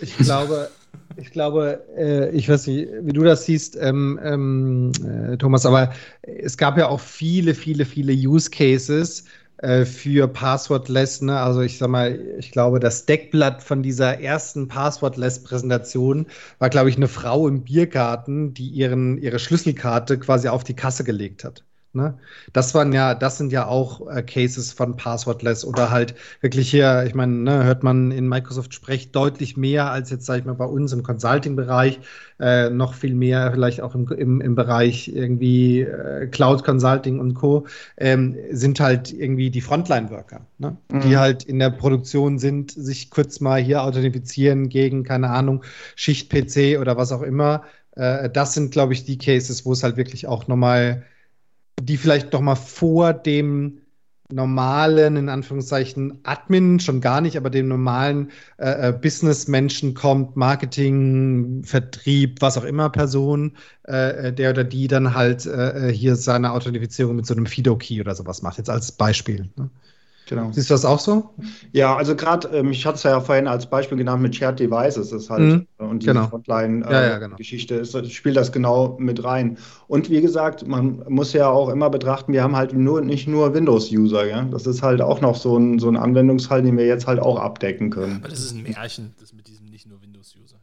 Ich 0.00 0.16
glaube, 0.18 0.70
ich 1.16 1.30
glaube, 1.30 1.82
äh, 1.96 2.30
ich 2.30 2.48
weiß 2.48 2.66
nicht, 2.66 2.88
wie 3.02 3.12
du 3.12 3.22
das 3.22 3.44
siehst, 3.46 3.76
ähm, 3.80 4.18
ähm, 4.22 4.92
äh, 5.04 5.36
Thomas, 5.36 5.64
aber 5.64 5.92
es 6.22 6.56
gab 6.56 6.76
ja 6.76 6.88
auch 6.88 7.00
viele, 7.00 7.54
viele, 7.54 7.84
viele 7.84 8.12
Use 8.12 8.50
Cases 8.50 9.24
äh, 9.58 9.84
für 9.84 10.28
Passwordless. 10.28 11.22
Ne? 11.22 11.38
Also 11.38 11.62
ich 11.62 11.78
sag 11.78 11.88
mal, 11.88 12.20
ich 12.38 12.50
glaube, 12.50 12.80
das 12.80 13.06
Deckblatt 13.06 13.62
von 13.62 13.82
dieser 13.82 14.20
ersten 14.20 14.68
Passwordless-Präsentation 14.68 16.26
war, 16.58 16.68
glaube 16.70 16.90
ich, 16.90 16.96
eine 16.96 17.08
Frau 17.08 17.48
im 17.48 17.62
Biergarten, 17.62 18.52
die 18.52 18.68
ihren, 18.68 19.18
ihre 19.18 19.38
Schlüsselkarte 19.38 20.18
quasi 20.18 20.48
auf 20.48 20.64
die 20.64 20.74
Kasse 20.74 21.04
gelegt 21.04 21.44
hat. 21.44 21.64
Ne? 21.92 22.18
Das 22.52 22.74
waren 22.74 22.92
ja, 22.92 23.14
das 23.14 23.38
sind 23.38 23.52
ja 23.52 23.66
auch 23.66 24.06
äh, 24.08 24.22
Cases 24.22 24.72
von 24.72 24.96
Passwordless 24.96 25.64
oder 25.64 25.90
halt 25.90 26.14
wirklich 26.42 26.70
hier, 26.70 27.04
ich 27.06 27.14
meine, 27.14 27.32
ne, 27.32 27.64
hört 27.64 27.82
man 27.82 28.10
in 28.10 28.28
Microsoft 28.28 28.74
spricht 28.74 29.16
deutlich 29.16 29.56
mehr 29.56 29.90
als 29.90 30.10
jetzt, 30.10 30.26
sage 30.26 30.40
ich 30.40 30.44
mal, 30.44 30.54
bei 30.54 30.66
uns 30.66 30.92
im 30.92 31.02
Consulting-Bereich, 31.02 32.00
äh, 32.38 32.68
noch 32.68 32.92
viel 32.92 33.14
mehr 33.14 33.50
vielleicht 33.50 33.80
auch 33.80 33.94
im, 33.94 34.06
im, 34.08 34.42
im 34.42 34.54
Bereich 34.54 35.08
irgendwie 35.08 35.80
äh, 35.80 36.26
Cloud 36.26 36.64
Consulting 36.64 37.18
und 37.18 37.32
Co. 37.32 37.66
Ähm, 37.96 38.36
sind 38.50 38.78
halt 38.78 39.12
irgendwie 39.12 39.50
die 39.50 39.62
Frontline-Worker, 39.62 40.42
ne? 40.58 40.76
mhm. 40.92 41.00
die 41.00 41.16
halt 41.16 41.44
in 41.44 41.58
der 41.58 41.70
Produktion 41.70 42.38
sind, 42.38 42.72
sich 42.72 43.10
kurz 43.10 43.40
mal 43.40 43.62
hier 43.62 43.82
authentifizieren 43.82 44.68
gegen, 44.68 45.02
keine 45.02 45.30
Ahnung, 45.30 45.64
Schicht-PC 45.94 46.78
oder 46.78 46.98
was 46.98 47.10
auch 47.10 47.22
immer. 47.22 47.62
Äh, 47.92 48.28
das 48.28 48.52
sind, 48.52 48.70
glaube 48.70 48.92
ich, 48.92 49.04
die 49.04 49.16
Cases, 49.16 49.64
wo 49.64 49.72
es 49.72 49.82
halt 49.82 49.96
wirklich 49.96 50.26
auch 50.26 50.46
nochmal 50.46 51.04
die 51.80 51.96
vielleicht 51.96 52.32
doch 52.34 52.40
mal 52.40 52.56
vor 52.56 53.12
dem 53.12 53.80
normalen, 54.32 55.16
in 55.16 55.28
Anführungszeichen, 55.28 56.20
Admin 56.24 56.80
schon 56.80 57.00
gar 57.00 57.20
nicht, 57.20 57.36
aber 57.36 57.50
dem 57.50 57.68
normalen 57.68 58.30
äh, 58.58 58.88
äh 58.88 58.92
Businessmenschen 58.92 59.94
kommt, 59.94 60.36
Marketing, 60.36 61.62
Vertrieb, 61.64 62.42
was 62.42 62.58
auch 62.58 62.64
immer 62.64 62.90
Person, 62.90 63.52
äh, 63.84 64.32
der 64.32 64.50
oder 64.50 64.64
die 64.64 64.88
dann 64.88 65.14
halt 65.14 65.46
äh, 65.46 65.90
äh, 65.90 65.92
hier 65.92 66.16
seine 66.16 66.52
Authentifizierung 66.52 67.16
mit 67.16 67.26
so 67.26 67.34
einem 67.34 67.46
Fido-Key 67.46 68.00
oder 68.00 68.14
sowas 68.14 68.42
macht, 68.42 68.58
jetzt 68.58 68.70
als 68.70 68.92
Beispiel. 68.92 69.48
Ne? 69.56 69.70
Genau. 70.28 70.50
Siehst 70.50 70.70
du 70.70 70.74
das 70.74 70.84
auch 70.84 70.98
so? 70.98 71.34
Ja, 71.70 71.96
also 71.96 72.16
gerade, 72.16 72.48
ähm, 72.48 72.72
ich 72.72 72.84
hatte 72.84 72.96
es 72.96 73.04
ja 73.04 73.20
vorhin 73.20 73.46
als 73.46 73.66
Beispiel 73.66 73.96
genannt 73.96 74.22
mit 74.22 74.34
Shared 74.34 74.58
Devices, 74.58 75.10
das 75.10 75.30
halt 75.30 75.40
mhm. 75.40 75.66
Äh, 75.78 75.84
und 75.84 76.02
die 76.02 76.06
genau. 76.06 76.26
Frontline-Geschichte 76.26 77.74
äh, 77.74 77.78
ja, 77.78 77.84
ja, 77.84 78.00
genau. 78.00 78.08
spielt 78.08 78.36
das 78.36 78.50
genau 78.50 78.96
mit 78.98 79.22
rein. 79.22 79.56
Und 79.86 80.10
wie 80.10 80.20
gesagt, 80.20 80.66
man 80.66 81.04
muss 81.08 81.32
ja 81.32 81.48
auch 81.48 81.68
immer 81.68 81.90
betrachten, 81.90 82.32
wir 82.32 82.42
haben 82.42 82.56
halt 82.56 82.72
nur 82.72 83.02
nicht 83.02 83.28
nur 83.28 83.54
Windows-User, 83.54 84.26
ja. 84.26 84.42
Das 84.42 84.66
ist 84.66 84.82
halt 84.82 85.00
auch 85.00 85.20
noch 85.20 85.36
so 85.36 85.56
ein, 85.56 85.78
so 85.78 85.88
ein 85.88 85.96
Anwendungsfall, 85.96 86.62
den 86.62 86.76
wir 86.76 86.86
jetzt 86.86 87.06
halt 87.06 87.20
auch 87.20 87.38
abdecken 87.38 87.90
können. 87.90 88.16
Aber 88.16 88.28
das 88.28 88.40
ist 88.40 88.52
ein 88.52 88.64
Märchen, 88.64 89.14
das 89.20 89.32
mit 89.32 89.46
diesem 89.46 89.66
nicht 89.66 89.86
nur 89.86 90.02
Windows-User. 90.02 90.56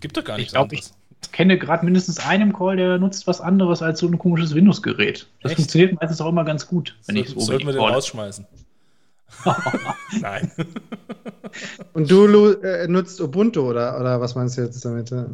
Gibt 0.00 0.16
doch 0.16 0.24
gar 0.24 0.38
nicht. 0.38 0.46
Ich 0.46 0.52
glaube, 0.52 0.74
ich, 0.74 0.84
kenne 1.32 1.58
gerade 1.58 1.84
mindestens 1.84 2.18
einen 2.24 2.52
Call, 2.52 2.76
der 2.76 2.98
nutzt 2.98 3.26
was 3.26 3.40
anderes 3.40 3.82
als 3.82 4.00
so 4.00 4.06
ein 4.06 4.18
komisches 4.18 4.54
Windows-Gerät. 4.54 5.26
Das 5.42 5.52
Echt? 5.52 5.60
funktioniert 5.60 6.00
meistens 6.00 6.20
auch 6.20 6.28
immer 6.28 6.44
ganz 6.44 6.66
gut, 6.66 6.96
wenn 7.06 7.16
so, 7.16 7.22
ich 7.22 7.28
so 7.30 7.40
Sollten 7.40 7.66
wir 7.66 7.72
den 7.72 7.82
rausschmeißen? 7.82 8.46
Nein. 10.20 10.50
Und 11.92 12.10
du 12.10 12.52
äh, 12.62 12.88
nutzt 12.88 13.20
Ubuntu 13.20 13.62
oder, 13.62 13.98
oder 14.00 14.20
was 14.20 14.34
meinst 14.34 14.56
du 14.56 14.62
jetzt 14.62 14.84
damit? 14.84 15.12
Äh, 15.12 15.26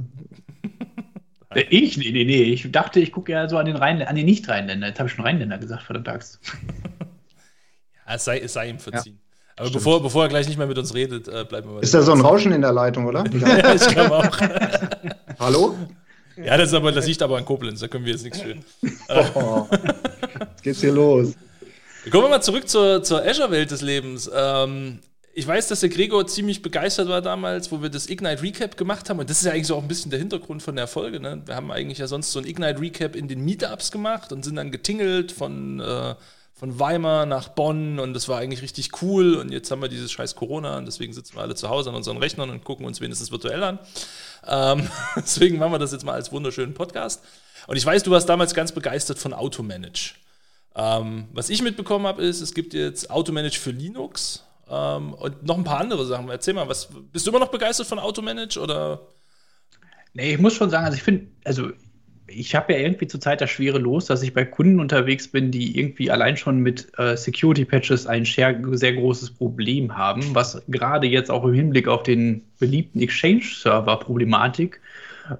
ich? 1.71 1.97
Nee, 1.97 2.11
nee, 2.13 2.25
nee. 2.25 2.43
Ich 2.43 2.71
dachte, 2.71 3.01
ich 3.01 3.13
gucke 3.13 3.33
ja 3.33 3.49
so 3.49 3.57
an 3.57 3.67
den, 3.67 3.77
Rhein 3.77 4.03
an 4.03 4.17
den 4.17 4.27
Nicht-Rheinländer. 4.27 4.89
Jetzt 4.89 4.99
habe 4.99 5.09
ich 5.09 5.15
schon 5.15 5.25
Rheinländer 5.25 5.59
gesagt, 5.59 5.85
verdammt 5.85 6.09
Axt. 6.09 6.41
ja, 8.07 8.15
es 8.15 8.25
sei, 8.25 8.39
es 8.41 8.53
sei 8.53 8.69
ihm 8.69 8.79
verziehen. 8.79 9.19
Ja. 9.19 9.26
Aber 9.57 9.71
bevor, 9.71 10.03
bevor 10.03 10.25
er 10.25 10.29
gleich 10.29 10.47
nicht 10.47 10.59
mehr 10.59 10.67
mit 10.67 10.77
uns 10.77 10.95
redet, 10.95 11.29
äh, 11.29 11.45
bleiben 11.45 11.69
wir 11.69 11.75
mal. 11.75 11.83
Ist 11.83 11.95
da 11.95 12.03
so 12.03 12.13
ein 12.13 12.21
Rauschen 12.21 12.53
in 12.53 12.61
der 12.61 12.73
Leitung, 12.73 13.07
oder? 13.07 13.25
ja, 13.33 13.75
ich 13.75 13.89
glaube 13.89 14.19
auch. 14.19 14.39
Hallo? 15.39 15.75
Ja, 16.37 16.59
das, 16.59 16.69
ist 16.69 16.75
aber, 16.75 16.93
das 16.93 17.07
liegt 17.07 17.23
aber 17.23 17.39
an 17.39 17.47
Koblenz, 17.47 17.81
da 17.81 17.89
können 17.89 18.05
wir 18.05 18.13
jetzt 18.13 18.25
nichts 18.25 18.41
für. 18.41 18.57
Oh, 19.35 19.67
jetzt 20.51 20.63
geht's 20.63 20.81
hier 20.81 20.93
los. 20.93 21.33
Kommen 22.11 22.25
wir 22.25 22.29
mal 22.29 22.43
zurück 22.43 22.69
zur, 22.69 23.03
zur 23.03 23.25
Azure-Welt 23.25 23.71
des 23.71 23.81
Lebens. 23.81 24.31
Ähm, 24.33 25.01
ich 25.33 25.47
weiß, 25.47 25.69
dass 25.69 25.81
der 25.81 25.89
Gregor 25.89 26.27
ziemlich 26.27 26.61
begeistert 26.61 27.09
war 27.09 27.23
damals, 27.23 27.73
wo 27.73 27.81
wir 27.81 27.89
das 27.89 28.09
Ignite 28.09 28.43
Recap 28.43 28.77
gemacht 28.77 29.09
haben. 29.09 29.19
Und 29.19 29.31
das 29.31 29.39
ist 29.39 29.45
ja 29.45 29.53
eigentlich 29.53 29.67
so 29.67 29.77
auch 29.77 29.83
ein 29.83 29.89
bisschen 29.89 30.11
der 30.11 30.21
Hintergrund 30.21 30.63
von 30.63 30.77
der 30.77 30.87
Folge. 30.87 31.19
Ne? 31.19 31.43
Wir 31.47 31.57
haben 31.57 31.71
eigentlich 31.71 31.99
ja 31.99 32.07
sonst 32.07 32.33
so 32.33 32.39
ein 32.39 32.47
Ignite 32.47 32.81
Recap 32.81 33.17
in 33.17 33.29
den 33.29 33.45
Meetups 33.45 33.91
gemacht 33.91 34.33
und 34.33 34.45
sind 34.45 34.57
dann 34.57 34.71
getingelt 34.71 35.33
von 35.33 35.81
äh, 35.81 36.15
von 36.59 36.81
Weimar 36.81 37.27
nach 37.27 37.49
Bonn 37.49 37.99
und 37.99 38.15
das 38.15 38.29
war 38.29 38.39
eigentlich 38.39 38.63
richtig 38.63 39.03
cool 39.03 39.35
und 39.35 39.53
jetzt 39.53 39.71
haben 39.71 39.83
wir 39.83 39.89
dieses 39.89 40.11
scheiß 40.11 40.37
Corona 40.37 40.79
und 40.79 40.87
deswegen 40.87 41.13
sitzen 41.13 41.37
wir 41.37 41.43
alle 41.43 41.55
zu 41.55 41.69
Hause 41.69 41.91
an 41.91 41.97
unseren 41.97 42.17
Rechnern 42.17 42.49
und 42.49 42.65
gucken 42.65 42.87
uns 42.87 43.03
wenigstens 43.03 43.31
virtuell 43.31 43.63
an. 43.63 43.79
Ähm, 44.47 44.89
deswegen 45.17 45.59
machen 45.59 45.73
wir 45.73 45.79
das 45.79 45.93
jetzt 45.93 46.07
mal 46.07 46.15
als 46.15 46.33
wunderschönen 46.33 46.73
Podcast. 46.73 47.23
Und 47.67 47.77
ich 47.77 47.85
weiß, 47.85 48.05
du 48.05 48.11
warst 48.11 48.29
damals 48.29 48.55
ganz 48.55 48.73
begeistert 48.73 49.19
von 49.19 49.35
Automanage. 49.35 50.15
Ähm, 50.75 51.29
was 51.33 51.51
ich 51.51 51.63
mitbekommen 51.63 52.07
habe, 52.07 52.23
ist, 52.23 52.41
es 52.41 52.55
gibt 52.55 52.73
jetzt 52.73 53.11
Automanage 53.11 53.59
für 53.59 53.71
Linux 53.71 54.45
ähm, 54.71 55.13
und 55.13 55.43
noch 55.45 55.59
ein 55.59 55.65
paar 55.65 55.81
andere 55.81 56.07
Sachen. 56.07 56.27
Erzähl 56.31 56.55
mal, 56.55 56.69
was, 56.69 56.89
bist 57.13 57.27
du 57.27 57.31
immer 57.31 57.41
noch 57.41 57.51
begeistert 57.51 57.87
von 57.87 57.99
Automanage 57.99 58.59
oder? 58.59 59.07
Nee, 60.15 60.33
ich 60.33 60.41
muss 60.41 60.55
schon 60.55 60.71
sagen, 60.71 60.87
also 60.87 60.97
ich 60.97 61.03
finde, 61.03 61.27
also 61.45 61.69
ich 62.29 62.55
habe 62.55 62.73
ja 62.73 62.81
irgendwie 62.81 63.07
zurzeit 63.07 63.41
das 63.41 63.51
schwere 63.51 63.79
Los, 63.79 64.07
dass 64.07 64.23
ich 64.23 64.35
bei 64.35 64.45
Kunden 64.45 64.81
unterwegs 64.81 65.29
bin, 65.29 65.51
die 65.51 65.79
irgendwie 65.79 66.11
allein 66.11 66.37
schon 66.37 66.61
mit 66.61 66.89
äh, 66.99 67.17
Security-Patches 67.17 68.07
ein 68.07 68.25
sehr, 68.25 68.61
sehr 68.73 68.95
großes 68.95 69.31
Problem 69.33 69.97
haben, 69.97 70.23
was 70.35 70.61
gerade 70.69 71.07
jetzt 71.07 71.31
auch 71.31 71.45
im 71.45 71.55
Hinblick 71.55 71.89
auf 71.89 72.03
den 72.03 72.43
beliebten 72.59 73.01
Exchange-Server-Problematik 73.01 74.81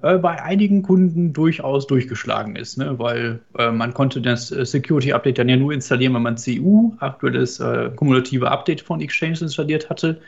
äh, 0.01 0.17
bei 0.17 0.41
einigen 0.41 0.81
Kunden 0.81 1.33
durchaus 1.33 1.87
durchgeschlagen 1.87 2.55
ist, 2.55 2.77
ne? 2.77 2.97
weil 2.97 3.39
äh, 3.57 3.71
man 3.71 3.93
konnte 3.93 4.21
das 4.21 4.51
äh, 4.51 4.65
Security-Update 4.65 5.39
dann 5.39 5.49
ja 5.49 5.57
nur 5.57 5.73
installieren, 5.73 6.13
wenn 6.13 6.23
man 6.23 6.37
CU, 6.37 6.93
aktuelles 6.99 7.59
äh, 7.59 7.89
kumulative 7.95 8.49
Update 8.49 8.81
von 8.81 9.01
Exchange 9.01 9.39
installiert 9.41 9.89
hatte. 9.89 10.21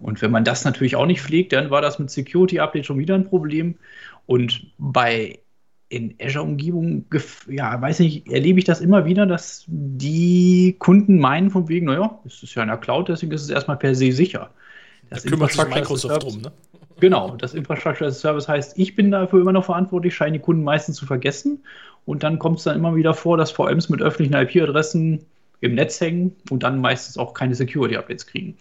Und 0.00 0.20
wenn 0.22 0.30
man 0.30 0.44
das 0.44 0.64
natürlich 0.64 0.96
auch 0.96 1.06
nicht 1.06 1.20
pflegt, 1.20 1.52
dann 1.52 1.70
war 1.70 1.80
das 1.80 1.98
mit 1.98 2.10
Security 2.10 2.60
Update 2.60 2.86
schon 2.86 2.98
wieder 2.98 3.14
ein 3.14 3.24
Problem. 3.24 3.76
Und 4.26 4.66
bei 4.78 5.38
in 5.92 6.14
Azure-Umgebung, 6.20 7.04
ja, 7.48 7.78
weiß 7.80 7.98
nicht, 7.98 8.26
erlebe 8.30 8.58
ich 8.58 8.64
das 8.64 8.80
immer 8.80 9.04
wieder, 9.04 9.26
dass 9.26 9.64
die 9.68 10.74
Kunden 10.78 11.18
meinen 11.18 11.50
von 11.50 11.68
wegen, 11.68 11.86
naja, 11.86 12.18
es 12.24 12.42
ist 12.42 12.54
ja 12.54 12.62
in 12.62 12.68
der 12.68 12.78
Cloud, 12.78 13.10
deswegen 13.10 13.32
ist 13.32 13.42
es 13.42 13.50
erstmal 13.50 13.76
per 13.76 13.94
se 13.94 14.10
sicher. 14.10 14.50
Das 15.10 15.22
da 15.22 15.30
kümmert 15.30 15.52
sich 15.52 15.62
Microsoft 15.68 16.22
drum, 16.22 16.40
ne? 16.40 16.52
Genau, 17.00 17.36
das 17.36 17.52
Infrastructure 17.52 18.08
as 18.08 18.16
a 18.16 18.20
Service 18.20 18.48
heißt, 18.48 18.78
ich 18.78 18.94
bin 18.94 19.10
dafür 19.10 19.40
immer 19.40 19.52
noch 19.52 19.66
verantwortlich, 19.66 20.14
scheinen 20.14 20.34
die 20.34 20.38
Kunden 20.38 20.62
meistens 20.62 20.96
zu 20.96 21.04
vergessen. 21.04 21.62
Und 22.06 22.22
dann 22.22 22.38
kommt 22.38 22.58
es 22.58 22.64
dann 22.64 22.76
immer 22.76 22.96
wieder 22.96 23.12
vor, 23.12 23.36
dass 23.36 23.50
VMs 23.50 23.88
mit 23.88 24.00
öffentlichen 24.00 24.34
IP-Adressen 24.34 25.26
im 25.60 25.74
Netz 25.74 26.00
hängen 26.00 26.34
und 26.50 26.62
dann 26.62 26.80
meistens 26.80 27.18
auch 27.18 27.34
keine 27.34 27.54
Security-Updates 27.54 28.26
kriegen. 28.26 28.56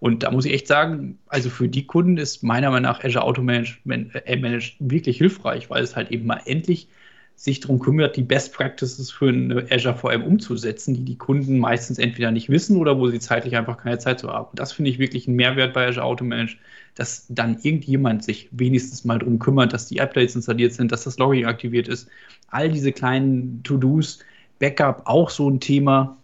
Und 0.00 0.22
da 0.22 0.30
muss 0.30 0.44
ich 0.44 0.52
echt 0.52 0.66
sagen, 0.66 1.18
also 1.28 1.48
für 1.50 1.68
die 1.68 1.86
Kunden 1.86 2.18
ist 2.18 2.42
meiner 2.42 2.70
Meinung 2.70 2.90
nach 2.90 3.02
Azure 3.02 3.24
Auto 3.24 3.42
Management 3.42 4.14
äh, 4.14 4.36
Managed 4.36 4.76
wirklich 4.78 5.18
hilfreich, 5.18 5.70
weil 5.70 5.82
es 5.82 5.96
halt 5.96 6.10
eben 6.10 6.26
mal 6.26 6.40
endlich 6.44 6.88
sich 7.36 7.60
darum 7.60 7.78
kümmert, 7.78 8.16
die 8.16 8.22
Best 8.22 8.54
Practices 8.54 9.10
für 9.10 9.28
eine 9.28 9.66
Azure 9.70 9.94
VM 9.94 10.24
umzusetzen, 10.24 10.94
die 10.94 11.04
die 11.04 11.18
Kunden 11.18 11.58
meistens 11.58 11.98
entweder 11.98 12.30
nicht 12.30 12.48
wissen 12.48 12.78
oder 12.78 12.98
wo 12.98 13.08
sie 13.08 13.20
zeitlich 13.20 13.56
einfach 13.56 13.76
keine 13.76 13.98
Zeit 13.98 14.20
zu 14.20 14.28
haben. 14.28 14.48
Und 14.50 14.58
das 14.58 14.72
finde 14.72 14.90
ich 14.90 14.98
wirklich 14.98 15.28
einen 15.28 15.36
Mehrwert 15.36 15.74
bei 15.74 15.86
Azure 15.86 16.06
Auto 16.06 16.24
Managed, 16.24 16.56
dass 16.94 17.26
dann 17.28 17.58
irgendjemand 17.62 18.24
sich 18.24 18.48
wenigstens 18.52 19.04
mal 19.04 19.18
darum 19.18 19.38
kümmert, 19.38 19.74
dass 19.74 19.86
die 19.86 20.00
Updates 20.00 20.34
installiert 20.34 20.72
sind, 20.72 20.92
dass 20.92 21.04
das 21.04 21.18
Logging 21.18 21.44
aktiviert 21.44 21.88
ist. 21.88 22.08
All 22.48 22.70
diese 22.70 22.90
kleinen 22.90 23.62
To-Dos, 23.64 24.20
Backup 24.58 25.02
auch 25.04 25.28
so 25.28 25.50
ein 25.50 25.60
Thema, 25.60 26.16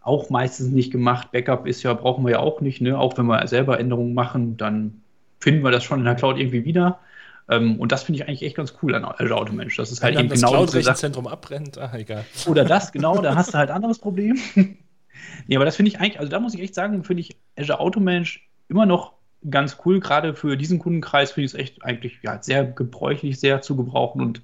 auch 0.00 0.30
meistens 0.30 0.68
nicht 0.70 0.90
gemacht. 0.90 1.32
Backup 1.32 1.66
ist 1.66 1.82
ja, 1.82 1.92
brauchen 1.94 2.24
wir 2.24 2.32
ja 2.32 2.38
auch 2.38 2.60
nicht, 2.60 2.80
ne? 2.80 2.98
Auch 2.98 3.16
wenn 3.18 3.26
wir 3.26 3.46
selber 3.46 3.78
Änderungen 3.78 4.14
machen, 4.14 4.56
dann 4.56 5.02
finden 5.40 5.62
wir 5.62 5.70
das 5.70 5.84
schon 5.84 5.98
in 6.00 6.04
der 6.04 6.14
Cloud 6.14 6.38
irgendwie 6.38 6.64
wieder. 6.64 7.00
Ähm, 7.48 7.78
und 7.80 7.92
das 7.92 8.04
finde 8.04 8.20
ich 8.20 8.28
eigentlich 8.28 8.42
echt 8.42 8.56
ganz 8.56 8.74
cool 8.82 8.94
an 8.94 9.04
Azure 9.04 9.36
Automation. 9.36 9.82
Das 9.82 9.92
ist 9.92 10.02
halt 10.02 10.18
eben 10.18 10.28
das 10.28 10.40
genau 10.40 10.52
Cloud-Rechenzentrum 10.52 11.26
abbrennt, 11.26 11.78
ach 11.78 11.94
egal. 11.94 12.24
Oder 12.46 12.64
das, 12.64 12.92
genau, 12.92 13.20
da 13.20 13.34
hast 13.34 13.52
du 13.52 13.58
halt 13.58 13.70
anderes 13.70 13.98
Problem. 13.98 14.38
nee, 15.46 15.56
aber 15.56 15.64
das 15.64 15.76
finde 15.76 15.90
ich 15.90 15.98
eigentlich, 15.98 16.18
also 16.18 16.30
da 16.30 16.38
muss 16.38 16.54
ich 16.54 16.60
echt 16.60 16.74
sagen, 16.74 17.02
finde 17.04 17.22
ich 17.22 17.36
Azure 17.58 17.80
Automation 17.80 18.42
immer 18.68 18.86
noch 18.86 19.14
ganz 19.50 19.78
cool. 19.84 20.00
Gerade 20.00 20.34
für 20.34 20.56
diesen 20.56 20.78
Kundenkreis 20.78 21.32
finde 21.32 21.46
ich 21.46 21.54
es 21.54 21.58
echt 21.58 21.84
eigentlich 21.84 22.20
ja, 22.22 22.40
sehr 22.40 22.64
gebräuchlich, 22.64 23.40
sehr 23.40 23.60
zu 23.62 23.76
gebrauchen 23.76 24.22
und 24.22 24.42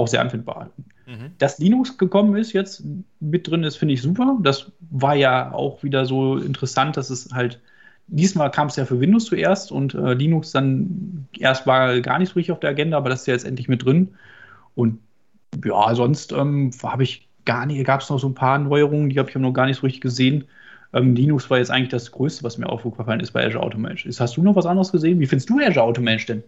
auch 0.00 0.08
sehr 0.08 0.20
anfindbar. 0.20 0.70
Mhm. 1.06 1.32
Dass 1.38 1.58
Linux 1.58 1.98
gekommen 1.98 2.36
ist, 2.36 2.52
jetzt 2.52 2.84
mit 3.20 3.48
drin 3.48 3.64
ist, 3.64 3.76
finde 3.76 3.94
ich 3.94 4.02
super. 4.02 4.38
Das 4.42 4.72
war 4.90 5.14
ja 5.14 5.52
auch 5.52 5.82
wieder 5.82 6.06
so 6.06 6.38
interessant, 6.38 6.96
dass 6.96 7.10
es 7.10 7.32
halt, 7.32 7.60
diesmal 8.06 8.50
kam 8.50 8.68
es 8.68 8.76
ja 8.76 8.84
für 8.84 9.00
Windows 9.00 9.26
zuerst 9.26 9.70
und 9.70 9.94
äh, 9.94 10.14
Linux 10.14 10.52
dann 10.52 11.26
erst 11.38 11.66
war 11.66 12.00
gar 12.00 12.18
nicht 12.18 12.30
so 12.30 12.34
richtig 12.34 12.52
auf 12.52 12.60
der 12.60 12.70
Agenda, 12.70 12.96
aber 12.96 13.10
das 13.10 13.20
ist 13.20 13.26
ja 13.26 13.34
jetzt 13.34 13.46
endlich 13.46 13.68
mit 13.68 13.84
drin. 13.84 14.08
Und 14.74 14.98
ja, 15.64 15.94
sonst 15.94 16.32
ähm, 16.32 16.70
habe 16.82 17.02
ich 17.02 17.28
gar 17.44 17.66
nicht, 17.66 17.84
gab 17.84 18.00
es 18.00 18.10
noch 18.10 18.18
so 18.18 18.28
ein 18.28 18.34
paar 18.34 18.58
Neuerungen, 18.58 19.10
die 19.10 19.18
habe 19.18 19.28
ich 19.28 19.36
noch 19.36 19.52
gar 19.52 19.66
nicht 19.66 19.78
so 19.78 19.82
richtig 19.82 20.00
gesehen. 20.00 20.44
Ähm, 20.92 21.14
Linux 21.14 21.50
war 21.50 21.58
jetzt 21.58 21.70
eigentlich 21.70 21.88
das 21.90 22.10
Größte, 22.10 22.42
was 22.44 22.58
mir 22.58 22.68
aufgefallen 22.68 23.20
ist 23.20 23.32
bei 23.32 23.44
Azure 23.44 23.62
Automation. 23.62 24.12
Hast 24.18 24.36
du 24.36 24.42
noch 24.42 24.56
was 24.56 24.66
anderes 24.66 24.90
gesehen? 24.92 25.20
Wie 25.20 25.26
findest 25.26 25.50
du 25.50 25.58
Azure 25.58 25.84
Automation 25.84 26.38
denn? 26.38 26.44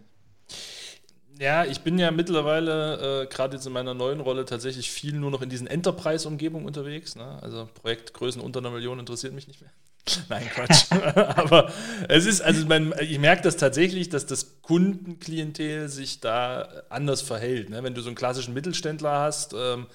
Ja, 1.39 1.65
ich 1.65 1.81
bin 1.81 1.97
ja 1.97 2.11
mittlerweile 2.11 3.23
äh, 3.23 3.25
gerade 3.27 3.55
jetzt 3.55 3.65
in 3.65 3.73
meiner 3.73 3.93
neuen 3.93 4.19
Rolle 4.19 4.45
tatsächlich 4.45 4.91
viel 4.91 5.13
nur 5.13 5.31
noch 5.31 5.41
in 5.41 5.49
diesen 5.49 5.67
Enterprise-Umgebungen 5.67 6.65
unterwegs. 6.65 7.15
Ne? 7.15 7.39
Also 7.41 7.69
Projektgrößen 7.81 8.41
unter 8.41 8.59
einer 8.59 8.71
Million 8.71 8.99
interessiert 8.99 9.33
mich 9.33 9.47
nicht 9.47 9.61
mehr. 9.61 9.71
Nein, 10.29 10.47
Quatsch. 10.53 10.91
Aber 10.91 11.71
es 12.09 12.25
ist, 12.25 12.41
also 12.41 12.65
mein, 12.65 12.93
ich 13.01 13.19
merke 13.19 13.41
das 13.41 13.57
tatsächlich, 13.57 14.09
dass 14.09 14.25
das 14.25 14.61
Kundenklientel 14.61 15.89
sich 15.89 16.19
da 16.19 16.83
anders 16.89 17.21
verhält. 17.21 17.69
Ne? 17.69 17.83
Wenn 17.83 17.95
du 17.95 18.01
so 18.01 18.09
einen 18.09 18.15
klassischen 18.15 18.53
Mittelständler 18.53 19.19
hast, 19.19 19.53
ähm, 19.53 19.87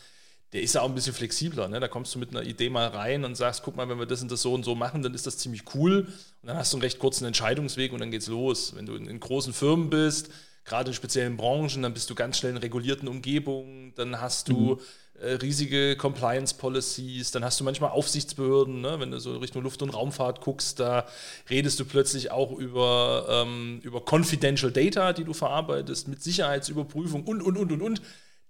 der 0.54 0.62
ist 0.62 0.74
ja 0.74 0.80
auch 0.80 0.88
ein 0.88 0.94
bisschen 0.94 1.12
flexibler. 1.12 1.68
Ne? 1.68 1.78
Da 1.78 1.88
kommst 1.88 2.14
du 2.14 2.18
mit 2.18 2.30
einer 2.30 2.42
Idee 2.42 2.70
mal 2.70 2.88
rein 2.88 3.24
und 3.24 3.36
sagst, 3.36 3.62
guck 3.62 3.76
mal, 3.76 3.88
wenn 3.88 3.98
wir 3.98 4.06
das 4.06 4.22
und 4.22 4.32
das 4.32 4.42
so 4.42 4.54
und 4.54 4.64
so 4.64 4.74
machen, 4.74 5.02
dann 5.02 5.14
ist 5.14 5.26
das 5.26 5.36
ziemlich 5.36 5.74
cool. 5.74 6.06
Und 6.42 6.48
dann 6.48 6.56
hast 6.56 6.72
du 6.72 6.78
einen 6.78 6.82
recht 6.82 6.98
kurzen 6.98 7.26
Entscheidungsweg 7.26 7.92
und 7.92 8.00
dann 8.00 8.10
geht's 8.10 8.28
los. 8.28 8.74
Wenn 8.74 8.86
du 8.86 8.94
in, 8.94 9.06
in 9.06 9.20
großen 9.20 9.52
Firmen 9.52 9.90
bist, 9.90 10.30
gerade 10.68 10.90
in 10.90 10.94
speziellen 10.94 11.36
Branchen, 11.36 11.82
dann 11.82 11.94
bist 11.94 12.10
du 12.10 12.14
ganz 12.14 12.38
schnell 12.38 12.52
in 12.52 12.58
regulierten 12.58 13.08
Umgebungen, 13.08 13.92
dann 13.96 14.20
hast 14.20 14.48
du 14.48 14.76
mhm. 14.76 14.80
äh, 15.20 15.32
riesige 15.32 15.96
Compliance 15.96 16.54
Policies, 16.54 17.30
dann 17.30 17.44
hast 17.44 17.58
du 17.60 17.64
manchmal 17.64 17.90
Aufsichtsbehörden, 17.90 18.80
ne? 18.80 19.00
wenn 19.00 19.10
du 19.10 19.18
so 19.18 19.36
Richtung 19.38 19.62
Luft- 19.62 19.82
und 19.82 19.90
Raumfahrt 19.90 20.40
guckst, 20.40 20.78
da 20.80 21.06
redest 21.50 21.80
du 21.80 21.84
plötzlich 21.84 22.30
auch 22.30 22.52
über, 22.52 23.26
ähm, 23.28 23.80
über 23.82 24.02
Confidential 24.04 24.70
Data, 24.70 25.12
die 25.12 25.24
du 25.24 25.32
verarbeitest, 25.32 26.08
mit 26.08 26.22
Sicherheitsüberprüfung 26.22 27.24
und, 27.24 27.42
und, 27.42 27.56
und, 27.56 27.72
und, 27.72 27.82
und. 27.82 28.02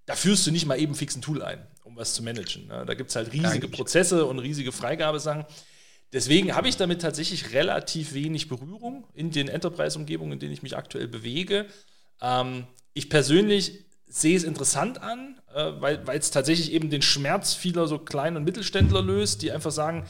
Da 0.07 0.17
führst 0.17 0.47
du 0.47 0.51
nicht 0.51 0.65
mal 0.65 0.81
eben 0.81 0.95
fix 0.95 1.17
ein 1.17 1.23
Tool 1.23 1.43
ein, 1.43 1.67
um 1.85 1.95
was 1.97 2.15
zu 2.15 2.23
managen. 2.23 2.67
Ne? 2.67 2.85
Da 2.87 2.95
gibt 2.95 3.11
es 3.11 3.17
halt 3.17 3.31
riesige 3.33 3.69
Prozesse 3.69 4.25
und 4.25 4.39
riesige 4.39 4.73
Freigabesachen. 4.73 5.45
Deswegen 6.13 6.55
habe 6.55 6.69
ich 6.69 6.77
damit 6.77 7.03
tatsächlich 7.03 7.53
relativ 7.53 8.15
wenig 8.15 8.49
Berührung 8.49 9.07
in 9.13 9.31
den 9.31 9.49
Enterprise-Umgebungen, 9.49 10.33
in 10.33 10.39
denen 10.39 10.53
ich 10.53 10.63
mich 10.63 10.77
aktuell 10.77 11.07
bewege. 11.07 11.67
Ähm, 12.21 12.67
ich 12.95 13.11
persönlich 13.11 13.85
sehe 14.07 14.37
es 14.37 14.45
interessant 14.45 15.03
an, 15.03 15.41
äh, 15.55 15.73
weil 15.81 16.03
es 16.19 16.31
tatsächlich 16.31 16.73
eben 16.73 16.91
den 16.91 17.03
Schmerz 17.03 17.55
vieler 17.55 17.87
so 17.87 17.99
Klein- 17.99 18.37
und 18.37 18.45
Mittelständler 18.45 19.03
löst, 19.03 19.43
die 19.43 19.53
einfach 19.53 19.71
sagen, 19.71 20.07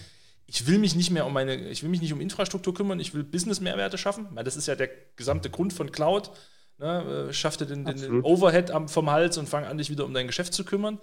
ich 0.46 0.66
will 0.66 0.78
mich 0.78 0.94
nicht 0.94 1.10
mehr 1.10 1.26
um 1.26 1.32
meine, 1.32 1.68
ich 1.68 1.82
will 1.82 1.90
mich 1.90 2.00
nicht 2.00 2.12
um 2.12 2.20
Infrastruktur 2.20 2.72
kümmern, 2.72 3.00
ich 3.00 3.12
will 3.12 3.22
Business-Mehrwerte 3.22 3.98
schaffen, 3.98 4.28
weil 4.32 4.44
das 4.44 4.56
ist 4.56 4.66
ja 4.66 4.76
der 4.76 4.88
gesamte 5.16 5.50
Grund 5.50 5.72
von 5.72 5.92
Cloud. 5.92 6.30
Ne? 6.78 7.28
Äh, 7.28 7.32
schaff 7.32 7.56
dir 7.56 7.66
den, 7.66 7.84
den, 7.84 8.22
Overhead 8.22 8.72
vom 8.86 9.10
Hals 9.10 9.36
und 9.36 9.48
fang 9.48 9.64
an, 9.64 9.76
dich 9.76 9.90
wieder 9.90 10.04
um 10.04 10.14
dein 10.14 10.26
Geschäft 10.26 10.54
zu 10.54 10.64
kümmern. 10.64 10.98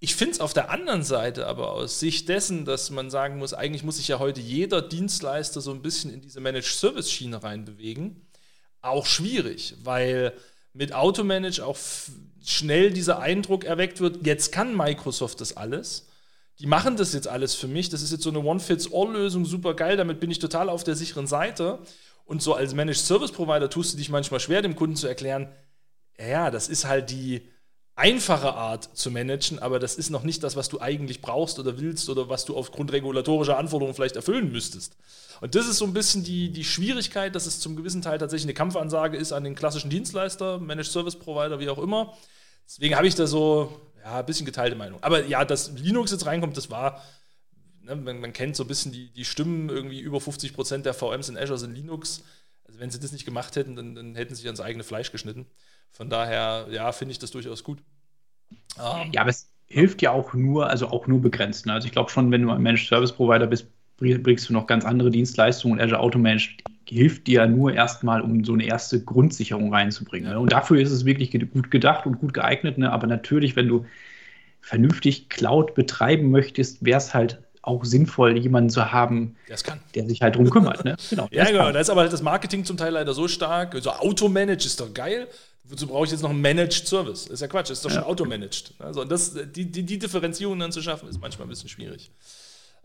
Ich 0.00 0.16
finde 0.16 0.32
es 0.32 0.40
auf 0.40 0.52
der 0.52 0.70
anderen 0.70 1.02
Seite 1.02 1.46
aber 1.46 1.72
aus 1.72 2.00
Sicht 2.00 2.28
dessen, 2.28 2.66
dass 2.66 2.90
man 2.90 3.10
sagen 3.10 3.38
muss, 3.38 3.54
eigentlich 3.54 3.84
muss 3.84 3.96
sich 3.96 4.08
ja 4.08 4.18
heute 4.18 4.40
jeder 4.40 4.82
Dienstleister 4.82 5.60
so 5.62 5.70
ein 5.70 5.80
bisschen 5.80 6.12
in 6.12 6.20
diese 6.20 6.40
Managed 6.40 6.74
Service 6.74 7.10
Schiene 7.10 7.42
reinbewegen 7.42 8.26
auch 8.84 9.06
schwierig, 9.06 9.74
weil 9.82 10.32
mit 10.72 10.92
Automanage 10.92 11.64
auch 11.64 11.78
schnell 12.44 12.90
dieser 12.90 13.20
Eindruck 13.20 13.64
erweckt 13.64 14.00
wird, 14.00 14.26
jetzt 14.26 14.52
kann 14.52 14.76
Microsoft 14.76 15.40
das 15.40 15.56
alles. 15.56 16.08
Die 16.58 16.66
machen 16.66 16.96
das 16.96 17.12
jetzt 17.12 17.26
alles 17.26 17.54
für 17.54 17.66
mich. 17.66 17.88
Das 17.88 18.02
ist 18.02 18.12
jetzt 18.12 18.22
so 18.22 18.30
eine 18.30 18.40
One-Fits-All-Lösung, 18.40 19.44
super 19.44 19.74
geil. 19.74 19.96
Damit 19.96 20.20
bin 20.20 20.30
ich 20.30 20.38
total 20.38 20.68
auf 20.68 20.84
der 20.84 20.94
sicheren 20.94 21.26
Seite. 21.26 21.78
Und 22.24 22.42
so 22.42 22.54
als 22.54 22.74
Managed 22.74 23.00
Service 23.00 23.32
Provider 23.32 23.68
tust 23.68 23.92
du 23.92 23.96
dich 23.96 24.08
manchmal 24.08 24.40
schwer, 24.40 24.62
dem 24.62 24.76
Kunden 24.76 24.96
zu 24.96 25.06
erklären, 25.06 25.52
ja, 26.18 26.50
das 26.50 26.68
ist 26.68 26.84
halt 26.84 27.10
die 27.10 27.48
einfache 27.96 28.54
Art 28.54 28.96
zu 28.96 29.10
managen, 29.10 29.60
aber 29.60 29.78
das 29.78 29.94
ist 29.94 30.10
noch 30.10 30.24
nicht 30.24 30.42
das, 30.42 30.56
was 30.56 30.68
du 30.68 30.80
eigentlich 30.80 31.20
brauchst 31.20 31.58
oder 31.58 31.78
willst 31.78 32.08
oder 32.08 32.28
was 32.28 32.44
du 32.44 32.56
aufgrund 32.56 32.92
regulatorischer 32.92 33.56
Anforderungen 33.56 33.94
vielleicht 33.94 34.16
erfüllen 34.16 34.50
müsstest. 34.50 34.96
Und 35.40 35.54
das 35.54 35.68
ist 35.68 35.78
so 35.78 35.84
ein 35.84 35.92
bisschen 35.92 36.24
die, 36.24 36.50
die 36.50 36.64
Schwierigkeit, 36.64 37.34
dass 37.34 37.46
es 37.46 37.60
zum 37.60 37.76
gewissen 37.76 38.02
Teil 38.02 38.18
tatsächlich 38.18 38.46
eine 38.46 38.54
Kampfansage 38.54 39.16
ist 39.16 39.32
an 39.32 39.44
den 39.44 39.54
klassischen 39.54 39.90
Dienstleister, 39.90 40.58
Managed 40.58 40.90
Service 40.90 41.16
Provider, 41.16 41.60
wie 41.60 41.68
auch 41.68 41.78
immer. 41.78 42.16
Deswegen 42.66 42.96
habe 42.96 43.06
ich 43.06 43.14
da 43.14 43.26
so 43.26 43.80
ja, 44.02 44.20
ein 44.20 44.26
bisschen 44.26 44.46
geteilte 44.46 44.76
Meinung. 44.76 45.02
Aber 45.02 45.24
ja, 45.26 45.44
dass 45.44 45.72
Linux 45.72 46.10
jetzt 46.10 46.26
reinkommt, 46.26 46.56
das 46.56 46.70
war, 46.70 47.02
ne, 47.82 47.94
man, 47.94 48.20
man, 48.20 48.32
kennt 48.32 48.56
so 48.56 48.64
ein 48.64 48.68
bisschen 48.68 48.92
die, 48.92 49.12
die 49.12 49.24
Stimmen, 49.24 49.68
irgendwie 49.68 50.00
über 50.00 50.20
50 50.20 50.54
Prozent 50.54 50.86
der 50.86 50.94
VMs 50.94 51.28
in 51.28 51.36
Azure 51.36 51.58
sind 51.58 51.74
Linux. 51.74 52.22
Also 52.64 52.80
wenn 52.80 52.90
sie 52.90 52.98
das 52.98 53.12
nicht 53.12 53.24
gemacht 53.24 53.56
hätten, 53.56 53.76
dann, 53.76 53.94
dann 53.94 54.14
hätten 54.14 54.34
sie 54.34 54.40
sich 54.40 54.46
ans 54.46 54.60
eigene 54.60 54.84
Fleisch 54.84 55.12
geschnitten. 55.12 55.46
Von 55.94 56.10
daher, 56.10 56.66
ja, 56.70 56.90
finde 56.92 57.12
ich 57.12 57.18
das 57.20 57.30
durchaus 57.30 57.62
gut. 57.62 57.78
Um, 58.76 59.12
ja, 59.12 59.20
aber 59.20 59.30
es 59.30 59.48
hilft 59.66 60.02
ja 60.02 60.10
auch 60.10 60.34
nur, 60.34 60.68
also 60.68 60.88
auch 60.88 61.06
nur 61.06 61.22
begrenzt. 61.22 61.66
Ne? 61.66 61.72
Also 61.72 61.86
ich 61.86 61.92
glaube 61.92 62.10
schon, 62.10 62.30
wenn 62.30 62.42
du 62.42 62.50
ein 62.50 62.60
Managed 62.60 62.88
Service 62.88 63.12
Provider 63.12 63.46
bist, 63.46 63.66
bringst 63.98 64.48
du 64.48 64.52
noch 64.52 64.66
ganz 64.66 64.84
andere 64.84 65.10
Dienstleistungen 65.10 65.78
und 65.78 65.84
Azure 65.84 66.00
Automation 66.00 66.56
hilft 66.88 67.28
dir 67.28 67.42
ja 67.42 67.46
nur 67.46 67.72
erstmal, 67.72 68.20
um 68.20 68.44
so 68.44 68.52
eine 68.52 68.64
erste 68.64 69.02
Grundsicherung 69.02 69.72
reinzubringen. 69.72 70.30
Ne? 70.30 70.38
Und 70.38 70.52
dafür 70.52 70.80
ist 70.80 70.90
es 70.90 71.04
wirklich 71.04 71.30
gut 71.30 71.70
gedacht 71.70 72.06
und 72.06 72.18
gut 72.18 72.34
geeignet. 72.34 72.76
Ne? 72.76 72.92
Aber 72.92 73.06
natürlich, 73.06 73.56
wenn 73.56 73.68
du 73.68 73.86
vernünftig 74.60 75.28
Cloud 75.28 75.74
betreiben 75.74 76.30
möchtest, 76.30 76.84
wäre 76.84 76.98
es 76.98 77.14
halt 77.14 77.40
auch 77.62 77.84
sinnvoll, 77.84 78.36
jemanden 78.36 78.68
zu 78.68 78.92
haben, 78.92 79.36
der 79.94 80.06
sich 80.06 80.20
halt 80.20 80.36
drum 80.36 80.50
kümmert. 80.50 80.84
Ne? 80.84 80.96
Genau, 81.08 81.28
ja, 81.32 81.44
genau. 81.46 81.72
Da 81.72 81.80
ist 81.80 81.88
aber 81.88 82.02
halt 82.02 82.12
das 82.12 82.20
Marketing 82.20 82.64
zum 82.64 82.76
Teil 82.76 82.92
leider 82.92 83.14
so 83.14 83.28
stark. 83.28 83.74
So 83.80 83.90
Automanage 83.90 84.66
ist 84.66 84.80
doch 84.80 84.92
geil. 84.92 85.28
Wozu 85.66 85.86
brauche 85.86 86.04
ich 86.04 86.10
jetzt 86.10 86.20
noch 86.22 86.30
einen 86.30 86.42
Managed 86.42 86.86
Service? 86.86 87.26
Ist 87.26 87.40
ja 87.40 87.48
Quatsch, 87.48 87.70
ist 87.70 87.84
doch 87.84 87.90
schon 87.90 88.02
ja. 88.02 88.06
automanaged. 88.06 88.74
Also 88.78 89.00
und 89.00 89.10
das, 89.10 89.34
die, 89.34 89.70
die, 89.70 89.82
die 89.82 89.98
Differenzierung 89.98 90.58
dann 90.58 90.72
zu 90.72 90.82
schaffen, 90.82 91.08
ist 91.08 91.18
manchmal 91.20 91.46
ein 91.46 91.50
bisschen 91.50 91.70
schwierig. 91.70 92.10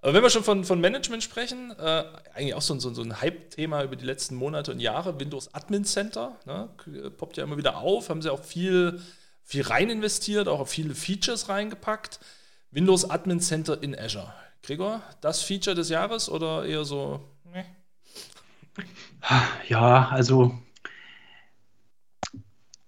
Aber 0.02 0.14
wenn 0.14 0.24
wir 0.24 0.30
schon 0.30 0.46
von, 0.46 0.64
von 0.64 0.80
Management 0.80 1.22
sprechen, 1.22 1.72
äh, 1.78 2.06
eigentlich 2.34 2.54
auch 2.54 2.62
so, 2.62 2.80
so, 2.80 2.94
so 2.94 3.02
ein 3.02 3.20
Hype-Thema 3.20 3.84
über 3.84 3.98
die 3.98 4.06
letzten 4.06 4.36
Monate 4.36 4.72
und 4.72 4.80
Jahre, 4.80 5.20
Windows 5.20 5.54
Admin 5.54 5.84
Center, 5.84 6.38
ne, 6.46 6.70
poppt 7.18 7.36
ja 7.36 7.44
immer 7.44 7.58
wieder 7.58 7.80
auf, 7.80 8.10
haben 8.10 8.22
sie 8.22 8.32
auch 8.32 8.44
viel, 8.44 9.02
viel 9.44 9.64
rein 9.64 9.90
investiert, 9.90 10.48
auch 10.48 10.66
viele 10.66 10.96
Features 10.96 11.50
reingepackt. 11.50 12.22
Windows 12.72 13.10
Admin 13.10 13.42
Center 13.42 13.84
in 13.84 13.98
Azure. 13.98 14.34
Gregor, 14.64 15.02
das 15.20 15.42
Feature 15.42 15.76
des 15.76 15.90
Jahres 15.90 16.30
oder 16.30 16.66
eher 16.66 16.86
so? 16.86 17.28
Ne? 17.52 17.66
Ja, 19.68 20.08
also 20.10 20.58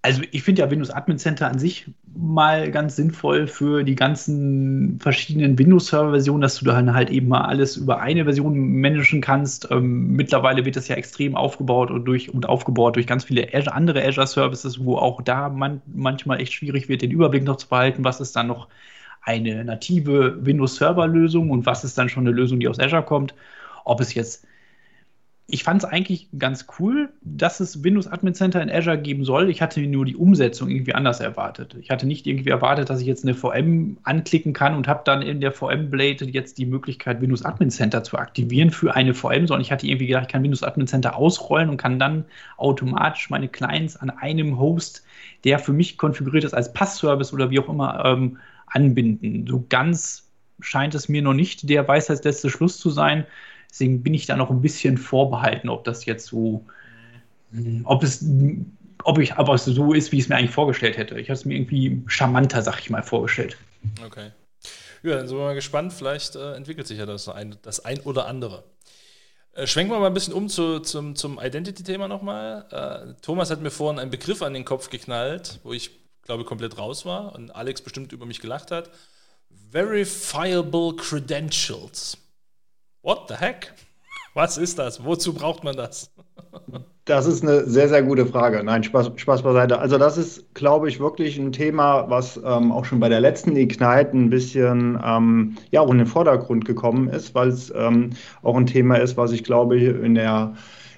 also 0.04 0.24
ich 0.32 0.44
finde 0.44 0.62
ja 0.62 0.72
Windows 0.72 0.90
Admin 0.90 1.20
Center 1.20 1.48
an 1.48 1.60
sich 1.60 1.86
mal 2.16 2.72
ganz 2.72 2.96
sinnvoll 2.96 3.48
für 3.48 3.84
die 3.84 3.96
ganzen 3.96 5.00
verschiedenen 5.00 5.58
Windows-Server-Versionen, 5.60 6.42
dass 6.42 6.58
du 6.58 6.66
dann 6.66 6.94
halt 6.94 7.12
eben 7.12 7.28
mal 7.28 7.42
alles 7.42 7.78
über 7.78 8.02
eine 8.02 8.24
Version 8.24 8.82
managen 8.82 9.22
kannst. 9.22 9.70
Ähm, 9.70 10.14
mittlerweile 10.14 10.66
wird 10.66 10.76
das 10.76 10.88
ja 10.88 10.96
extrem 10.96 11.36
aufgebaut 11.36 11.92
und, 11.92 12.06
durch, 12.06 12.34
und 12.34 12.50
aufgebaut 12.50 12.96
durch 12.96 13.06
ganz 13.06 13.26
viele 13.26 13.48
Azure, 13.54 13.76
andere 13.76 14.04
Azure-Services, 14.04 14.84
wo 14.84 14.98
auch 14.98 15.22
da 15.22 15.50
man, 15.50 15.82
manchmal 15.94 16.42
echt 16.42 16.54
schwierig 16.54 16.90
wird, 16.90 17.04
den 17.04 17.12
Überblick 17.12 17.44
noch 17.44 17.58
zu 17.58 17.70
behalten, 17.70 18.04
was 18.04 18.20
ist 18.20 18.36
dann 18.36 18.48
noch 18.48 18.68
eine 19.22 19.64
native 19.64 20.44
Windows-Server-Lösung 20.44 21.52
und 21.52 21.68
was 21.68 21.84
ist 21.84 21.98
dann 21.98 22.10
schon 22.10 22.26
eine 22.26 22.36
Lösung, 22.36 22.60
die 22.60 22.68
aus 22.68 22.80
Azure 22.80 23.04
kommt. 23.04 23.36
Ob 23.86 24.02
es 24.02 24.16
jetzt 24.16 24.46
ich 25.54 25.64
fand 25.66 25.84
es 25.84 25.90
eigentlich 25.90 26.30
ganz 26.40 26.66
cool, 26.80 27.10
dass 27.22 27.60
es 27.60 27.84
Windows 27.84 28.08
Admin 28.08 28.34
Center 28.34 28.62
in 28.62 28.72
Azure 28.72 28.98
geben 28.98 29.26
soll. 29.26 29.50
Ich 29.50 29.62
hatte 29.62 29.82
nur 29.82 30.06
die 30.06 30.16
Umsetzung 30.16 30.70
irgendwie 30.70 30.94
anders 30.96 31.20
erwartet. 31.20 31.76
Ich 31.80 31.90
hatte 31.92 32.08
nicht 32.08 32.26
irgendwie 32.26 32.50
erwartet, 32.50 32.90
dass 32.90 33.02
ich 33.02 33.08
jetzt 33.08 33.26
eine 33.26 33.34
VM 33.34 33.98
anklicken 34.04 34.54
kann 34.54 34.76
und 34.76 34.88
habe 34.88 35.02
dann 35.04 35.22
in 35.22 35.42
der 35.42 35.52
VM 35.52 35.90
Blade 35.90 36.26
jetzt 36.26 36.58
die 36.58 36.66
Möglichkeit, 36.66 37.22
Windows 37.22 37.44
Admin 37.44 37.70
Center 37.70 38.04
zu 38.04 38.18
aktivieren 38.18 38.72
für 38.72 38.96
eine 38.96 39.14
VM, 39.14 39.46
sondern 39.46 39.62
ich 39.62 39.72
hatte 39.74 39.88
irgendwie 39.88 40.08
gedacht, 40.08 40.24
ich 40.28 40.32
kann 40.32 40.42
Windows 40.42 40.64
Admin 40.64 40.88
Center 40.88 41.18
ausrollen 41.18 41.70
und 41.70 41.78
kann 41.78 42.00
dann 42.00 42.24
automatisch 42.56 43.30
meine 43.30 43.50
Clients 43.50 43.98
an 43.98 44.10
einem 44.10 44.58
Host, 44.58 45.04
der 45.44 45.60
für 45.60 45.74
mich 45.74 45.98
konfiguriert 45.98 46.46
ist 46.46 46.54
als 46.54 46.72
Passservice 46.72 47.34
oder 47.34 47.50
wie 47.50 47.60
auch 47.60 47.68
immer, 47.68 48.06
ähm, 48.06 48.38
anbinden. 48.68 49.46
So 49.48 49.66
ganz 49.68 50.30
scheint 50.62 50.96
es 50.96 51.10
mir 51.10 51.22
noch 51.22 51.34
nicht 51.34 51.70
der 51.70 51.88
Weisheitsletzte 51.88 52.50
Schluss 52.50 52.78
zu 52.78 52.90
sein. 52.90 53.26
Deswegen 53.72 54.04
bin 54.04 54.14
ich 54.14 54.26
da 54.26 54.36
noch 54.36 54.50
ein 54.50 54.62
bisschen 54.62 54.98
vorbehalten, 54.98 55.70
ob 55.70 55.86
das 55.86 56.06
jetzt 56.06 56.28
so, 56.28 56.66
ob 57.86 58.04
es, 58.04 58.24
ob 59.04 59.18
ich, 59.18 59.34
aber 59.36 59.58
so 59.58 59.94
ist, 59.94 60.12
wie 60.12 60.18
ich 60.18 60.24
es 60.24 60.30
mir 60.30 60.36
eigentlich 60.36 60.52
vorgestellt 60.52 60.98
hätte. 60.98 61.20
Ich 61.20 61.30
habe 61.30 61.38
es 61.38 61.46
mir 61.46 61.56
irgendwie 61.56 62.04
charmanter, 62.06 62.62
sag 62.62 62.80
ich 62.80 62.90
mal, 62.90 63.02
vorgestellt. 63.02 63.58
Okay. 64.06 64.32
Ja, 65.04 65.16
dann 65.16 65.28
sind 65.28 65.38
wir 65.38 65.46
mal 65.46 65.56
gespannt. 65.56 65.94
Vielleicht 65.94 66.36
äh, 66.36 66.54
entwickelt 66.54 66.86
sich 66.86 67.00
ja 67.00 67.06
das 67.06 67.28
ein, 67.30 67.56
das 67.62 67.84
ein 67.84 68.02
oder 68.02 68.28
andere. 68.28 68.64
Äh, 69.54 69.68
schwenken 69.68 69.94
wir 69.94 70.00
mal 70.00 70.08
ein 70.08 70.14
bisschen 70.14 70.34
um 70.34 70.50
zu, 70.50 70.80
zum, 70.82 71.16
zum 71.16 71.40
Identity-Thema 71.42 72.08
nochmal. 72.08 72.66
Äh, 72.72 73.22
Thomas 73.22 73.50
hat 73.50 73.62
mir 73.62 73.72
vorhin 73.72 74.00
einen 74.00 74.12
Begriff 74.12 74.42
an 74.42 74.54
den 74.54 74.66
Kopf 74.66 74.90
geknallt, 74.90 75.60
wo 75.64 75.74
ich, 75.74 75.92
glaube 76.24 76.46
komplett 76.46 76.78
raus 76.78 77.06
war 77.06 77.34
und 77.34 77.56
Alex 77.56 77.82
bestimmt 77.82 78.12
über 78.14 78.26
mich 78.26 78.42
gelacht 78.42 78.70
hat. 78.70 78.92
Verifiable 79.72 80.96
Credentials. 80.96 82.18
What 83.04 83.28
the 83.30 83.36
heck? 83.36 83.74
Was 84.36 84.58
ist 84.58 84.78
das? 84.78 85.04
Wozu 85.04 85.34
braucht 85.34 85.64
man 85.64 85.76
das? 85.76 86.12
Das 87.06 87.26
ist 87.26 87.42
eine 87.42 87.66
sehr, 87.66 87.90
sehr 87.90 88.04
gute 88.04 88.28
Frage. 88.28 88.64
Nein, 88.64 88.84
Spaß, 88.84 89.12
Spaß 89.16 89.42
beiseite. 89.42 89.80
Also 89.80 89.98
das 89.98 90.18
ist, 90.18 90.54
glaube 90.54 90.88
ich, 90.88 91.00
wirklich 91.00 91.38
ein 91.38 91.52
Thema, 91.52 92.10
was 92.10 92.38
ähm, 92.38 92.72
auch 92.72 92.86
schon 92.86 93.00
bei 93.00 93.10
der 93.10 93.20
letzten 93.20 93.56
Ignite 93.56 94.12
ein 94.14 94.30
bisschen 94.30 95.00
ähm, 95.04 95.58
ja, 95.72 95.82
auch 95.82 95.92
in 95.92 95.98
den 95.98 96.06
Vordergrund 96.06 96.64
gekommen 96.66 97.10
ist, 97.10 97.34
weil 97.34 97.50
es 97.50 97.74
ähm, 97.76 98.12
auch 98.44 98.56
ein 98.56 98.68
Thema 98.68 98.98
ist, 98.98 99.18
was 99.18 99.32
ich 99.32 99.44
glaube 99.44 99.80
in 99.80 100.14
der 100.14 100.54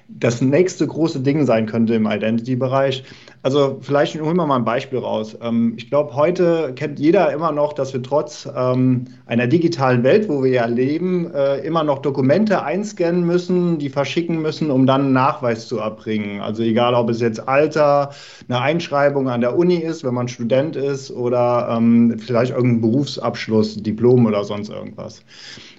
das 0.08 0.42
nächste 0.42 0.86
große 0.86 1.20
Ding 1.22 1.46
sein 1.46 1.66
könnte 1.66 1.96
im 1.96 2.06
Identity-Bereich. 2.06 3.04
Also 3.42 3.80
vielleicht 3.82 4.20
holen 4.22 4.38
wir 4.38 4.46
mal 4.46 4.56
ein 4.56 4.66
Beispiel 4.66 5.00
raus. 5.00 5.38
Ähm, 5.42 5.74
ich 5.76 5.90
glaube, 5.90 6.16
heute 6.16 6.74
kennt 6.76 7.00
jeder 7.00 7.34
immer 7.34 7.52
noch, 7.52 7.74
dass 7.74 7.94
wir 7.94 8.02
trotz 8.02 8.48
ähm, 8.56 9.06
einer 9.26 9.48
digitalen 9.48 10.04
Welt, 10.04 10.30
wo 10.30 10.44
wir 10.44 10.52
ja 10.52 10.66
leben, 10.66 11.30
äh, 11.34 11.58
immer 11.60 11.84
noch 11.84 12.00
Dokumente 12.00 12.64
einscannen 12.64 13.26
müssen, 13.26 13.80
die 13.80 13.90
verschicken 13.90 14.42
müssen, 14.42 14.72
um 14.72 14.86
dann 14.86 15.02
einen 15.02 15.14
Nachweis 15.14 15.68
zu 15.68 15.78
erbringen. 15.78 16.40
Also 16.42 16.64
egal, 16.64 16.96
ob 16.96 17.10
es 17.10 17.20
jetzt 17.20 17.48
Alter, 17.48 18.12
eine 18.48 18.62
Einschreibung 18.62 19.28
an 19.28 19.42
der 19.42 19.58
Uni 19.58 19.78
ist, 19.78 20.06
wenn 20.06 20.14
man 20.14 20.30
Student 20.30 20.78
ist 20.78 21.12
oder 21.12 21.68
ähm, 21.70 22.18
vielleicht 22.20 22.54
irgendein 22.54 22.82
Berufsabschluss, 22.82 23.76
Diplom 23.76 24.26
oder 24.26 24.46
sonst 24.46 24.70
irgendwas. 24.70 25.22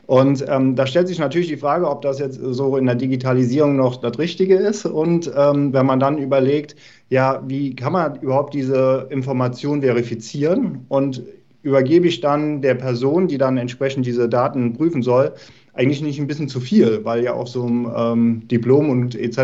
Und 0.06 0.44
ähm, 0.48 0.76
da 0.76 0.86
stellt 0.86 1.08
sich 1.08 1.18
natürlich 1.18 1.48
die 1.48 1.56
Frage, 1.56 1.88
ob 1.88 2.02
das 2.02 2.18
jetzt 2.18 2.38
so 2.40 2.76
in 2.76 2.86
der 2.86 2.94
Digitalisierung 2.94 3.76
noch 3.76 3.96
das 3.96 4.18
Richtige 4.18 4.56
ist. 4.56 4.84
Und 4.84 5.30
ähm, 5.36 5.72
wenn 5.72 5.86
man 5.86 6.00
dann 6.00 6.18
überlegt, 6.18 6.76
ja, 7.08 7.42
wie 7.46 7.74
kann 7.74 7.92
man 7.92 8.20
überhaupt 8.20 8.54
diese 8.54 9.06
Information 9.10 9.80
verifizieren 9.80 10.84
und 10.88 11.22
übergebe 11.62 12.06
ich 12.06 12.20
dann 12.20 12.60
der 12.60 12.74
Person, 12.74 13.26
die 13.26 13.38
dann 13.38 13.56
entsprechend 13.56 14.04
diese 14.04 14.28
Daten 14.28 14.74
prüfen 14.74 15.02
soll, 15.02 15.32
eigentlich 15.72 16.02
nicht 16.02 16.20
ein 16.20 16.26
bisschen 16.26 16.48
zu 16.48 16.60
viel, 16.60 17.04
weil 17.04 17.24
ja 17.24 17.32
auf 17.32 17.48
so 17.48 17.64
einem 17.64 17.90
ähm, 17.96 18.48
Diplom 18.48 18.90
und 18.90 19.16
etc. 19.16 19.38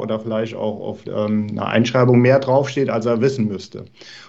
oder 0.00 0.18
vielleicht 0.18 0.54
auch 0.54 0.80
auf 0.80 1.00
ähm, 1.06 1.48
einer 1.50 1.66
Einschreibung 1.66 2.20
mehr 2.20 2.38
draufsteht, 2.38 2.88
als 2.88 3.04
er 3.04 3.20
wissen 3.20 3.48
müsste. 3.48 3.84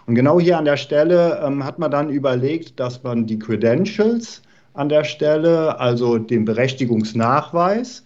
Und 0.06 0.16
genau 0.16 0.40
hier 0.40 0.58
an 0.58 0.66
der 0.66 0.76
Stelle 0.76 1.40
ähm, 1.46 1.64
hat 1.64 1.80
man 1.80 1.92
dann 1.92 2.10
überlegt, 2.10 2.80
dass 2.80 3.04
man 3.04 3.26
die 3.26 3.40
Credentials 3.40 4.42
an 4.76 4.90
der 4.90 5.04
Stelle, 5.04 5.80
also 5.80 6.18
den 6.18 6.46
Berechtigungsnachweis, 6.46 8.04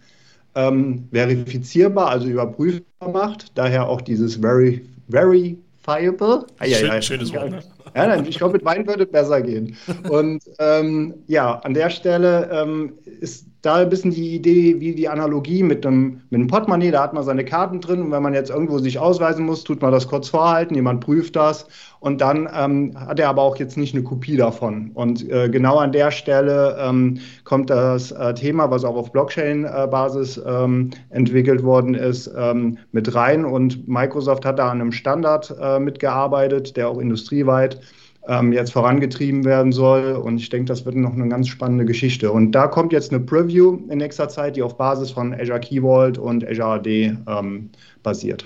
ähm, 0.55 1.07
verifizierbar, 1.11 2.09
also 2.09 2.28
überprüfbar 2.28 3.09
macht. 3.09 3.51
Daher 3.55 3.88
auch 3.88 4.01
dieses 4.01 4.36
very, 4.36 4.86
verifiable. 5.09 6.45
Schön, 6.61 7.01
schönes 7.01 7.34
Wort. 7.34 7.51
Ne? 7.51 7.59
Ja, 7.95 8.22
ich 8.22 8.38
glaube, 8.38 8.53
mit 8.53 8.65
Wein 8.65 8.86
würde 8.88 9.03
es 9.03 9.11
besser 9.11 9.41
gehen. 9.41 9.76
Und 10.09 10.43
ähm, 10.59 11.15
ja, 11.28 11.55
an 11.59 11.74
der 11.74 11.89
Stelle 11.89 12.49
ähm, 12.51 12.93
ist 13.20 13.47
da 13.62 13.76
ein 13.76 13.89
bisschen 13.89 14.12
die 14.12 14.36
Idee, 14.36 14.80
wie 14.80 14.95
die 14.95 15.10
Analogie 15.10 15.64
mit 15.64 15.86
einem, 15.86 16.22
mit 16.30 16.39
einem 16.39 16.47
Portemonnaie, 16.47 16.91
da 16.91 17.03
hat 17.03 17.14
man 17.14 17.24
seine 17.24 17.43
Karten 17.43 17.82
drin 17.82 18.01
und 18.01 18.12
wenn 18.12 18.24
man 18.24 18.34
jetzt 18.34 18.49
irgendwo 18.49 18.80
sich 18.80 18.99
ausweisen 18.99 19.45
muss, 19.45 19.64
tut 19.64 19.82
man 19.82 19.91
das 19.91 20.07
kurz 20.07 20.30
vorhalten, 20.30 20.76
jemand 20.76 21.01
prüft 21.01 21.36
das 21.36 21.68
und 21.99 22.22
dann 22.22 22.47
ähm, 22.55 22.93
hat 22.95 23.20
er 23.20 23.30
aber 23.30 23.41
auch 23.41 23.57
jetzt 23.57 23.76
nicht 23.76 23.93
eine 23.93 24.03
Kopie 24.03 24.38
davon. 24.38 24.91
Und 24.93 25.30
äh, 25.30 25.49
genau 25.49 25.78
an 25.78 25.91
der 25.91 26.12
Stelle 26.12 26.78
ähm, 26.80 27.20
kommt 27.43 27.70
das 27.70 28.12
äh, 28.12 28.34
Thema, 28.34 28.72
was 28.72 28.86
auch 28.86 28.95
auf 28.95 29.12
Blockchain-Basis 29.12 30.41
ähm, 30.45 30.91
entwickelt 31.10 31.64
worden 31.64 31.95
ist, 31.95 32.32
ähm, 32.38 32.78
mit 32.93 33.14
rein 33.14 33.43
und 33.43 33.88
Microsoft 33.89 34.45
hat 34.45 34.60
da 34.60 34.70
an 34.70 34.80
einem 34.80 34.93
Standard 34.93 35.53
äh, 35.62 35.80
mitgearbeitet, 35.80 36.78
der 36.78 36.88
auch 36.88 36.99
industrieweit 36.99 37.82
ähm, 38.28 38.53
jetzt 38.53 38.72
vorangetrieben 38.72 39.45
werden 39.45 39.72
soll. 39.72 40.13
Und 40.13 40.38
ich 40.38 40.49
denke, 40.49 40.65
das 40.65 40.86
wird 40.86 40.95
noch 40.95 41.13
eine 41.13 41.28
ganz 41.28 41.47
spannende 41.47 41.86
Geschichte. 41.86 42.32
Und 42.32 42.51
da 42.51 42.67
kommt 42.67 42.93
jetzt 42.93 43.11
eine 43.11 43.20
Preview 43.20 43.80
in 43.89 43.97
nächster 43.97 44.30
Zeit, 44.30 44.55
die 44.55 44.63
auf 44.63 44.78
Basis 44.78 45.11
von 45.11 45.34
Azure 45.34 45.59
Key 45.59 45.82
Vault 45.82 46.17
und 46.17 46.45
Azure 46.47 46.76
AD 46.76 47.17
ähm, 47.28 47.70
basiert. 48.03 48.45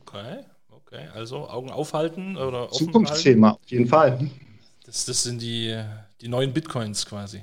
Okay, 0.00 0.44
okay. 0.70 1.08
Also 1.14 1.48
Augen 1.48 1.70
aufhalten 1.70 2.36
oder 2.36 2.70
Zukunftsthema, 2.70 3.52
auf 3.52 3.66
jeden 3.66 3.86
Fall. 3.86 4.30
Das, 4.84 5.06
das 5.06 5.22
sind 5.22 5.40
die, 5.40 5.76
die 6.20 6.28
neuen 6.28 6.52
Bitcoins 6.52 7.06
quasi. 7.06 7.42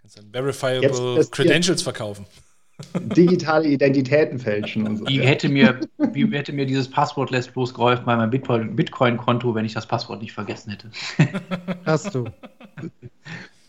Kannst 0.00 0.18
dann 0.18 0.30
verifiable 0.30 1.16
jetzt, 1.16 1.32
Credentials 1.32 1.82
verkaufen 1.82 2.26
digitale 2.94 3.68
Identitäten 3.68 4.38
fälschen 4.38 4.86
und 4.86 4.96
so. 4.98 5.06
Wie 5.06 5.20
hätte 5.20 5.48
mir, 5.48 5.80
wie 6.12 6.26
hätte 6.30 6.52
mir 6.52 6.66
dieses 6.66 6.88
Passwort 6.88 7.30
lässt 7.30 7.52
bloß 7.52 7.74
geholfen 7.74 8.04
bei 8.04 8.16
meinem 8.16 8.30
Bitcoin-Konto, 8.30 9.54
wenn 9.54 9.64
ich 9.64 9.74
das 9.74 9.86
Passwort 9.86 10.22
nicht 10.22 10.32
vergessen 10.32 10.70
hätte? 10.70 10.90
Hast 11.84 12.14
du. 12.14 12.24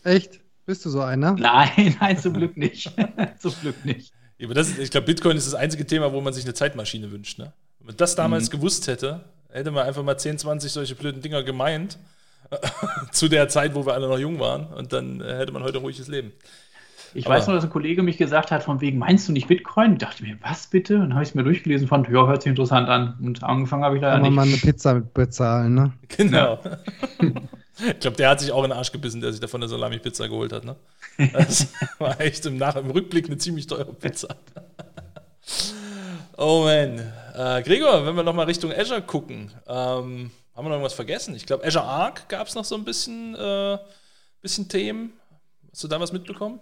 Echt? 0.04 0.40
Bist 0.66 0.84
du 0.84 0.90
so 0.90 1.00
einer? 1.00 1.32
Nein, 1.32 1.96
nein, 2.00 2.18
zum 2.18 2.34
Glück 2.34 2.56
nicht. 2.56 2.92
zum 3.38 3.52
Glück 3.60 3.84
nicht. 3.84 4.12
Ja, 4.38 4.46
aber 4.46 4.54
das, 4.54 4.78
ich 4.78 4.90
glaube, 4.90 5.06
Bitcoin 5.06 5.36
ist 5.36 5.46
das 5.46 5.54
einzige 5.54 5.86
Thema, 5.86 6.12
wo 6.12 6.20
man 6.20 6.32
sich 6.32 6.44
eine 6.44 6.54
Zeitmaschine 6.54 7.10
wünscht. 7.10 7.38
Ne? 7.38 7.52
Wenn 7.78 7.88
man 7.88 7.96
das 7.96 8.14
damals 8.14 8.48
mhm. 8.48 8.56
gewusst 8.56 8.86
hätte, 8.86 9.24
hätte 9.50 9.70
man 9.70 9.86
einfach 9.86 10.02
mal 10.02 10.16
10, 10.16 10.38
20 10.38 10.70
solche 10.70 10.94
blöden 10.94 11.20
Dinger 11.20 11.42
gemeint. 11.42 11.98
zu 13.12 13.28
der 13.28 13.48
Zeit, 13.48 13.74
wo 13.74 13.86
wir 13.86 13.94
alle 13.94 14.08
noch 14.08 14.18
jung 14.18 14.38
waren. 14.38 14.66
Und 14.66 14.92
dann 14.92 15.20
äh, 15.20 15.36
hätte 15.38 15.52
man 15.52 15.62
heute 15.62 15.78
ein 15.78 15.84
ruhiges 15.84 16.08
Leben. 16.08 16.32
Ich 17.14 17.26
Aber 17.26 17.34
weiß 17.34 17.46
nur, 17.46 17.56
dass 17.56 17.64
ein 17.64 17.70
Kollege 17.70 18.02
mich 18.02 18.16
gesagt 18.16 18.50
hat, 18.50 18.62
von 18.62 18.80
wegen, 18.80 18.98
meinst 18.98 19.28
du 19.28 19.32
nicht 19.32 19.48
Bitcoin? 19.48 19.94
Ich 19.94 19.98
dachte 19.98 20.22
mir, 20.22 20.36
was 20.40 20.66
bitte? 20.66 20.94
Und 20.94 21.00
dann 21.02 21.14
habe 21.14 21.22
ich 21.22 21.30
es 21.30 21.34
mir 21.34 21.44
durchgelesen, 21.44 21.88
fand, 21.88 22.08
ja, 22.08 22.26
hört 22.26 22.42
sich 22.42 22.50
interessant 22.50 22.88
an. 22.88 23.16
Und 23.22 23.42
angefangen 23.42 23.84
habe 23.84 23.96
ich 23.96 24.02
leider 24.02 24.14
Kann 24.14 24.22
nicht. 24.22 24.32
man 24.32 24.48
mal 24.48 24.52
eine 24.52 24.60
Pizza 24.60 25.00
bezahlen, 25.00 25.74
ne? 25.74 25.92
Genau. 26.08 26.58
ich 27.20 28.00
glaube, 28.00 28.16
der 28.16 28.30
hat 28.30 28.40
sich 28.40 28.52
auch 28.52 28.64
in 28.64 28.70
den 28.70 28.78
Arsch 28.78 28.92
gebissen, 28.92 29.20
der 29.20 29.32
sich 29.32 29.40
davon 29.40 29.62
eine 29.62 29.68
Salami-Pizza 29.68 30.28
geholt 30.28 30.52
hat, 30.52 30.64
ne? 30.64 30.76
Das 31.32 31.68
war 31.98 32.20
echt 32.20 32.46
im, 32.46 32.56
Nach 32.56 32.76
im 32.76 32.90
Rückblick 32.90 33.26
eine 33.26 33.36
ziemlich 33.36 33.66
teure 33.66 33.92
Pizza. 33.92 34.34
oh 36.36 36.64
man. 36.64 37.00
Äh, 37.34 37.62
Gregor, 37.62 38.06
wenn 38.06 38.14
wir 38.14 38.22
nochmal 38.22 38.46
Richtung 38.46 38.72
Azure 38.72 39.02
gucken, 39.02 39.50
ähm, 39.66 40.30
haben 40.54 40.64
wir 40.66 40.68
noch 40.68 40.76
irgendwas 40.76 40.92
vergessen? 40.92 41.34
Ich 41.34 41.46
glaube, 41.46 41.64
Azure 41.66 41.84
Arc 41.84 42.28
gab 42.28 42.46
es 42.46 42.54
noch 42.54 42.64
so 42.64 42.74
ein 42.74 42.84
bisschen, 42.84 43.34
äh, 43.34 43.78
bisschen 44.42 44.68
Themen. 44.68 45.14
Hast 45.70 45.82
du 45.84 45.88
da 45.88 45.98
was 45.98 46.12
mitbekommen? 46.12 46.60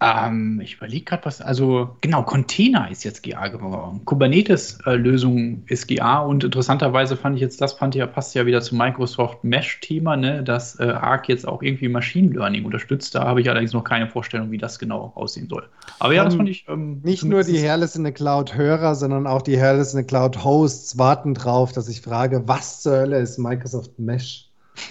Ähm, 0.00 0.60
ich 0.60 0.74
überlege 0.76 1.04
gerade 1.04 1.24
was, 1.26 1.40
also 1.40 1.96
genau, 2.00 2.24
Container 2.24 2.90
ist 2.90 3.04
jetzt 3.04 3.22
GA 3.22 3.46
geworden. 3.48 4.04
Kubernetes-Lösung 4.04 5.62
ist 5.66 5.86
GA 5.86 6.18
und 6.20 6.42
interessanterweise 6.42 7.16
fand 7.16 7.36
ich 7.36 7.40
jetzt, 7.40 7.60
das 7.60 7.74
fand 7.74 7.94
ich 7.94 8.00
ja, 8.00 8.06
passt 8.06 8.34
ja 8.34 8.44
wieder 8.44 8.60
zum 8.62 8.78
Microsoft 8.78 9.44
Mesh-Thema, 9.44 10.16
ne, 10.16 10.42
dass 10.42 10.78
äh, 10.80 10.84
Arc 10.84 11.28
jetzt 11.28 11.46
auch 11.46 11.62
irgendwie 11.62 11.88
Machine 11.88 12.32
Learning 12.32 12.64
unterstützt. 12.64 13.14
Da 13.14 13.24
habe 13.24 13.40
ich 13.40 13.48
allerdings 13.48 13.72
noch 13.74 13.84
keine 13.84 14.08
Vorstellung, 14.08 14.50
wie 14.50 14.58
das 14.58 14.80
genau 14.80 15.12
aussehen 15.14 15.48
soll. 15.48 15.68
Aber 16.00 16.12
ja, 16.12 16.24
das 16.24 16.34
fand 16.34 16.48
ich. 16.48 16.66
Ähm, 16.68 17.00
nicht 17.04 17.22
nur 17.24 17.44
die 17.44 17.58
Herles 17.58 17.94
in 17.94 18.02
der 18.02 18.12
Cloud-Hörer, 18.12 18.96
sondern 18.96 19.28
auch 19.28 19.42
die 19.42 19.56
Herles 19.56 19.92
in 19.92 19.98
der 19.98 20.06
Cloud-Hosts 20.06 20.98
warten 20.98 21.34
drauf, 21.34 21.70
dass 21.70 21.88
ich 21.88 22.00
frage, 22.00 22.42
was 22.48 22.82
zur 22.82 22.96
Hölle 22.96 23.20
ist 23.20 23.38
Microsoft 23.38 23.96
Mesh? 24.00 24.50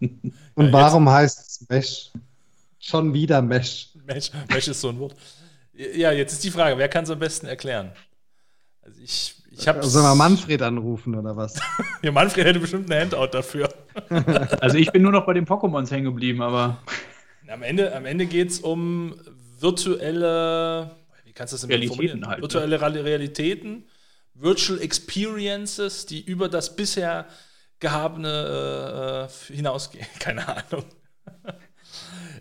und 0.00 0.66
ja, 0.66 0.72
warum 0.72 1.10
heißt 1.10 1.40
es 1.40 1.68
Mesh? 1.68 2.12
Schon 2.86 3.12
wieder 3.12 3.42
Mesh. 3.42 3.88
Mesh. 4.06 4.30
Mesh 4.48 4.68
ist 4.68 4.80
so 4.80 4.90
ein 4.90 5.00
Wort. 5.00 5.16
Ja, 5.72 6.12
jetzt 6.12 6.34
ist 6.34 6.44
die 6.44 6.52
Frage, 6.52 6.78
wer 6.78 6.88
kann 6.88 7.02
es 7.02 7.10
am 7.10 7.18
besten 7.18 7.46
erklären? 7.46 7.90
Also 8.80 9.00
ich, 9.02 9.34
ich 9.50 9.66
habe. 9.66 9.84
Sollen 9.84 10.04
wir 10.04 10.14
Manfred 10.14 10.62
anrufen 10.62 11.16
oder 11.16 11.36
was? 11.36 11.60
ja, 12.02 12.12
Manfred 12.12 12.46
hätte 12.46 12.60
bestimmt 12.60 12.88
eine 12.88 13.00
Handout 13.00 13.26
dafür. 13.32 13.68
also 14.60 14.78
ich 14.78 14.92
bin 14.92 15.02
nur 15.02 15.10
noch 15.10 15.26
bei 15.26 15.32
den 15.32 15.46
Pokémons 15.46 15.90
hängen 15.90 16.04
geblieben, 16.04 16.42
aber. 16.42 16.80
Am 17.48 17.64
Ende, 17.64 17.92
am 17.92 18.06
Ende 18.06 18.26
geht 18.26 18.50
es 18.50 18.60
um 18.60 19.16
virtuelle, 19.58 20.92
wie 21.24 21.32
kannst 21.32 21.52
du 21.52 21.56
das 21.56 21.62
denn 21.62 21.70
Realitäten 21.70 22.26
halt, 22.26 22.38
ne? 22.38 22.42
Virtuelle 22.42 22.78
ne? 22.78 23.04
Realitäten, 23.04 23.88
Virtual 24.34 24.80
Experiences, 24.80 26.06
die 26.06 26.24
über 26.24 26.48
das 26.48 26.76
bisher 26.76 27.26
gehabene 27.80 29.28
äh, 29.28 29.52
äh 29.52 29.56
hinausgehen. 29.56 30.06
Keine 30.20 30.46
Ahnung 30.46 30.84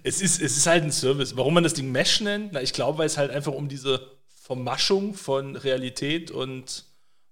es 0.06 0.22
ist, 0.22 0.40
es 0.40 0.56
ist 0.56 0.68
halt 0.68 0.84
ein 0.84 0.92
Service. 0.92 1.36
Warum 1.36 1.56
man 1.56 1.64
das 1.64 1.74
Ding 1.74 1.92
Mesh 1.92 2.22
nennt? 2.22 2.54
Na, 2.54 2.62
ich 2.62 2.74
glaube, 2.74 3.00
weil 3.00 3.08
es 3.08 3.18
halt 3.18 3.32
einfach 3.32 3.54
um 3.54 3.68
diese 3.68 4.08
Vermaschung 4.40 5.16
von 5.16 5.56
Realität 5.56 6.30
und 6.30 6.86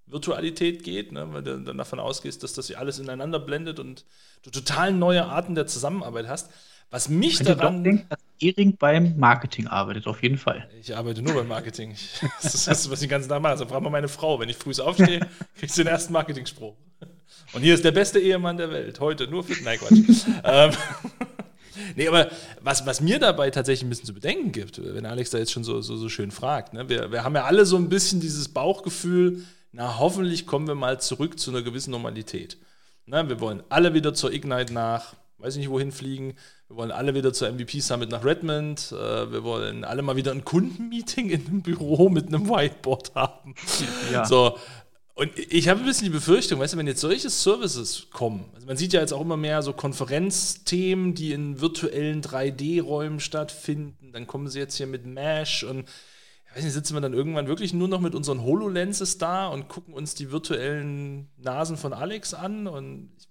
Virtualität 0.08 0.84
geht, 0.84 1.12
ne? 1.12 1.28
weil 1.32 1.44
du 1.44 1.60
dann 1.60 1.78
davon 1.78 2.00
ausgehst, 2.00 2.42
dass 2.42 2.54
das 2.54 2.68
hier 2.68 2.80
alles 2.80 2.98
ineinander 2.98 3.40
blendet 3.40 3.80
und 3.80 4.06
du 4.42 4.50
total 4.50 4.92
neue 4.92 5.26
Arten 5.26 5.54
der 5.54 5.68
Zusammenarbeit 5.68 6.28
hast. 6.28 6.50
Was 6.90 7.10
mich 7.10 7.40
ich 7.42 7.46
daran. 7.46 7.84
denken, 7.84 8.08
dass 8.10 8.20
Ehring 8.40 8.76
beim 8.78 9.18
Marketing 9.18 9.68
arbeitet, 9.68 10.08
auf 10.08 10.22
jeden 10.22 10.38
Fall. 10.38 10.68
Ich 10.80 10.96
arbeite 10.96 11.22
nur 11.22 11.34
beim 11.34 11.48
Marketing. 11.48 11.96
Das 12.42 12.54
ist 12.54 12.68
das, 12.68 12.90
was 12.90 13.02
ich 13.02 13.08
den 13.08 13.10
ganzen 13.10 13.30
Tag 13.30 13.42
mache. 13.42 13.54
Also 13.54 13.66
frag 13.66 13.82
mal 13.82 13.90
meine 13.90 14.08
Frau, 14.08 14.40
wenn 14.40 14.50
ich 14.50 14.58
früh 14.58 14.74
aufstehe, 14.80 15.28
kriegst 15.58 15.78
du 15.78 15.84
den 15.84 15.92
ersten 15.92 16.14
Marketing-Spruch. 16.14 16.76
Und 17.54 17.62
hier 17.62 17.76
ist 17.76 17.86
der 17.86 17.92
beste 17.92 18.20
Ehemann 18.20 18.58
der 18.58 18.72
Welt. 18.72 19.00
Heute 19.00 19.28
nur 19.28 19.44
für. 19.44 19.62
Nein, 19.64 19.80
Quatsch. 19.80 20.26
ähm, 20.44 20.72
Nee, 21.96 22.08
aber 22.08 22.30
was, 22.62 22.86
was 22.86 23.02
mir 23.02 23.20
dabei 23.20 23.50
tatsächlich 23.50 23.86
ein 23.86 23.90
bisschen 23.90 24.06
zu 24.06 24.14
bedenken 24.14 24.52
gibt, 24.52 24.82
wenn 24.84 25.06
Alex 25.06 25.30
da 25.30 25.38
jetzt 25.38 25.52
schon 25.52 25.64
so, 25.64 25.82
so, 25.82 25.96
so 25.96 26.10
schön 26.10 26.32
fragt, 26.32 26.74
ne? 26.74 26.90
wir, 26.90 27.12
wir 27.12 27.24
haben 27.24 27.36
ja 27.36 27.46
alle 27.46 27.66
so 27.66 27.76
ein 27.78 27.90
bisschen 27.90 28.20
dieses 28.20 28.50
Bauchgefühl, 28.50 29.44
na 29.72 30.00
hoffentlich 30.00 30.46
kommen 30.46 30.68
wir 30.68 30.76
mal 30.76 31.00
zurück 31.00 31.40
zu 31.40 31.52
einer 31.52 31.62
gewissen 31.62 31.92
Normalität. 31.92 32.58
Na, 33.06 33.28
wir 33.28 33.40
wollen 33.40 33.64
alle 33.70 33.94
wieder 33.94 34.14
zur 34.14 34.32
Ignite 34.32 34.72
nach, 34.74 35.16
weiß 35.40 35.58
nicht 35.58 35.70
wohin 35.70 35.92
fliegen, 35.92 36.36
wir 36.74 36.74
Wir 36.74 36.78
wollen 36.78 36.92
alle 36.92 37.14
wieder 37.14 37.34
zur 37.34 37.52
MVP 37.52 37.82
Summit 37.82 38.10
nach 38.10 38.26
Redmond. 38.26 38.92
Äh, 38.92 39.32
wir 39.32 39.44
wollen 39.44 39.84
alle 39.84 40.02
mal 40.02 40.16
wieder 40.16 40.32
ein 40.32 40.44
Kundenmeeting 40.44 41.30
in 41.30 41.46
einem 41.46 41.62
Büro 41.62 42.10
mit 42.10 42.28
einem 42.28 42.50
Whiteboard 42.50 43.14
haben. 43.14 43.54
Ja. 44.12 44.26
So. 44.26 44.58
Und 45.16 45.38
ich 45.38 45.70
habe 45.70 45.80
ein 45.80 45.86
bisschen 45.86 46.06
die 46.06 46.14
Befürchtung, 46.14 46.60
weißt 46.60 46.74
du, 46.74 46.78
wenn 46.78 46.88
jetzt 46.88 47.02
solche 47.02 47.30
Services 47.30 48.08
kommen, 48.10 48.50
also 48.56 48.66
man 48.66 48.78
sieht 48.78 48.94
ja 48.94 49.00
jetzt 49.00 49.14
auch 49.14 49.22
immer 49.22 49.38
mehr 49.38 49.62
so 49.62 49.72
Konferenzthemen, 49.72 51.14
die 51.14 51.34
in 51.34 51.62
virtuellen 51.62 52.24
3D-Räumen 52.24 53.20
stattfinden, 53.20 54.12
dann 54.12 54.26
kommen 54.26 54.48
sie 54.48 54.58
jetzt 54.58 54.76
hier 54.76 54.88
mit 54.88 55.06
Mesh 55.06 55.64
und 55.64 55.88
ich 56.48 56.56
weiß 56.56 56.64
nicht, 56.64 56.74
sitzen 56.74 56.96
wir 56.96 57.02
dann 57.02 57.14
irgendwann 57.14 57.48
wirklich 57.48 57.74
nur 57.74 57.88
noch 57.88 58.00
mit 58.00 58.16
unseren 58.16 58.44
HoloLenses 58.44 59.20
da 59.20 59.48
und 59.48 59.68
gucken 59.68 59.94
uns 59.94 60.16
die 60.16 60.32
virtuellen 60.32 61.32
Nasen 61.38 61.78
von 61.78 61.94
Alex 61.94 62.34
an 62.34 62.68
und 62.68 63.12
ich 63.18 63.28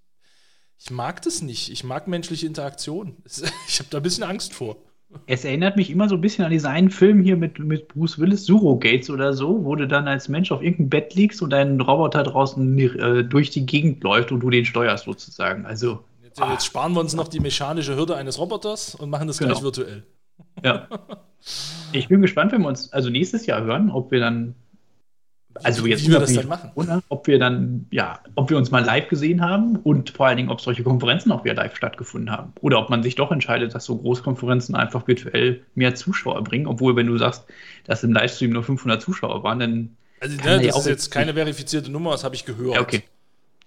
ich 0.83 0.91
mag 0.91 1.21
das 1.21 1.41
nicht. 1.41 1.69
Ich 1.69 1.85
mag 1.85 2.07
menschliche 2.07 2.45
Interaktion. 2.45 3.23
Ich 3.67 3.79
habe 3.79 3.89
da 3.89 3.97
ein 3.97 4.03
bisschen 4.03 4.23
Angst 4.23 4.53
vor. 4.53 4.77
Es 5.25 5.45
erinnert 5.45 5.77
mich 5.77 5.89
immer 5.89 6.09
so 6.09 6.15
ein 6.15 6.21
bisschen 6.21 6.45
an 6.45 6.51
diesen 6.51 6.67
einen 6.67 6.89
Film 6.89 7.21
hier 7.21 7.37
mit, 7.37 7.59
mit 7.59 7.89
Bruce 7.89 8.19
Willis, 8.19 8.45
Surrogates 8.45 9.09
oder 9.09 9.33
so, 9.33 9.63
wo 9.63 9.75
du 9.75 9.87
dann 9.87 10.07
als 10.07 10.27
Mensch 10.29 10.51
auf 10.51 10.61
irgendeinem 10.61 10.89
Bett 10.89 11.15
liegst 11.15 11.41
und 11.41 11.51
dein 11.51 11.79
Roboter 11.79 12.23
draußen 12.23 12.77
äh, 12.79 13.23
durch 13.23 13.49
die 13.49 13.65
Gegend 13.65 14.03
läuft 14.03 14.31
und 14.31 14.41
du 14.41 14.49
den 14.49 14.65
steuerst 14.65 15.05
sozusagen. 15.05 15.65
Also. 15.65 15.99
Jetzt, 16.23 16.41
ah. 16.41 16.51
jetzt 16.51 16.65
sparen 16.65 16.93
wir 16.93 16.99
uns 16.99 17.15
noch 17.15 17.27
die 17.27 17.39
mechanische 17.39 17.95
Hürde 17.95 18.15
eines 18.15 18.39
Roboters 18.39 18.95
und 18.95 19.09
machen 19.09 19.27
das 19.27 19.37
genau. 19.37 19.51
gleich 19.51 19.63
virtuell. 19.63 20.03
Ja. 20.63 20.87
Ich 21.91 22.07
bin 22.07 22.21
gespannt, 22.21 22.53
wenn 22.53 22.61
wir 22.61 22.69
uns 22.69 22.91
also 22.93 23.09
nächstes 23.09 23.45
Jahr 23.45 23.63
hören, 23.63 23.91
ob 23.91 24.11
wir 24.11 24.21
dann 24.21 24.55
also 25.61 25.85
jetzt 25.85 26.05
wie 26.05 26.11
wir 26.11 26.19
das 26.19 26.33
dann 26.33 26.47
machen. 26.47 26.71
Oder, 26.75 27.03
ob 27.09 27.27
wir 27.27 27.37
dann, 27.37 27.85
ja, 27.91 28.19
ob 28.35 28.49
wir 28.49 28.57
uns 28.57 28.71
mal 28.71 28.83
live 28.83 29.07
gesehen 29.07 29.41
haben 29.41 29.75
und 29.77 30.09
vor 30.09 30.27
allen 30.27 30.37
Dingen, 30.37 30.49
ob 30.49 30.61
solche 30.61 30.83
Konferenzen 30.83 31.31
auch 31.31 31.43
wieder 31.43 31.53
live 31.53 31.75
stattgefunden 31.75 32.31
haben. 32.31 32.53
Oder 32.61 32.79
ob 32.79 32.89
man 32.89 33.03
sich 33.03 33.15
doch 33.15 33.31
entscheidet, 33.31 33.75
dass 33.75 33.85
so 33.85 33.97
Großkonferenzen 33.97 34.75
einfach 34.75 35.07
virtuell 35.07 35.61
mehr 35.75 35.95
Zuschauer 35.95 36.43
bringen. 36.43 36.65
Obwohl, 36.67 36.95
wenn 36.95 37.07
du 37.07 37.17
sagst, 37.17 37.45
dass 37.85 38.03
im 38.03 38.13
Livestream 38.13 38.51
nur 38.51 38.63
500 38.63 39.01
Zuschauer 39.01 39.43
waren, 39.43 39.59
dann. 39.59 39.97
Also, 40.19 40.37
ne, 40.37 40.43
das 40.43 40.65
ja 40.65 40.77
ist 40.77 40.87
jetzt 40.87 41.11
keine 41.11 41.33
verifizierte 41.33 41.91
Nummer, 41.91 42.11
das 42.11 42.23
habe 42.23 42.35
ich 42.35 42.45
gehört. 42.45 42.75
Ja, 42.75 42.81
okay. 42.81 43.03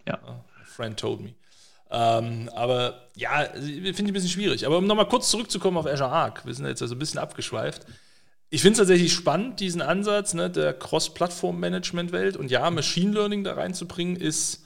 Ja. 0.06 0.14
A 0.14 0.44
friend 0.64 0.98
told 0.98 1.20
me. 1.20 1.34
Ähm, 1.90 2.50
aber 2.54 3.02
ja, 3.14 3.44
finde 3.54 3.90
ich 3.90 4.00
ein 4.00 4.12
bisschen 4.12 4.28
schwierig. 4.30 4.66
Aber 4.66 4.78
um 4.78 4.86
nochmal 4.86 5.06
kurz 5.06 5.30
zurückzukommen 5.30 5.76
auf 5.76 5.86
Azure 5.86 6.10
Arc, 6.10 6.44
wir 6.44 6.52
sind 6.52 6.66
jetzt 6.66 6.82
also 6.82 6.94
ein 6.94 6.98
bisschen 6.98 7.20
abgeschweift 7.20 7.86
ich 8.48 8.62
finde 8.62 8.72
es 8.72 8.78
tatsächlich 8.78 9.12
spannend, 9.12 9.60
diesen 9.60 9.82
Ansatz 9.82 10.34
ne, 10.34 10.48
der 10.48 10.72
Cross-Plattform-Management-Welt. 10.72 12.36
Und 12.36 12.50
ja, 12.50 12.70
Machine 12.70 13.12
Learning 13.12 13.42
da 13.42 13.54
reinzubringen, 13.54 14.16
ist 14.16 14.64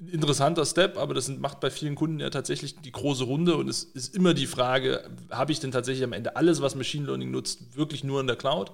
ein 0.00 0.08
interessanter 0.08 0.64
Step, 0.64 0.96
aber 0.96 1.14
das 1.14 1.28
macht 1.28 1.60
bei 1.60 1.70
vielen 1.70 1.94
Kunden 1.94 2.18
ja 2.18 2.30
tatsächlich 2.30 2.76
die 2.76 2.92
große 2.92 3.24
Runde. 3.24 3.56
Und 3.56 3.68
es 3.68 3.84
ist 3.84 4.14
immer 4.14 4.34
die 4.34 4.46
Frage, 4.46 5.08
habe 5.30 5.52
ich 5.52 5.60
denn 5.60 5.70
tatsächlich 5.70 6.04
am 6.04 6.12
Ende 6.12 6.36
alles, 6.36 6.62
was 6.62 6.74
Machine 6.74 7.06
Learning 7.06 7.30
nutzt, 7.30 7.76
wirklich 7.76 8.04
nur 8.04 8.20
in 8.20 8.26
der 8.26 8.36
Cloud? 8.36 8.72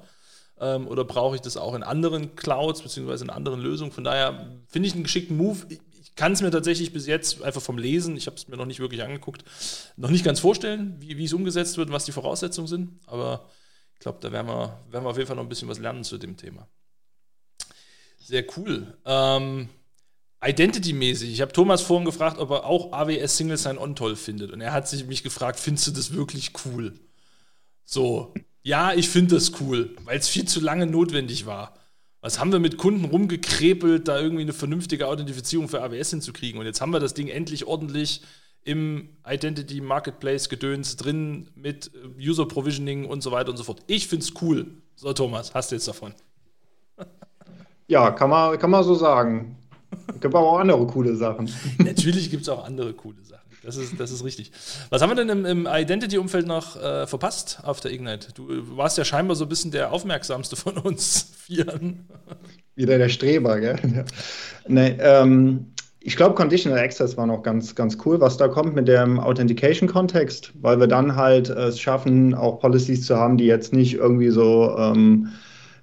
Ähm, 0.61 0.87
oder 0.87 1.05
brauche 1.05 1.35
ich 1.35 1.43
das 1.43 1.57
auch 1.57 1.75
in 1.75 1.83
anderen 1.83 2.37
Clouds 2.37 2.83
beziehungsweise 2.83 3.25
in 3.25 3.31
anderen 3.31 3.61
Lösungen? 3.61 3.91
Von 3.91 4.05
daher 4.05 4.61
finde 4.69 4.89
ich 4.89 4.95
einen 4.95 5.03
geschickten 5.03 5.37
Move. 5.37 5.59
Ich 5.69 6.15
kann 6.15 6.33
es 6.33 6.41
mir 6.41 6.51
tatsächlich 6.51 6.93
bis 6.93 7.07
jetzt 7.07 7.43
einfach 7.43 7.63
vom 7.63 7.79
Lesen, 7.79 8.17
ich 8.17 8.27
habe 8.27 8.37
es 8.37 8.47
mir 8.47 8.57
noch 8.57 8.67
nicht 8.67 8.81
wirklich 8.81 9.03
angeguckt, 9.03 9.45
noch 9.97 10.11
nicht 10.11 10.25
ganz 10.25 10.39
vorstellen, 10.39 10.97
wie, 10.99 11.17
wie 11.17 11.25
es 11.25 11.33
umgesetzt 11.33 11.79
wird 11.79 11.89
und 11.89 11.95
was 11.95 12.05
die 12.05 12.13
Voraussetzungen 12.13 12.69
sind. 12.69 12.91
Aber 13.07 13.49
ich 14.01 14.03
glaube, 14.03 14.19
da 14.23 14.33
werden 14.33 14.47
wir, 14.47 14.79
werden 14.89 15.05
wir 15.05 15.11
auf 15.11 15.19
jeden 15.19 15.27
Fall 15.27 15.37
noch 15.37 15.43
ein 15.43 15.49
bisschen 15.51 15.69
was 15.69 15.79
lernen 15.79 16.05
zu 16.05 16.17
dem 16.17 16.35
Thema. 16.35 16.67
Sehr 18.19 18.47
cool. 18.57 18.97
Ähm, 19.05 19.69
Identity-mäßig. 20.43 21.31
Ich 21.31 21.43
habe 21.43 21.53
Thomas 21.53 21.83
vorhin 21.83 22.07
gefragt, 22.07 22.39
ob 22.39 22.51
er 22.51 22.65
auch 22.65 22.95
AWS 22.95 23.37
Single 23.37 23.59
Sign-On 23.59 23.95
toll 23.95 24.17
findet. 24.17 24.53
Und 24.53 24.63
er 24.63 24.73
hat 24.73 24.89
sich 24.89 25.05
mich 25.05 25.23
gefragt, 25.23 25.61
findest 25.61 25.89
du 25.89 25.91
das 25.91 26.15
wirklich 26.15 26.53
cool? 26.65 26.99
So, 27.85 28.33
ja, 28.63 28.95
ich 28.95 29.11
finde 29.11 29.35
das 29.35 29.61
cool, 29.61 29.95
weil 30.05 30.19
es 30.19 30.31
viel 30.31 30.47
zu 30.47 30.61
lange 30.61 30.87
notwendig 30.87 31.45
war. 31.45 31.75
Was 32.23 32.39
haben 32.39 32.53
wir 32.53 32.59
mit 32.59 32.79
Kunden 32.79 33.05
rumgekrepelt, 33.05 34.09
da 34.09 34.19
irgendwie 34.19 34.45
eine 34.45 34.55
vernünftige 34.55 35.09
Authentifizierung 35.09 35.69
für 35.69 35.83
AWS 35.83 36.09
hinzukriegen? 36.09 36.59
Und 36.59 36.65
jetzt 36.65 36.81
haben 36.81 36.95
wir 36.95 37.01
das 37.01 37.13
Ding 37.13 37.29
endlich 37.29 37.67
ordentlich 37.67 38.23
im 38.65 39.09
Identity 39.27 39.81
Marketplace 39.81 40.49
Gedöns 40.49 40.97
drin 40.97 41.49
mit 41.55 41.91
User 42.19 42.47
Provisioning 42.47 43.07
und 43.07 43.23
so 43.23 43.33
weiter 43.33 43.51
und 43.51 43.57
so 43.57 43.65
fort. 43.65 43.83
Ich 43.87 44.09
finde 44.09 44.25
es 44.25 44.35
cool. 44.43 44.67
So, 44.97 45.13
Thomas, 45.13 45.55
hast 45.55 45.71
du 45.71 45.77
jetzt 45.77 45.89
davon? 45.89 46.15
Ja, 47.89 48.13
kann 48.13 48.31
man, 48.31 48.57
kann 48.57 48.71
man 48.71 48.85
so 48.85 48.95
sagen. 48.95 49.57
Es 50.07 50.21
gibt 50.21 50.33
aber 50.33 50.47
auch 50.47 50.59
andere 50.61 50.87
coole 50.87 51.17
Sachen. 51.17 51.51
Natürlich 51.79 52.31
gibt 52.31 52.45
es 52.45 52.49
auch 52.49 52.65
andere 52.65 52.93
coole 52.93 53.21
Sachen. 53.25 53.51
Das 53.63 53.77
ist, 53.77 53.99
das 53.99 54.11
ist 54.11 54.25
richtig. 54.25 54.53
Was 54.89 55.03
haben 55.03 55.11
wir 55.11 55.17
denn 55.17 55.29
im, 55.29 55.45
im 55.45 55.69
Identity-Umfeld 55.69 56.47
noch 56.47 56.77
äh, 56.77 57.07
verpasst 57.09 57.59
auf 57.65 57.81
der 57.81 57.93
Ignite? 57.93 58.33
Du 58.33 58.77
warst 58.77 58.97
ja 58.97 59.05
scheinbar 59.05 59.35
so 59.35 59.45
ein 59.45 59.49
bisschen 59.49 59.71
der 59.71 59.93
aufmerksamste 59.93 60.55
von 60.55 60.79
uns 60.79 61.33
Vieren. 61.47 62.07
Wieder 62.77 62.97
der 62.97 63.09
Streber, 63.09 63.59
gell? 63.59 63.79
Ja. 63.93 64.05
Nee, 64.69 64.97
ähm, 65.01 65.73
ich 66.03 66.17
glaube, 66.17 66.35
Conditional 66.35 66.79
Access 66.79 67.17
war 67.17 67.27
noch 67.27 67.43
ganz, 67.43 67.75
ganz 67.75 67.99
cool, 68.05 68.21
was 68.21 68.37
da 68.39 68.49
kommt 68.49 68.75
mit 68.75 68.89
dem 68.89 69.21
Authentication-Kontext, 69.21 70.53
weil 70.63 70.81
wir 70.81 70.87
dann 70.87 71.15
halt 71.15 71.51
äh, 71.51 71.67
es 71.67 71.79
schaffen, 71.79 72.35
auch 72.35 72.59
Policies 72.59 73.07
zu 73.07 73.17
haben, 73.17 73.37
die 73.37 73.45
jetzt 73.45 73.75
nicht 73.75 73.95
irgendwie 73.95 74.31
so 74.31 74.75
ähm, 74.79 75.29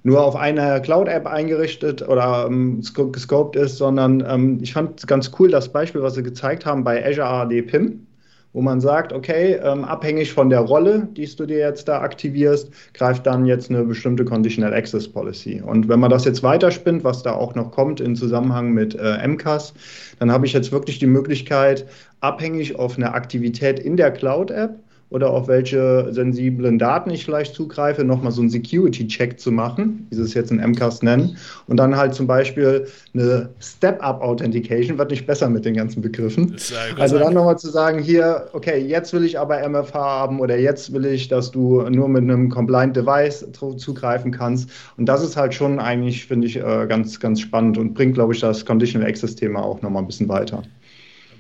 nur 0.02 0.24
auf 0.24 0.36
eine 0.36 0.82
Cloud-App 0.82 1.28
eingerichtet 1.28 2.08
oder 2.08 2.48
ähm, 2.48 2.82
gescoped 3.12 3.56
ist, 3.56 3.78
sondern 3.78 4.24
ähm, 4.28 4.60
ich 4.62 4.74
fand 4.74 5.06
ganz 5.06 5.32
cool 5.38 5.50
das 5.50 5.72
Beispiel, 5.72 6.02
was 6.02 6.16
sie 6.16 6.24
gezeigt 6.24 6.66
haben 6.66 6.84
bei 6.84 7.06
Azure 7.06 7.28
AD 7.28 7.62
PIM 7.64 8.07
wo 8.54 8.62
man 8.62 8.82
sagt, 8.82 9.14
okay, 9.14 9.60
ähm, 9.64 9.84
abhängig 9.84 10.34
von 10.34 10.50
der 10.50 10.62
Rolle, 10.62 11.08
die 11.16 11.28
du 11.28 11.46
dir 11.46 11.60
jetzt 11.60 11.88
da 11.88 12.02
aktivierst, 12.02 12.72
greift 12.94 13.26
dann 13.26 13.46
jetzt 13.46 13.70
eine 13.70 13.84
bestimmte 13.84 14.26
Conditional 14.26 14.74
Access 14.74 15.08
Policy. 15.08 15.62
Und 15.62 15.88
wenn 15.90 16.00
man 16.00 16.10
das 16.10 16.26
jetzt 16.26 16.44
weiterspinnt, 16.44 17.04
was 17.04 17.24
da 17.24 17.34
auch 17.34 17.56
noch 17.56 17.72
kommt 17.72 18.00
in 18.00 18.16
Zusammenhang 18.16 18.72
mit 18.72 18.96
äh, 18.96 19.28
MCAS, 19.28 19.74
dann 20.20 20.32
habe 20.32 20.46
ich 20.46 20.54
jetzt 20.54 20.72
wirklich 20.72 21.00
die 21.00 21.08
Möglichkeit, 21.08 21.86
abhängig 22.22 22.78
auf 22.78 22.98
eine 22.98 23.14
Aktivität 23.14 23.80
in 23.80 23.98
der 23.98 24.12
Cloud-App, 24.12 24.80
oder 25.10 25.30
auf 25.30 25.48
welche 25.48 26.12
sensiblen 26.12 26.78
Daten 26.78 27.10
ich 27.12 27.24
vielleicht 27.24 27.56
zugreife, 27.56 28.04
nochmal 28.04 28.32
so 28.32 28.42
einen 28.42 28.50
Security-Check 28.50 29.40
zu 29.40 29.52
machen, 29.52 30.06
wie 30.10 30.16
sie 30.16 30.22
es 30.22 30.34
jetzt 30.34 30.52
in 30.52 30.58
MCAS 30.58 31.02
nennen. 31.02 31.38
Und 31.68 31.78
dann 31.78 31.96
halt 31.96 32.14
zum 32.14 32.28
Beispiel 32.28 32.88
eine 33.14 33.50
Step-Up-Authentication, 33.62 34.98
wird 34.98 35.12
nicht 35.12 35.26
besser 35.26 35.50
mit 35.50 35.64
den 35.64 35.76
ganzen 35.76 36.02
Begriffen. 36.02 36.58
Also 36.98 37.18
dann 37.20 37.34
nochmal 37.34 37.58
zu 37.58 37.70
sagen, 37.70 38.00
hier, 38.00 38.50
okay, 38.52 38.80
jetzt 38.80 39.14
will 39.14 39.24
ich 39.24 39.40
aber 39.40 39.68
MFH 39.68 39.94
haben 39.94 40.42
oder 40.42 40.58
jetzt 40.58 40.92
will 40.92 41.06
ich, 41.06 41.30
dass 41.30 41.52
du 41.52 41.84
nur 41.90 42.10
mit 42.10 42.24
einem 42.24 42.50
Compliant 42.50 42.96
Device 42.96 43.46
zugreifen 43.78 44.32
kannst. 44.32 44.70
Und 44.98 45.06
das 45.06 45.24
ist 45.24 45.38
halt 45.38 45.54
schon 45.54 45.80
eigentlich, 45.80 46.26
finde 46.26 46.48
ich, 46.48 46.58
äh, 46.58 46.86
ganz, 46.88 47.20
ganz 47.20 47.40
spannend 47.40 47.78
und 47.78 47.94
bringt, 47.94 48.16
glaube 48.16 48.34
ich, 48.34 48.42
das 48.42 48.66
Conditional 48.66 49.08
Access-Thema 49.08 49.64
auch 49.64 49.82
nochmal 49.82 50.04
ein 50.04 50.08
bisschen 50.08 50.28
weiter. 50.28 50.64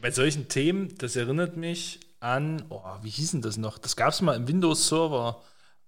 Bei 0.02 0.12
solchen 0.12 0.48
Themen, 0.48 0.90
das 1.00 1.16
erinnert 1.16 1.58
mich 1.58 2.00
an, 2.20 2.66
oh, 2.70 2.82
wie 3.02 3.10
hieß 3.10 3.32
denn 3.32 3.42
das 3.42 3.58
noch? 3.58 3.78
Das 3.78 3.96
gab 3.96 4.10
es 4.10 4.22
mal 4.22 4.36
im 4.36 4.48
Windows 4.48 4.88
Server. 4.88 5.42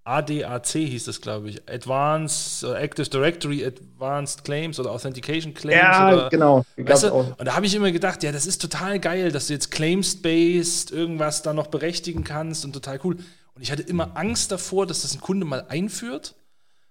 ADAC 0.04 0.66
hieß 0.66 1.06
das, 1.06 1.22
glaube 1.22 1.50
ich. 1.50 1.70
Advanced 1.70 2.64
uh, 2.64 2.74
Active 2.74 3.10
Directory 3.10 3.66
Advanced 3.66 4.44
Claims 4.44 4.80
oder 4.80 4.92
Authentication 4.92 5.54
Claims. 5.54 5.82
Ja, 5.82 6.14
oder, 6.14 6.30
genau. 6.30 6.66
Weißt 6.78 7.04
du? 7.04 7.14
Und 7.14 7.46
da 7.46 7.56
habe 7.56 7.66
ich 7.66 7.76
immer 7.76 7.92
gedacht, 7.92 8.24
ja, 8.24 8.32
das 8.32 8.48
ist 8.48 8.60
total 8.62 9.00
geil, 9.00 9.32
dass 9.32 9.48
du 9.48 9.54
jetzt 9.54 9.70
Claims-based 9.70 10.92
irgendwas 10.92 11.44
da 11.44 11.54
noch 11.54 11.68
berechtigen 11.68 12.24
kannst 12.24 12.66
und 12.66 12.74
total 12.74 13.00
cool. 13.04 13.18
Und 13.54 13.62
ich 13.62 13.72
hatte 13.72 13.84
immer 13.84 14.16
Angst 14.16 14.52
davor, 14.52 14.88
dass 14.88 15.02
das 15.04 15.14
ein 15.14 15.22
Kunde 15.22 15.46
mal 15.46 15.66
einführt, 15.68 16.36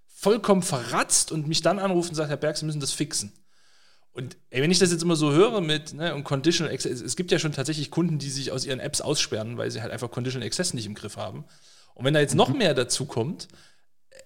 vollkommen 0.07 0.63
verratzt 0.63 1.33
und 1.33 1.49
mich 1.49 1.63
dann 1.63 1.79
anruft 1.79 2.11
und 2.11 2.15
sagt, 2.15 2.29
Herr 2.29 2.37
Berg, 2.37 2.57
Sie 2.57 2.67
müssen 2.67 2.81
das 2.81 2.93
fixen. 2.93 3.33
Und 4.19 4.37
ey, 4.51 4.61
wenn 4.61 4.71
ich 4.73 4.81
das 4.81 4.91
jetzt 4.91 5.05
immer 5.05 5.15
so 5.15 5.31
höre 5.31 5.61
mit 5.61 5.95
ne, 5.95 6.13
und 6.13 6.25
Conditional 6.25 6.75
Access, 6.75 7.01
es 7.01 7.15
gibt 7.15 7.31
ja 7.31 7.39
schon 7.39 7.53
tatsächlich 7.53 7.93
Kunden, 7.93 8.19
die 8.19 8.31
sich 8.31 8.51
aus 8.51 8.67
ihren 8.67 8.81
Apps 8.81 9.01
aussperren, 9.01 9.59
weil 9.59 9.71
sie 9.71 9.81
halt 9.81 9.93
einfach 9.93 10.11
Conditional 10.11 10.45
Access 10.45 10.75
nicht 10.75 10.87
im 10.87 10.95
Griff 10.95 11.17
haben. 11.17 11.45
Und 11.95 12.05
wenn 12.05 12.15
da 12.15 12.19
jetzt 12.19 12.35
noch 12.35 12.49
mhm. 12.49 12.59
mehr 12.59 12.75
dazu 12.75 13.07
kommt, 13.07 13.47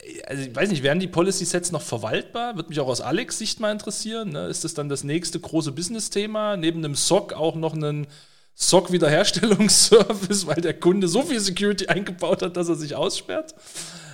äh, 0.00 0.22
also 0.22 0.44
ich 0.44 0.56
weiß 0.56 0.70
nicht, 0.70 0.82
werden 0.82 0.98
die 0.98 1.08
Policy 1.08 1.44
Sets 1.44 1.72
noch 1.72 1.82
verwaltbar? 1.82 2.56
Würde 2.56 2.70
mich 2.70 2.80
auch 2.80 2.86
aus 2.86 3.02
Alex 3.02 3.36
Sicht 3.36 3.60
mal 3.60 3.70
interessieren. 3.70 4.30
Ne? 4.30 4.46
Ist 4.46 4.64
das 4.64 4.72
dann 4.72 4.88
das 4.88 5.04
nächste 5.04 5.38
große 5.38 5.72
Business-Thema? 5.72 6.56
Neben 6.56 6.82
einem 6.82 6.94
SOC 6.94 7.34
auch 7.34 7.54
noch 7.54 7.74
einen 7.74 8.06
SOC-Wiederherstellungsservice, 8.54 10.46
weil 10.46 10.62
der 10.62 10.80
Kunde 10.80 11.06
so 11.06 11.20
viel 11.20 11.40
Security 11.40 11.88
eingebaut 11.88 12.40
hat, 12.40 12.56
dass 12.56 12.70
er 12.70 12.76
sich 12.76 12.94
aussperrt? 12.94 13.54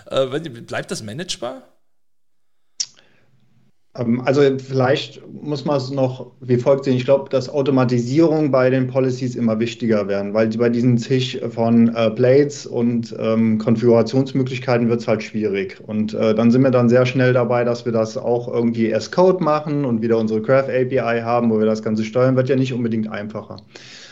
Äh, 0.07 0.27
bleibt 0.27 0.91
das 0.91 1.05
managebar? 1.05 1.63
Ähm, 3.99 4.21
also 4.25 4.43
vielleicht 4.59 5.21
muss 5.43 5.65
man 5.65 5.77
es 5.77 5.91
noch 5.91 6.33
wie 6.41 6.57
folgt 6.57 6.85
sehen. 6.85 6.97
Ich 6.97 7.05
glaube, 7.05 7.29
dass 7.31 7.49
Automatisierung 7.49 8.51
bei 8.51 8.71
den 8.71 8.87
Policies 8.87 9.37
immer 9.37 9.59
wichtiger 9.59 10.09
werden, 10.09 10.35
weil 10.35 10.49
bei 10.49 10.69
diesen 10.69 10.99
zig 10.99 11.41
von 11.51 11.95
äh, 11.95 12.11
Blades 12.11 12.67
und 12.67 13.15
ähm, 13.19 13.59
Konfigurationsmöglichkeiten 13.59 14.89
wird 14.89 15.01
es 15.01 15.09
halt 15.09 15.23
schwierig. 15.23 15.81
Und 15.87 16.15
äh, 16.15 16.35
dann 16.35 16.51
sind 16.51 16.63
wir 16.63 16.71
dann 16.71 16.89
sehr 16.89 17.07
schnell 17.07 17.33
dabei, 17.33 17.65
dass 17.65 17.85
wir 17.85 17.93
das 17.93 18.17
auch 18.17 18.49
irgendwie 18.53 18.95
as 18.95 19.11
Code 19.11 19.43
machen 19.43 19.85
und 19.85 20.03
wieder 20.03 20.19
unsere 20.19 20.41
Graph 20.41 20.69
API 20.69 21.21
haben, 21.23 21.51
wo 21.51 21.59
wir 21.59 21.67
das 21.67 21.83
Ganze 21.83 22.05
steuern, 22.05 22.37
wird 22.37 22.49
ja 22.49 22.57
nicht 22.57 22.73
unbedingt 22.73 23.11
einfacher. 23.11 23.57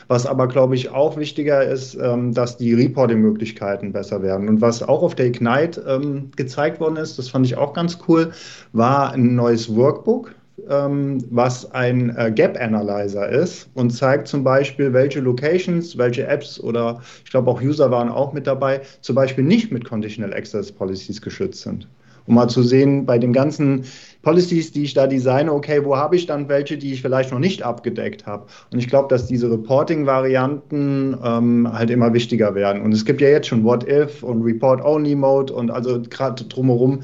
Was 0.08 0.26
aber, 0.26 0.46
glaube 0.46 0.74
ich, 0.74 0.90
auch 0.90 1.16
wichtiger 1.16 1.64
ist, 1.64 1.94
ähm, 1.94 2.32
dass 2.32 2.56
die 2.56 2.74
Reporting-Möglichkeiten 2.74 3.92
besser 3.92 4.22
werden. 4.22 4.48
Und 4.48 4.60
was 4.60 4.82
auch 4.82 5.02
auf 5.02 5.14
der 5.14 5.26
Ignite 5.26 5.84
ähm, 5.88 6.30
gezeigt 6.36 6.80
worden 6.80 6.96
ist, 6.96 7.18
das 7.18 7.28
fand 7.28 7.46
ich 7.46 7.56
auch 7.56 7.72
ganz 7.72 7.98
cool, 8.08 8.32
war 8.72 9.12
ein 9.12 9.34
neues 9.34 9.74
Workbook 9.74 10.34
ähm, 10.68 11.18
was 11.30 11.70
ein 11.72 12.14
äh, 12.16 12.32
Gap 12.32 12.58
Analyzer 12.60 13.28
ist 13.28 13.68
und 13.74 13.90
zeigt 13.90 14.28
zum 14.28 14.42
Beispiel, 14.42 14.92
welche 14.92 15.20
Locations, 15.20 15.96
welche 15.98 16.26
Apps 16.26 16.58
oder 16.60 17.00
ich 17.24 17.30
glaube 17.30 17.50
auch 17.50 17.60
User 17.60 17.90
waren 17.90 18.08
auch 18.08 18.32
mit 18.32 18.46
dabei, 18.46 18.80
zum 19.00 19.14
Beispiel 19.14 19.44
nicht 19.44 19.70
mit 19.70 19.84
Conditional 19.84 20.34
Access 20.34 20.72
Policies 20.72 21.20
geschützt 21.20 21.62
sind. 21.62 21.86
Um 22.26 22.34
mal 22.34 22.48
zu 22.48 22.62
sehen, 22.62 23.06
bei 23.06 23.18
den 23.18 23.32
ganzen 23.32 23.84
Policies, 24.26 24.72
die 24.72 24.82
ich 24.82 24.92
da 24.92 25.06
designe, 25.06 25.52
okay, 25.52 25.84
wo 25.84 25.96
habe 25.96 26.16
ich 26.16 26.26
dann 26.26 26.48
welche, 26.48 26.76
die 26.76 26.92
ich 26.92 27.00
vielleicht 27.00 27.30
noch 27.30 27.38
nicht 27.38 27.62
abgedeckt 27.62 28.26
habe? 28.26 28.46
Und 28.72 28.80
ich 28.80 28.88
glaube, 28.88 29.06
dass 29.08 29.28
diese 29.28 29.48
Reporting-Varianten 29.48 31.16
ähm, 31.22 31.72
halt 31.72 31.90
immer 31.90 32.12
wichtiger 32.12 32.56
werden. 32.56 32.82
Und 32.82 32.92
es 32.92 33.04
gibt 33.04 33.20
ja 33.20 33.28
jetzt 33.28 33.46
schon 33.46 33.62
What-If 33.62 34.24
und 34.24 34.42
Report-Only-Mode 34.42 35.52
und 35.52 35.70
also 35.70 36.02
gerade 36.02 36.42
drumherum 36.42 37.02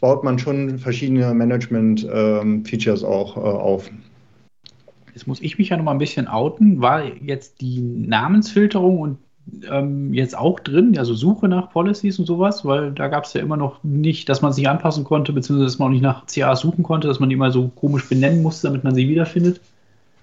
baut 0.00 0.24
man 0.24 0.38
schon 0.38 0.78
verschiedene 0.78 1.34
Management-Features 1.34 3.02
ähm, 3.02 3.06
auch 3.06 3.36
äh, 3.36 3.40
auf. 3.40 3.90
Jetzt 5.12 5.26
muss 5.26 5.42
ich 5.42 5.58
mich 5.58 5.68
ja 5.68 5.76
noch 5.76 5.84
mal 5.84 5.92
ein 5.92 5.98
bisschen 5.98 6.26
outen. 6.26 6.80
War 6.80 7.04
jetzt 7.04 7.60
die 7.60 7.82
Namensfilterung 7.82 8.98
und 8.98 9.18
ähm, 9.70 10.14
jetzt 10.14 10.36
auch 10.36 10.60
drin, 10.60 10.96
also 10.98 11.14
Suche 11.14 11.48
nach 11.48 11.70
Policies 11.70 12.18
und 12.18 12.26
sowas, 12.26 12.64
weil 12.64 12.92
da 12.92 13.08
gab 13.08 13.24
es 13.24 13.32
ja 13.34 13.40
immer 13.40 13.56
noch 13.56 13.82
nicht, 13.82 14.28
dass 14.28 14.42
man 14.42 14.52
sich 14.52 14.68
anpassen 14.68 15.04
konnte, 15.04 15.32
beziehungsweise 15.32 15.66
dass 15.66 15.78
man 15.78 15.88
auch 15.88 15.92
nicht 15.92 16.02
nach 16.02 16.26
CA 16.26 16.56
suchen 16.56 16.82
konnte, 16.82 17.08
dass 17.08 17.20
man 17.20 17.28
die 17.28 17.36
mal 17.36 17.52
so 17.52 17.68
komisch 17.74 18.08
benennen 18.08 18.42
musste, 18.42 18.68
damit 18.68 18.84
man 18.84 18.94
sie 18.94 19.08
wiederfindet. 19.08 19.60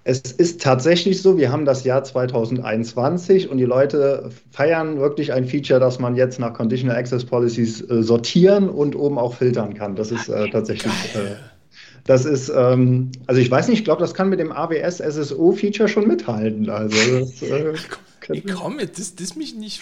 Es 0.05 0.19
ist 0.21 0.61
tatsächlich 0.61 1.21
so, 1.21 1.37
wir 1.37 1.51
haben 1.51 1.65
das 1.65 1.83
Jahr 1.83 2.03
2021 2.03 3.49
und 3.49 3.57
die 3.57 3.65
Leute 3.65 4.29
feiern 4.49 4.97
wirklich 4.99 5.33
ein 5.33 5.45
Feature, 5.45 5.79
dass 5.79 5.99
man 5.99 6.15
jetzt 6.15 6.39
nach 6.39 6.53
Conditional 6.53 6.95
Access 6.97 7.25
Policies 7.25 7.81
äh, 7.89 8.01
sortieren 8.01 8.69
und 8.69 8.95
oben 8.95 9.19
auch 9.19 9.35
filtern 9.35 9.73
kann. 9.73 9.95
Das 9.95 10.11
ist 10.11 10.29
äh, 10.29 10.49
tatsächlich. 10.49 10.93
Äh, 11.13 11.35
das 12.05 12.25
ist, 12.25 12.49
ähm, 12.55 13.11
also 13.27 13.39
ich 13.39 13.51
weiß 13.51 13.67
nicht, 13.67 13.79
ich 13.79 13.83
glaube, 13.83 14.01
das 14.01 14.15
kann 14.15 14.29
mit 14.29 14.39
dem 14.39 14.51
AWS 14.51 14.97
SSO 14.97 15.51
Feature 15.51 15.87
schon 15.87 16.07
mithalten. 16.07 16.69
Also 16.69 16.95
das, 17.19 17.43
Ey, 18.29 18.41
komm, 18.41 18.77
das, 18.77 19.15
das 19.15 19.35
mich 19.35 19.55
nicht. 19.55 19.81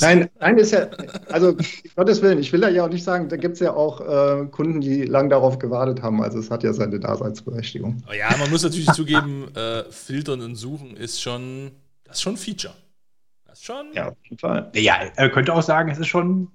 nein, 0.00 0.28
nein, 0.40 0.58
ist 0.58 0.72
ja, 0.72 0.88
also 1.30 1.56
Gottes 1.94 2.22
Willen, 2.22 2.38
ich 2.40 2.52
will 2.52 2.60
da 2.60 2.68
ja 2.68 2.84
auch 2.84 2.90
nicht 2.90 3.04
sagen, 3.04 3.28
da 3.28 3.36
gibt 3.36 3.54
es 3.54 3.60
ja 3.60 3.72
auch 3.72 4.00
äh, 4.00 4.46
Kunden, 4.46 4.80
die 4.80 5.04
lang 5.04 5.30
darauf 5.30 5.58
gewartet 5.58 6.02
haben. 6.02 6.22
Also 6.22 6.38
es 6.38 6.50
hat 6.50 6.64
ja 6.64 6.72
seine 6.72 6.98
Daseinsberechtigung. 6.98 8.02
Aber 8.04 8.16
ja, 8.16 8.36
man 8.36 8.50
muss 8.50 8.62
natürlich 8.62 8.90
zugeben, 8.92 9.54
äh, 9.54 9.84
filtern 9.90 10.40
und 10.40 10.56
suchen 10.56 10.96
ist 10.96 11.22
schon, 11.22 11.70
das 12.04 12.16
ist 12.16 12.22
schon 12.22 12.34
ein 12.34 12.38
Feature. 12.38 12.74
Das 13.46 13.60
ist 13.60 13.64
schon. 13.64 13.92
Ja, 13.94 14.08
auf 14.08 14.16
jeden 14.24 14.38
Fall. 14.38 14.70
Ja, 14.74 14.96
er 15.14 15.30
könnte 15.30 15.54
auch 15.54 15.62
sagen, 15.62 15.90
es 15.90 15.98
ist 15.98 16.08
schon 16.08 16.48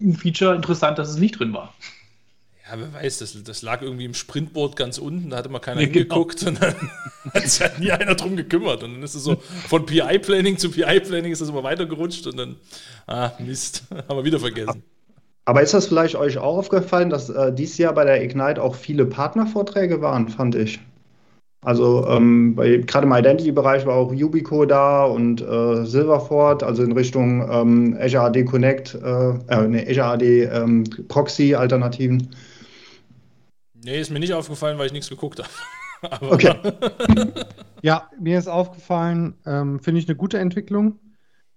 ein 0.00 0.14
Feature 0.14 0.54
interessant, 0.54 0.98
dass 0.98 1.08
es 1.08 1.16
nicht 1.16 1.38
drin 1.38 1.52
war. 1.52 1.74
Ja, 2.70 2.78
wer 2.78 3.02
weiß, 3.02 3.18
das, 3.18 3.42
das 3.42 3.62
lag 3.62 3.82
irgendwie 3.82 4.04
im 4.04 4.14
Sprintboard 4.14 4.76
ganz 4.76 4.98
unten, 4.98 5.30
da 5.30 5.38
hatte 5.38 5.48
mal 5.48 5.58
keiner 5.58 5.80
ja, 5.80 5.88
hingeguckt 5.88 6.40
genau. 6.40 6.50
und 6.50 6.62
dann 6.62 6.74
hat 7.34 7.48
sich 7.48 7.60
halt 7.60 7.80
nie 7.80 7.90
einer 7.90 8.14
drum 8.14 8.36
gekümmert. 8.36 8.84
Und 8.84 8.94
dann 8.94 9.02
ist 9.02 9.14
es 9.14 9.24
so, 9.24 9.36
von 9.68 9.86
PI-Planning 9.86 10.56
zu 10.56 10.70
PI-Planning 10.70 11.32
ist 11.32 11.40
das 11.40 11.48
immer 11.48 11.64
weitergerutscht 11.64 12.28
und 12.28 12.36
dann, 12.36 12.56
ah, 13.08 13.32
Mist, 13.40 13.84
haben 14.08 14.16
wir 14.16 14.24
wieder 14.24 14.38
vergessen. 14.38 14.84
Aber 15.46 15.62
ist 15.62 15.74
das 15.74 15.86
vielleicht 15.88 16.14
euch 16.14 16.38
auch 16.38 16.58
aufgefallen, 16.58 17.10
dass 17.10 17.28
äh, 17.28 17.52
dieses 17.52 17.78
Jahr 17.78 17.92
bei 17.92 18.04
der 18.04 18.22
Ignite 18.22 18.62
auch 18.62 18.76
viele 18.76 19.04
Partnervorträge 19.04 20.00
waren, 20.00 20.28
fand 20.28 20.54
ich? 20.54 20.78
Also 21.62 22.06
ähm, 22.08 22.56
gerade 22.56 23.06
im 23.06 23.12
Identity-Bereich 23.12 23.84
war 23.84 23.96
auch 23.96 24.12
Ubico 24.12 24.64
da 24.64 25.04
und 25.04 25.42
äh, 25.42 25.84
Silverford, 25.84 26.62
also 26.62 26.82
in 26.82 26.92
Richtung 26.92 27.46
ähm, 27.50 27.98
Azure 28.00 28.24
AD 28.24 28.44
Connect, 28.44 28.94
äh, 28.94 29.30
äh, 29.48 29.68
nee, 29.68 29.86
Azure 29.90 30.06
AD 30.06 30.44
ähm, 30.44 30.84
Proxy-Alternativen. 31.08 32.28
Nee, 33.82 34.00
ist 34.00 34.10
mir 34.10 34.20
nicht 34.20 34.34
aufgefallen, 34.34 34.78
weil 34.78 34.86
ich 34.86 34.92
nichts 34.92 35.08
geguckt 35.08 35.40
habe. 35.40 36.26
okay. 36.30 36.54
ja, 37.82 38.10
mir 38.18 38.38
ist 38.38 38.48
aufgefallen, 38.48 39.34
ähm, 39.46 39.80
finde 39.80 40.00
ich 40.00 40.08
eine 40.08 40.16
gute 40.16 40.38
Entwicklung, 40.38 40.98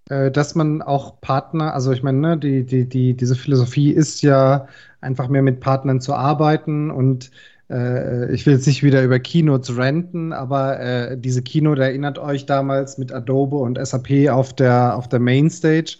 äh, 0.09 0.31
dass 0.31 0.55
man 0.55 0.81
auch 0.81 1.19
Partner, 1.21 1.73
also 1.73 1.91
ich 1.91 2.03
meine, 2.03 2.19
ne, 2.19 2.37
die, 2.37 2.65
die, 2.65 2.87
die, 2.87 3.15
diese 3.15 3.35
Philosophie 3.35 3.91
ist 3.91 4.21
ja 4.21 4.67
einfach 5.01 5.27
mehr 5.27 5.41
mit 5.41 5.59
Partnern 5.59 6.01
zu 6.01 6.13
arbeiten 6.13 6.91
und 6.91 7.31
äh, 7.69 8.31
ich 8.33 8.45
will 8.45 8.53
jetzt 8.53 8.67
nicht 8.67 8.83
wieder 8.83 9.03
über 9.03 9.19
Keynotes 9.19 9.75
renten, 9.77 10.31
aber 10.31 10.79
äh, 10.79 11.17
diese 11.17 11.41
Keynote 11.41 11.83
erinnert 11.83 12.19
euch 12.19 12.45
damals 12.45 12.97
mit 12.97 13.11
Adobe 13.11 13.57
und 13.57 13.77
SAP 13.85 14.29
auf 14.29 14.53
der, 14.53 14.95
auf 14.95 15.09
der 15.09 15.19
Mainstage. 15.19 15.97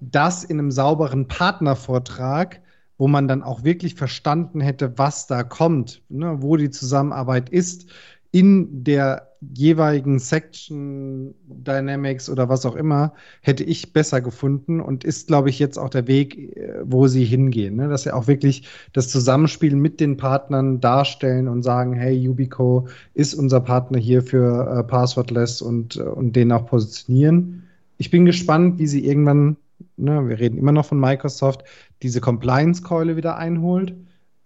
Das 0.00 0.44
in 0.44 0.58
einem 0.58 0.70
sauberen 0.70 1.28
Partnervortrag 1.28 2.60
wo 3.04 3.08
man 3.08 3.28
dann 3.28 3.42
auch 3.42 3.64
wirklich 3.64 3.96
verstanden 3.96 4.62
hätte, 4.62 4.96
was 4.96 5.26
da 5.26 5.42
kommt, 5.42 6.00
ne, 6.08 6.38
wo 6.40 6.56
die 6.56 6.70
Zusammenarbeit 6.70 7.50
ist, 7.50 7.90
in 8.30 8.82
der 8.82 9.28
jeweiligen 9.54 10.18
Section 10.18 11.34
Dynamics 11.46 12.30
oder 12.30 12.48
was 12.48 12.64
auch 12.64 12.76
immer, 12.76 13.12
hätte 13.42 13.62
ich 13.62 13.92
besser 13.92 14.22
gefunden 14.22 14.80
und 14.80 15.04
ist, 15.04 15.26
glaube 15.26 15.50
ich, 15.50 15.58
jetzt 15.58 15.78
auch 15.78 15.90
der 15.90 16.06
Weg, 16.06 16.56
äh, 16.56 16.76
wo 16.82 17.06
sie 17.06 17.26
hingehen. 17.26 17.76
Ne? 17.76 17.88
Dass 17.88 18.04
sie 18.04 18.14
auch 18.14 18.26
wirklich 18.26 18.66
das 18.94 19.10
Zusammenspiel 19.10 19.76
mit 19.76 20.00
den 20.00 20.16
Partnern 20.16 20.80
darstellen 20.80 21.46
und 21.46 21.62
sagen, 21.62 21.92
hey, 21.92 22.26
Ubico 22.26 22.88
ist 23.12 23.34
unser 23.34 23.60
Partner 23.60 23.98
hier 23.98 24.22
für 24.22 24.78
äh, 24.78 24.82
Passwordless 24.82 25.60
und, 25.60 25.96
äh, 25.96 26.04
und 26.04 26.36
den 26.36 26.52
auch 26.52 26.64
positionieren. 26.64 27.64
Ich 27.98 28.10
bin 28.10 28.24
gespannt, 28.24 28.78
wie 28.78 28.86
sie 28.86 29.04
irgendwann 29.04 29.58
ne, 29.96 30.28
wir 30.28 30.38
reden 30.38 30.58
immer 30.58 30.72
noch 30.72 30.86
von 30.86 31.00
Microsoft, 31.00 31.64
diese 32.02 32.20
Compliance-Keule 32.20 33.16
wieder 33.16 33.36
einholt, 33.36 33.94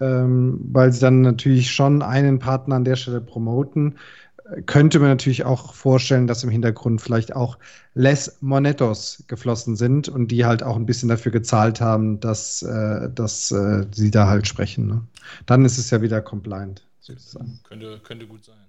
ähm, 0.00 0.58
weil 0.62 0.92
sie 0.92 1.00
dann 1.00 1.22
natürlich 1.22 1.70
schon 1.70 2.02
einen 2.02 2.38
Partner 2.38 2.76
an 2.76 2.84
der 2.84 2.96
Stelle 2.96 3.20
promoten. 3.20 3.98
Könnte 4.64 4.98
man 4.98 5.10
natürlich 5.10 5.44
auch 5.44 5.74
vorstellen, 5.74 6.26
dass 6.26 6.42
im 6.42 6.48
Hintergrund 6.48 7.02
vielleicht 7.02 7.36
auch 7.36 7.58
less 7.92 8.38
Monetos 8.40 9.24
geflossen 9.26 9.76
sind 9.76 10.08
und 10.08 10.28
die 10.28 10.46
halt 10.46 10.62
auch 10.62 10.76
ein 10.76 10.86
bisschen 10.86 11.10
dafür 11.10 11.32
gezahlt 11.32 11.82
haben, 11.82 12.18
dass, 12.20 12.62
äh, 12.62 13.10
dass 13.14 13.50
äh, 13.50 13.84
sie 13.92 14.10
da 14.10 14.26
halt 14.26 14.48
sprechen. 14.48 14.86
Ne? 14.86 15.02
Dann 15.44 15.66
ist 15.66 15.76
es 15.76 15.90
ja 15.90 16.00
wieder 16.00 16.22
compliant, 16.22 16.86
sozusagen. 17.00 17.60
Könnte, 17.68 18.00
könnte 18.02 18.26
gut 18.26 18.44
sein. 18.44 18.67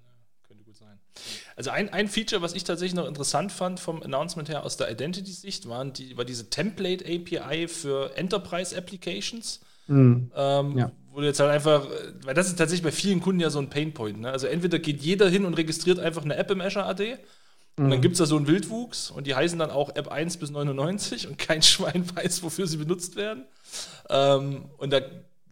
Also 1.55 1.71
ein, 1.71 1.89
ein 1.89 2.07
Feature, 2.07 2.41
was 2.41 2.53
ich 2.53 2.63
tatsächlich 2.63 2.95
noch 2.95 3.07
interessant 3.07 3.51
fand 3.51 3.79
vom 3.79 4.01
Announcement 4.01 4.49
her 4.49 4.63
aus 4.63 4.77
der 4.77 4.91
Identity-Sicht, 4.91 5.67
waren 5.67 5.93
die, 5.93 6.17
war 6.17 6.25
diese 6.25 6.49
Template-API 6.49 7.67
für 7.67 8.15
Enterprise-Applications. 8.17 9.61
Mhm. 9.87 10.31
Ähm, 10.35 10.77
ja. 10.77 10.91
Wo 11.11 11.21
du 11.21 11.25
jetzt 11.25 11.39
halt 11.39 11.51
einfach, 11.51 11.87
weil 12.23 12.35
das 12.35 12.47
ist 12.47 12.57
tatsächlich 12.57 12.83
bei 12.83 12.91
vielen 12.91 13.19
Kunden 13.19 13.41
ja 13.41 13.49
so 13.49 13.59
ein 13.59 13.69
Painpoint. 13.69 14.21
Ne? 14.21 14.31
Also 14.31 14.47
entweder 14.47 14.79
geht 14.79 15.01
jeder 15.01 15.27
hin 15.27 15.45
und 15.45 15.55
registriert 15.55 15.99
einfach 15.99 16.23
eine 16.23 16.35
App 16.35 16.51
im 16.51 16.61
Azure 16.61 16.85
AD 16.85 17.17
und 17.79 17.89
dann 17.89 17.99
mhm. 17.99 18.01
gibt 18.01 18.13
es 18.13 18.19
da 18.19 18.25
so 18.25 18.35
einen 18.35 18.47
Wildwuchs 18.47 19.09
und 19.09 19.25
die 19.25 19.35
heißen 19.35 19.57
dann 19.57 19.71
auch 19.71 19.95
App 19.95 20.09
1 20.09 20.35
bis 20.35 20.51
99 20.51 21.29
und 21.29 21.37
kein 21.37 21.61
Schwein 21.63 22.03
weiß, 22.13 22.43
wofür 22.43 22.67
sie 22.67 22.75
benutzt 22.75 23.15
werden. 23.15 23.45
Ähm, 24.09 24.65
und 24.77 24.91
da 24.91 24.99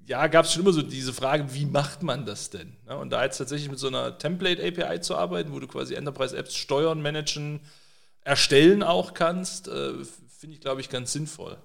ja, 0.08 0.28
gab 0.28 0.45
es 0.45 0.53
schon 0.53 0.62
immer 0.62 0.72
so 0.72 0.82
diese 0.82 1.14
Frage, 1.14 1.53
wie 1.53 1.66
macht 1.66 2.01
man 2.01 2.26
das 2.26 2.49
denn? 2.49 2.78
Ja, 2.88 2.95
und 2.95 3.10
da 3.10 3.24
jetzt 3.24 3.38
tatsächlich 3.38 3.70
mit 3.70 3.78
so 3.78 3.88
einer 3.88 4.18
Template-API 4.18 5.01
zu 5.01 5.16
arbeiten, 5.16 5.51
wo 5.51 5.60
du 5.60 5.68
quasi 5.68 5.95
Enterprise-Apps 5.95 6.55
steuern, 6.55 7.01
managen, 7.01 7.60
erstellen 8.22 8.84
auch 8.84 9.14
kannst, 9.14 9.68
äh, 9.68 9.93
finde 10.03 10.55
ich, 10.55 10.62
glaube 10.62 10.80
ich, 10.80 10.89
ganz 10.89 11.12
sinnvoll. 11.12 11.58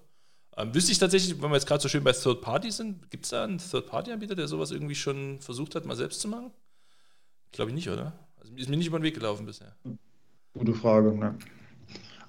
Ähm, 0.57 0.75
wüsste 0.75 0.91
ich 0.91 0.99
tatsächlich, 0.99 1.41
wenn 1.41 1.51
wir 1.51 1.55
jetzt 1.55 1.67
gerade 1.67 1.81
so 1.81 1.89
schön 1.89 2.03
bei 2.03 2.13
Third 2.13 2.41
Party 2.41 2.73
sind, 2.73 3.11
gibt 3.11 3.25
es 3.25 3.31
da 3.31 3.45
einen 3.45 3.59
Third-Party-Anbieter, 3.59 4.35
der 4.35 4.49
sowas 4.49 4.73
irgendwie 4.73 4.97
schon 4.97 5.41
versucht 5.41 5.77
hat, 5.77 5.87
mal 5.87 5.97
selbst 5.97 6.21
zu 6.21 6.27
machen? 6.27 6.51
Glaube 7.53 7.71
ich 7.71 7.77
nicht, 7.77 7.91
oder? 7.91 8.13
Also 8.41 8.53
ist 8.55 8.69
mir 8.69 8.77
nicht 8.77 8.89
über 8.89 8.99
den 8.99 9.05
Weg 9.05 9.15
gelaufen 9.15 9.47
bisher. 9.47 9.77
Gute 10.53 10.75
Frage, 10.75 11.13
ne? 11.13 11.39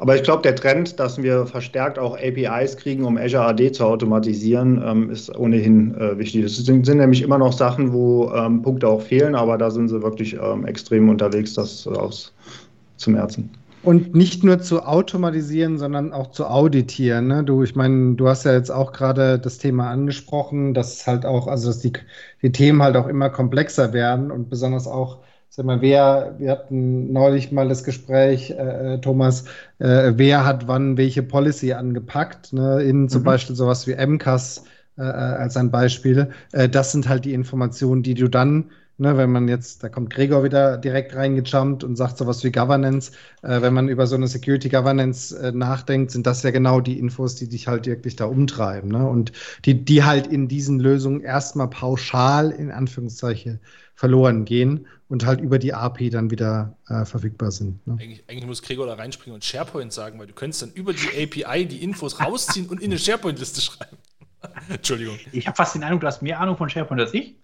Aber 0.04 0.18
ich 0.18 0.24
glaube, 0.24 0.42
der 0.42 0.54
Trend, 0.54 1.00
dass 1.00 1.24
wir 1.24 1.46
verstärkt 1.46 1.98
auch 1.98 2.18
APIs 2.18 2.76
kriegen, 2.76 3.06
um 3.06 3.16
Azure 3.16 3.46
AD 3.46 3.72
zu 3.72 3.86
automatisieren, 3.86 4.84
ähm, 4.86 5.10
ist 5.10 5.34
ohnehin 5.34 5.96
äh, 5.96 6.18
wichtig. 6.18 6.44
Es 6.44 6.58
sind, 6.58 6.86
nämlich 6.86 7.22
immer 7.22 7.38
noch 7.38 7.54
Sachen, 7.54 7.94
wo 7.94 8.30
ähm, 8.36 8.62
Punkte 8.62 8.90
auch 8.90 9.02
fehlen, 9.02 9.34
aber 9.34 9.58
da 9.58 9.72
sind 9.72 9.88
sie 9.88 10.04
wirklich 10.04 10.34
ähm, 10.34 10.66
extrem 10.66 11.08
unterwegs, 11.08 11.54
das 11.54 11.88
auszumerzen. 11.88 13.50
Und 13.84 14.14
nicht 14.14 14.44
nur 14.44 14.60
zu 14.60 14.86
automatisieren, 14.86 15.78
sondern 15.78 16.12
auch 16.12 16.32
zu 16.32 16.48
auditieren. 16.48 17.28
Ne? 17.28 17.46
Du, 17.46 17.64
ich 17.64 17.78
meine, 17.78 18.16
du 18.16 18.28
hast 18.28 18.44
ja 18.44 18.52
jetzt 18.52 18.72
auch 18.72 18.92
gerade 18.92 19.40
das 19.40 19.58
Thema 19.58 19.90
angesprochen, 19.90 20.74
dass 20.74 21.08
halt 21.08 21.26
auch, 21.26 21.48
also 21.48 21.68
dass 21.68 21.80
die, 21.80 21.94
die 22.42 22.52
Themen 22.52 22.84
halt 22.84 22.98
auch 22.98 23.08
immer 23.08 23.30
komplexer 23.30 23.94
werden 23.94 24.32
und 24.32 24.50
besonders 24.50 24.86
auch 24.86 25.20
Sag 25.56 25.68
mal, 25.68 25.82
wer, 25.82 26.34
wir 26.40 26.50
hatten 26.50 27.14
neulich 27.14 27.52
mal 27.52 27.70
das 27.70 27.84
Gespräch, 27.84 28.50
äh, 28.50 28.96
äh, 28.96 29.02
Thomas, 29.02 29.46
äh, 29.78 30.14
wer 30.16 30.46
hat 30.46 30.68
wann 30.68 30.98
welche 30.98 31.22
Policy 31.22 31.74
angepackt, 31.74 32.54
ne? 32.54 32.82
in 32.82 33.08
zum 33.08 33.22
mhm. 33.22 33.26
Beispiel 33.26 33.56
sowas 33.56 33.86
wie 33.86 33.94
MCAS 33.94 34.64
äh, 34.98 35.04
äh, 35.04 35.06
als 35.06 35.56
ein 35.56 35.70
Beispiel. 35.70 36.32
Äh, 36.54 36.70
das 36.70 36.92
sind 36.92 37.08
halt 37.08 37.26
die 37.26 37.36
Informationen, 37.36 38.02
die 38.02 38.16
du 38.16 38.30
dann 38.30 38.72
Ne, 39.00 39.18
wenn 39.18 39.32
man 39.32 39.48
jetzt, 39.48 39.84
da 39.84 39.90
kommt 39.90 40.12
Gregor 40.12 40.44
wieder 40.44 40.78
direkt 40.78 41.16
reingejumpt 41.16 41.84
und 41.84 41.96
sagt 41.96 42.20
sowas 42.20 42.44
wie 42.44 42.52
Governance. 42.52 43.12
Äh, 43.42 43.60
wenn 43.64 43.74
man 43.74 43.90
über 43.90 44.06
so 44.06 44.16
eine 44.16 44.28
Security 44.28 44.70
Governance 44.70 45.36
äh, 45.36 45.52
nachdenkt, 45.52 46.12
sind 46.12 46.28
das 46.28 46.44
ja 46.44 46.52
genau 46.52 46.80
die 46.80 47.00
Infos, 47.00 47.34
die 47.34 47.50
dich 47.50 47.68
halt 47.68 47.88
wirklich 47.88 48.16
da 48.18 48.26
umtreiben. 48.26 48.92
Ne? 48.92 49.10
Und 49.10 49.32
die, 49.66 49.84
die 49.84 50.04
halt 50.04 50.28
in 50.28 50.48
diesen 50.48 50.80
Lösungen 50.80 51.22
erstmal 51.22 51.72
pauschal 51.72 52.52
in 52.52 52.70
Anführungszeichen 52.70 53.62
verloren 53.96 54.46
gehen 54.46 54.88
und 55.10 55.26
halt 55.26 55.42
über 55.42 55.60
die 55.60 55.74
API 55.74 56.10
dann 56.10 56.32
wieder 56.32 56.76
äh, 56.88 57.06
verfügbar 57.06 57.52
sind. 57.52 57.86
Ne? 57.86 57.98
Eigentlich, 58.00 58.24
eigentlich, 58.28 58.46
muss 58.46 58.62
Gregor 58.62 58.88
da 58.88 58.96
reinspringen 58.96 59.36
und 59.36 59.44
SharePoint 59.44 59.94
sagen, 59.94 60.20
weil 60.20 60.28
du 60.28 60.34
könntest 60.34 60.62
dann 60.64 60.72
über 60.72 60.94
die 60.94 61.08
API 61.10 61.66
die 61.66 61.84
Infos 61.84 62.20
rausziehen 62.20 62.68
und 62.68 62.82
in 62.82 62.92
eine 62.92 63.00
SharePoint-Liste 63.00 63.62
schreiben. 63.62 63.98
Entschuldigung. 64.70 65.18
Ich 65.32 65.48
habe 65.48 65.56
fast 65.56 65.76
den 65.76 65.84
Eindruck, 65.84 66.02
du 66.02 66.08
hast 66.08 66.22
mehr 66.22 66.40
Ahnung 66.40 66.58
von 66.58 66.70
SharePoint 66.70 67.02
als 67.02 67.14
ich. 67.14 67.36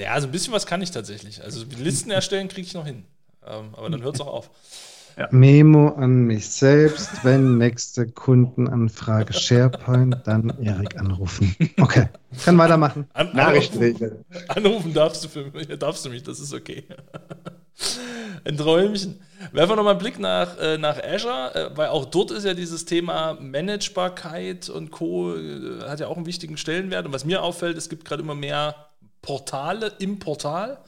ja, 0.00 0.12
also 0.12 0.28
ein 0.28 0.32
bisschen 0.32 0.52
was 0.52 0.66
kann 0.66 0.80
ich 0.80 0.90
tatsächlich. 0.90 1.42
Also 1.42 1.64
Listen 1.78 2.10
erstellen 2.10 2.48
kriege 2.48 2.66
ich 2.66 2.74
noch 2.74 2.86
hin. 2.86 3.04
Ähm, 3.46 3.74
aber 3.74 3.90
dann 3.90 4.02
hört 4.02 4.14
es 4.14 4.20
auch 4.20 4.26
auf. 4.26 4.50
Ja. 5.18 5.26
Memo 5.32 5.88
an 5.96 6.26
mich 6.26 6.48
selbst, 6.48 7.24
wenn 7.24 7.58
nächste 7.58 8.06
Kundenanfrage 8.06 9.32
SharePoint, 9.32 10.16
dann 10.24 10.52
Erik 10.62 10.96
anrufen. 10.96 11.56
Okay, 11.80 12.08
kann 12.44 12.56
weitermachen. 12.56 13.08
An 13.14 13.34
Nachrichtenregel. 13.34 14.24
Anrufen 14.46 14.94
darfst 14.94 15.24
du, 15.24 15.28
für 15.28 15.50
mich, 15.50 15.66
darfst 15.78 16.04
du 16.04 16.10
mich, 16.10 16.22
das 16.22 16.38
ist 16.38 16.54
okay. 16.54 16.84
Ein 18.44 18.56
Träumchen. 18.56 19.20
Werfen 19.52 19.72
wir 19.72 19.76
nochmal 19.76 19.94
einen 19.94 20.02
Blick 20.02 20.18
nach, 20.20 20.56
äh, 20.58 20.78
nach 20.78 21.02
Azure, 21.02 21.54
äh, 21.54 21.76
weil 21.76 21.88
auch 21.88 22.04
dort 22.04 22.30
ist 22.30 22.44
ja 22.44 22.54
dieses 22.54 22.84
Thema 22.84 23.36
Managebarkeit 23.40 24.68
und 24.68 24.90
Co. 24.90 25.34
Äh, 25.34 25.82
hat 25.88 26.00
ja 26.00 26.08
auch 26.08 26.16
einen 26.16 26.26
wichtigen 26.26 26.56
Stellenwert. 26.56 27.06
Und 27.06 27.12
was 27.12 27.24
mir 27.24 27.42
auffällt, 27.42 27.76
es 27.76 27.88
gibt 27.88 28.04
gerade 28.04 28.22
immer 28.22 28.34
mehr 28.34 28.74
Portale 29.22 29.92
im 29.98 30.18
Portal. 30.18 30.78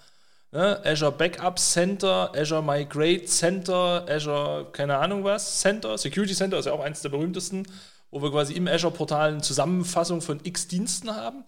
Ne? 0.52 0.84
Azure 0.84 1.12
Backup 1.12 1.58
Center, 1.58 2.32
Azure 2.34 2.62
Migrate 2.62 3.24
Center, 3.26 4.04
Azure, 4.08 4.68
keine 4.72 4.98
Ahnung 4.98 5.22
was, 5.22 5.60
Center, 5.60 5.96
Security 5.96 6.34
Center 6.34 6.58
ist 6.58 6.66
ja 6.66 6.72
auch 6.72 6.80
eines 6.80 7.02
der 7.02 7.10
berühmtesten, 7.10 7.66
wo 8.10 8.20
wir 8.20 8.30
quasi 8.30 8.54
im 8.54 8.66
Azure-Portal 8.66 9.30
eine 9.30 9.42
Zusammenfassung 9.42 10.20
von 10.20 10.40
x 10.42 10.66
Diensten 10.66 11.14
haben. 11.14 11.44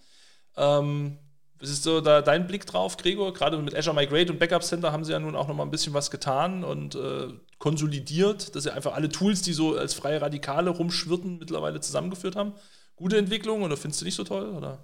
Ähm, 0.56 1.18
was 1.58 1.70
ist 1.70 1.82
so 1.84 2.00
da 2.00 2.22
dein 2.22 2.46
Blick 2.46 2.66
drauf, 2.66 2.96
Gregor? 2.96 3.32
Gerade 3.32 3.58
mit 3.58 3.74
Azure 3.74 3.94
Migrate 3.94 4.32
und 4.32 4.38
Backup 4.38 4.62
Center 4.62 4.92
haben 4.92 5.04
sie 5.04 5.12
ja 5.12 5.18
nun 5.18 5.34
auch 5.34 5.48
noch 5.48 5.54
mal 5.54 5.64
ein 5.64 5.70
bisschen 5.70 5.94
was 5.94 6.10
getan 6.10 6.62
und 6.62 6.94
äh, 6.94 7.28
konsolidiert, 7.58 8.54
dass 8.54 8.64
sie 8.64 8.72
einfach 8.72 8.94
alle 8.94 9.08
Tools, 9.08 9.42
die 9.42 9.52
so 9.52 9.76
als 9.76 9.94
freie 9.94 10.20
Radikale 10.20 10.70
rumschwirrten, 10.70 11.38
mittlerweile 11.38 11.80
zusammengeführt 11.80 12.36
haben. 12.36 12.54
Gute 12.96 13.16
Entwicklung 13.16 13.62
oder 13.62 13.76
findest 13.76 14.00
du 14.00 14.04
nicht 14.04 14.16
so 14.16 14.24
toll? 14.24 14.50
Oder? 14.50 14.78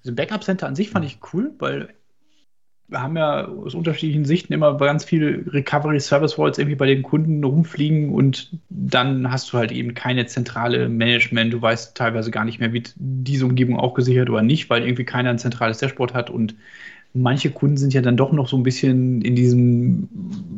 Also 0.00 0.14
Backup 0.14 0.44
Center 0.44 0.66
an 0.66 0.76
sich 0.76 0.90
fand 0.90 1.04
ich 1.04 1.18
cool, 1.32 1.54
weil 1.58 1.94
haben 2.92 3.16
ja 3.16 3.46
aus 3.48 3.74
unterschiedlichen 3.74 4.24
Sichten 4.24 4.52
immer 4.52 4.76
ganz 4.76 5.04
viele 5.04 5.44
Recovery 5.52 6.00
Service 6.00 6.36
Vaults 6.36 6.58
irgendwie 6.58 6.76
bei 6.76 6.86
den 6.86 7.02
Kunden 7.02 7.42
rumfliegen 7.42 8.12
und 8.12 8.50
dann 8.68 9.30
hast 9.30 9.52
du 9.52 9.58
halt 9.58 9.72
eben 9.72 9.94
keine 9.94 10.26
zentrale 10.26 10.88
Management. 10.88 11.52
Du 11.52 11.62
weißt 11.62 11.96
teilweise 11.96 12.30
gar 12.30 12.44
nicht 12.44 12.60
mehr, 12.60 12.72
wird 12.72 12.92
diese 12.96 13.46
Umgebung 13.46 13.78
auch 13.78 13.94
gesichert 13.94 14.28
oder 14.28 14.42
nicht, 14.42 14.68
weil 14.68 14.82
irgendwie 14.82 15.04
keiner 15.04 15.30
ein 15.30 15.38
zentrales 15.38 15.78
Dashboard 15.78 16.12
hat 16.14 16.28
und 16.28 16.54
manche 17.14 17.50
Kunden 17.50 17.76
sind 17.76 17.94
ja 17.94 18.02
dann 18.02 18.16
doch 18.16 18.32
noch 18.32 18.48
so 18.48 18.56
ein 18.56 18.62
bisschen 18.62 19.22
in 19.22 19.36
diesem 19.36 20.08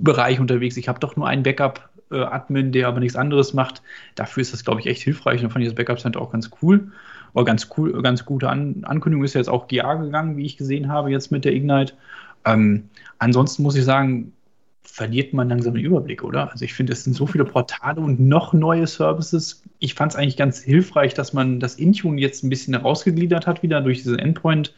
Bereich 0.02 0.40
unterwegs. 0.40 0.76
Ich 0.76 0.88
habe 0.88 1.00
doch 1.00 1.16
nur 1.16 1.26
einen 1.26 1.42
Backup-Admin, 1.42 2.72
der 2.72 2.88
aber 2.88 3.00
nichts 3.00 3.16
anderes 3.16 3.54
macht. 3.54 3.82
Dafür 4.14 4.40
ist 4.40 4.52
das, 4.52 4.64
glaube 4.64 4.80
ich, 4.80 4.86
echt 4.86 5.02
hilfreich 5.02 5.42
und 5.42 5.50
fand 5.50 5.64
ich 5.64 5.70
das 5.70 5.76
Backup 5.76 6.00
Center 6.00 6.20
auch 6.20 6.32
ganz 6.32 6.50
cool. 6.62 6.92
Oder 7.34 7.44
ganz 7.44 7.68
cool, 7.76 8.00
ganz 8.02 8.24
gute 8.24 8.48
An 8.48 8.84
Ankündigung 8.84 9.24
ist 9.24 9.34
ja 9.34 9.40
jetzt 9.40 9.48
auch 9.48 9.68
GA 9.68 9.94
gegangen, 9.94 10.36
wie 10.36 10.46
ich 10.46 10.56
gesehen 10.56 10.88
habe, 10.88 11.10
jetzt 11.10 11.30
mit 11.30 11.44
der 11.44 11.52
Ignite. 11.52 11.94
Ähm, 12.44 12.88
ansonsten 13.18 13.62
muss 13.62 13.76
ich 13.76 13.84
sagen, 13.84 14.32
verliert 14.82 15.32
man 15.32 15.48
langsam 15.48 15.74
den 15.74 15.84
Überblick, 15.84 16.22
oder? 16.22 16.52
Also 16.52 16.64
ich 16.64 16.74
finde, 16.74 16.92
es 16.92 17.02
sind 17.02 17.14
so 17.14 17.26
viele 17.26 17.44
Portale 17.44 18.00
und 18.00 18.20
noch 18.20 18.52
neue 18.52 18.86
Services. 18.86 19.62
Ich 19.80 19.94
fand 19.94 20.12
es 20.12 20.16
eigentlich 20.16 20.36
ganz 20.36 20.62
hilfreich, 20.62 21.14
dass 21.14 21.32
man 21.32 21.58
das 21.58 21.74
Intune 21.74 22.20
jetzt 22.20 22.44
ein 22.44 22.50
bisschen 22.50 22.74
herausgegliedert 22.74 23.46
hat, 23.46 23.62
wieder 23.64 23.80
durch 23.80 24.02
diese 24.02 24.18
Endpoint 24.18 24.72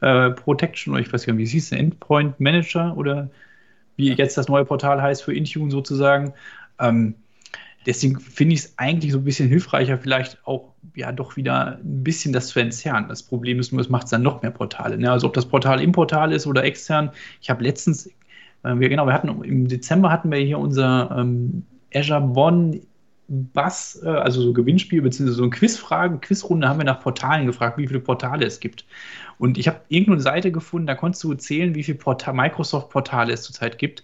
äh, 0.00 0.30
Protection, 0.30 0.92
oder 0.92 1.00
ich 1.00 1.10
weiß 1.10 1.24
gar 1.24 1.32
nicht, 1.32 1.40
wie 1.40 1.44
es 1.44 1.50
hieß, 1.52 1.72
Endpoint 1.72 2.38
Manager 2.38 2.94
oder 2.96 3.30
wie 3.96 4.12
jetzt 4.12 4.36
das 4.36 4.48
neue 4.48 4.64
Portal 4.66 5.00
heißt 5.00 5.22
für 5.22 5.34
Intune 5.34 5.70
sozusagen. 5.70 6.34
Ähm, 6.78 7.14
deswegen 7.86 8.20
finde 8.20 8.54
ich 8.54 8.60
es 8.60 8.74
eigentlich 8.76 9.12
so 9.12 9.18
ein 9.18 9.24
bisschen 9.24 9.48
hilfreicher, 9.48 9.98
vielleicht 9.98 10.38
auch 10.46 10.72
ja 10.94 11.12
doch 11.12 11.36
wieder 11.36 11.78
ein 11.78 12.02
bisschen 12.02 12.32
das 12.32 12.48
zu 12.48 12.60
entzerren. 12.60 13.08
Das 13.08 13.22
Problem 13.22 13.58
ist 13.58 13.72
nur, 13.72 13.80
es 13.80 13.88
macht 13.88 14.12
dann 14.12 14.22
noch 14.22 14.42
mehr 14.42 14.50
Portale. 14.50 14.98
Ne? 14.98 15.10
Also 15.10 15.26
ob 15.26 15.34
das 15.34 15.46
Portal 15.46 15.80
im 15.80 15.92
Portal 15.92 16.32
ist 16.32 16.46
oder 16.46 16.64
extern. 16.64 17.10
Ich 17.40 17.50
habe 17.50 17.62
letztens, 17.62 18.06
äh, 18.62 18.74
wir, 18.76 18.88
genau, 18.88 19.06
wir 19.06 19.12
hatten 19.12 19.28
im 19.42 19.68
Dezember 19.68 20.10
hatten 20.10 20.30
wir 20.30 20.38
hier 20.38 20.58
unser 20.58 21.14
ähm, 21.18 21.64
Azure 21.94 22.20
Bonn 22.20 22.80
Bass, 23.28 24.00
äh, 24.04 24.08
also 24.08 24.42
so 24.42 24.52
Gewinnspiel, 24.52 25.00
beziehungsweise 25.00 25.36
so 25.36 25.42
eine 25.44 25.50
Quizfragen, 25.50 26.20
Quizrunde 26.20 26.68
haben 26.68 26.78
wir 26.78 26.84
nach 26.84 27.00
Portalen 27.00 27.46
gefragt, 27.46 27.78
wie 27.78 27.86
viele 27.86 28.00
Portale 28.00 28.44
es 28.44 28.60
gibt. 28.60 28.84
Und 29.38 29.58
ich 29.58 29.68
habe 29.68 29.80
irgendeine 29.88 30.20
Seite 30.20 30.52
gefunden, 30.52 30.86
da 30.86 30.94
konntest 30.94 31.24
du 31.24 31.34
zählen, 31.34 31.74
wie 31.74 31.82
viele 31.82 31.98
Microsoft-Portale 32.32 33.32
es 33.32 33.42
zurzeit 33.42 33.78
gibt. 33.78 34.02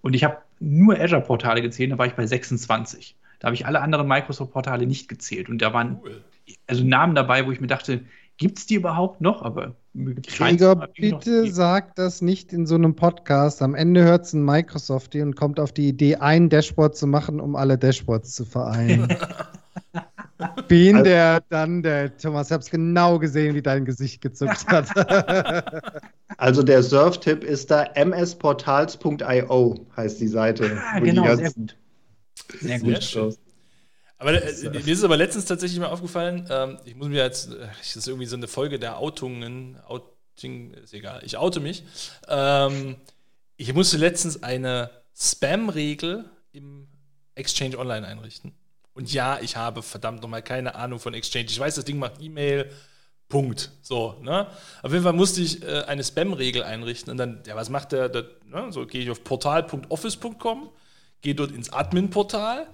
Und 0.00 0.14
ich 0.14 0.24
habe 0.24 0.38
nur 0.60 0.98
Azure-Portale 0.98 1.62
gezählt, 1.62 1.92
da 1.92 1.98
war 1.98 2.06
ich 2.06 2.14
bei 2.14 2.26
26. 2.26 3.16
Da 3.40 3.46
habe 3.46 3.54
ich 3.56 3.66
alle 3.66 3.80
anderen 3.80 4.06
Microsoft-Portale 4.06 4.86
nicht 4.86 5.08
gezählt. 5.08 5.48
Und 5.48 5.60
da 5.60 5.72
waren 5.72 5.98
cool. 6.02 6.22
also 6.66 6.84
Namen 6.84 7.14
dabei, 7.14 7.46
wo 7.46 7.50
ich 7.50 7.60
mir 7.60 7.66
dachte, 7.66 8.04
gibt 8.36 8.58
es 8.58 8.66
die 8.66 8.74
überhaupt 8.74 9.20
noch? 9.20 9.42
Aber 9.42 9.74
Gregor, 9.94 10.88
bitte 10.94 11.50
sag 11.50 11.96
das 11.96 12.22
nicht 12.22 12.52
in 12.52 12.66
so 12.66 12.74
einem 12.74 12.94
Podcast. 12.94 13.62
Am 13.62 13.74
Ende 13.74 14.04
hört 14.04 14.26
es 14.26 14.34
ein 14.34 14.44
Microsoft 14.44 15.14
und 15.16 15.36
kommt 15.36 15.58
auf 15.58 15.72
die 15.72 15.88
Idee, 15.88 16.16
ein 16.16 16.48
Dashboard 16.48 16.96
zu 16.96 17.06
machen, 17.06 17.40
um 17.40 17.56
alle 17.56 17.76
Dashboards 17.76 18.34
zu 18.34 18.44
vereinen. 18.44 19.08
Bin 20.68 20.96
also, 20.96 21.04
der 21.04 21.42
dann 21.48 21.82
der 21.82 22.16
Thomas, 22.16 22.48
ich 22.48 22.52
habe 22.52 22.62
es 22.62 22.70
genau 22.70 23.18
gesehen, 23.18 23.54
wie 23.54 23.62
dein 23.62 23.84
Gesicht 23.84 24.22
gezuckt 24.22 24.66
hat. 24.68 24.88
also 26.38 26.62
der 26.62 26.82
Surf-Tipp 26.82 27.44
ist 27.44 27.70
da 27.70 27.86
msportals.io 27.94 29.86
heißt 29.96 30.20
die 30.20 30.28
Seite. 30.28 30.78
Ah, 30.92 31.00
genau, 31.00 31.34
sehr 31.36 31.52
gut. 31.52 31.76
Sehr, 32.60 32.80
gut. 32.80 33.04
Schön. 33.04 33.36
Aber 34.18 34.34
äh, 34.34 34.68
mir 34.68 34.78
ist 34.86 34.98
es 34.98 35.04
aber 35.04 35.16
letztens 35.16 35.46
tatsächlich 35.46 35.80
mal 35.80 35.88
aufgefallen, 35.88 36.46
ähm, 36.50 36.78
ich 36.84 36.94
muss 36.94 37.08
mir 37.08 37.22
jetzt, 37.24 37.52
äh, 37.54 37.68
das 37.78 37.96
ist 37.96 38.06
irgendwie 38.06 38.26
so 38.26 38.36
eine 38.36 38.48
Folge 38.48 38.78
der 38.78 38.98
Outungen, 38.98 39.78
Outing, 39.86 40.74
ist 40.74 40.92
egal, 40.92 41.22
ich 41.24 41.38
oute 41.38 41.60
mich. 41.60 41.84
Ähm, 42.28 42.96
ich 43.56 43.72
musste 43.72 43.96
letztens 43.96 44.42
eine 44.42 44.90
Spam-Regel 45.16 46.26
im 46.52 46.86
Exchange 47.34 47.78
Online 47.78 48.06
einrichten. 48.06 48.52
Und 48.92 49.10
ja, 49.10 49.38
ich 49.40 49.56
habe 49.56 49.82
verdammt 49.82 50.20
nochmal 50.20 50.42
keine 50.42 50.74
Ahnung 50.74 50.98
von 50.98 51.14
Exchange. 51.14 51.46
Ich 51.46 51.58
weiß, 51.58 51.76
das 51.76 51.86
Ding 51.86 51.98
macht 51.98 52.20
E-Mail, 52.20 52.70
Punkt. 53.28 53.70
So, 53.80 54.16
ne? 54.20 54.48
Auf 54.82 54.92
jeden 54.92 55.04
Fall 55.04 55.14
musste 55.14 55.40
ich 55.40 55.62
äh, 55.62 55.84
eine 55.86 56.04
Spam-Regel 56.04 56.62
einrichten 56.62 57.10
und 57.10 57.16
dann, 57.16 57.42
ja, 57.46 57.56
was 57.56 57.70
macht 57.70 57.92
der? 57.92 58.10
der 58.10 58.26
ne? 58.44 58.70
So 58.70 58.84
gehe 58.86 59.02
ich 59.02 59.10
auf 59.10 59.24
portal.office.com 59.24 60.68
gehe 61.20 61.34
dort 61.34 61.52
ins 61.52 61.72
Admin-Portal, 61.72 62.66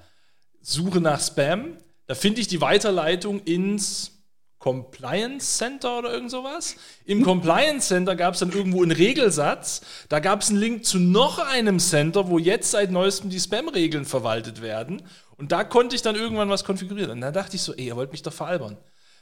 suche 0.60 1.00
nach 1.00 1.20
Spam, 1.20 1.76
da 2.06 2.14
finde 2.14 2.40
ich 2.40 2.48
die 2.48 2.60
Weiterleitung 2.60 3.40
ins 3.40 4.12
Compliance 4.58 5.58
Center 5.58 5.98
oder 5.98 6.12
irgend 6.12 6.30
sowas. 6.30 6.76
Im 7.04 7.22
Compliance 7.22 7.88
Center 7.88 8.16
gab 8.16 8.34
es 8.34 8.40
dann 8.40 8.52
irgendwo 8.52 8.82
einen 8.82 8.92
Regelsatz. 8.92 9.82
Da 10.08 10.18
gab 10.18 10.40
es 10.40 10.50
einen 10.50 10.58
Link 10.58 10.84
zu 10.84 10.98
noch 10.98 11.38
einem 11.38 11.78
Center, 11.78 12.28
wo 12.28 12.38
jetzt 12.38 12.70
seit 12.70 12.90
neuestem 12.90 13.30
die 13.30 13.38
Spam-Regeln 13.38 14.04
verwaltet 14.04 14.62
werden. 14.62 15.02
Und 15.36 15.52
da 15.52 15.62
konnte 15.62 15.94
ich 15.94 16.02
dann 16.02 16.16
irgendwann 16.16 16.48
was 16.48 16.64
konfigurieren. 16.64 17.10
Und 17.12 17.20
dann 17.20 17.34
dachte 17.34 17.56
ich 17.56 17.62
so, 17.62 17.74
ey, 17.74 17.86
ihr 17.86 17.96
wollt 17.96 18.12
mich 18.12 18.22
doch 18.22 18.32
veralbern. 18.32 18.76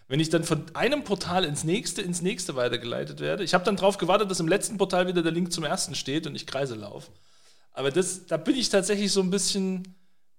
Wenn 0.07 0.21
ich 0.21 0.31
dann 0.31 0.45
von 0.45 0.65
einem 0.75 1.03
Portal 1.03 1.45
ins 1.45 1.65
nächste, 1.65 2.03
ins 2.03 2.23
nächste 2.23 2.57
weitergeleitet 2.57 3.21
werde. 3.21 3.43
Ich 3.43 3.55
habe 3.55 3.65
dann 3.65 3.77
darauf 3.77 3.99
gewartet, 3.99 4.31
dass 4.31 4.41
im 4.41 4.49
letzten 4.49 4.77
Portal 4.77 5.07
wieder 5.09 5.23
der 5.23 5.33
Link 5.33 5.53
zum 5.53 5.65
ersten 5.65 5.95
steht 5.95 6.27
und 6.27 6.35
ich 6.35 6.47
Kreise 6.47 6.75
laufe. 6.75 7.11
Aber 7.75 7.91
das, 7.91 8.27
da 8.27 8.37
bin 8.37 8.57
ich 8.57 8.71
tatsächlich 8.71 9.13
so 9.13 9.21
ein 9.21 9.31
bisschen, 9.31 9.95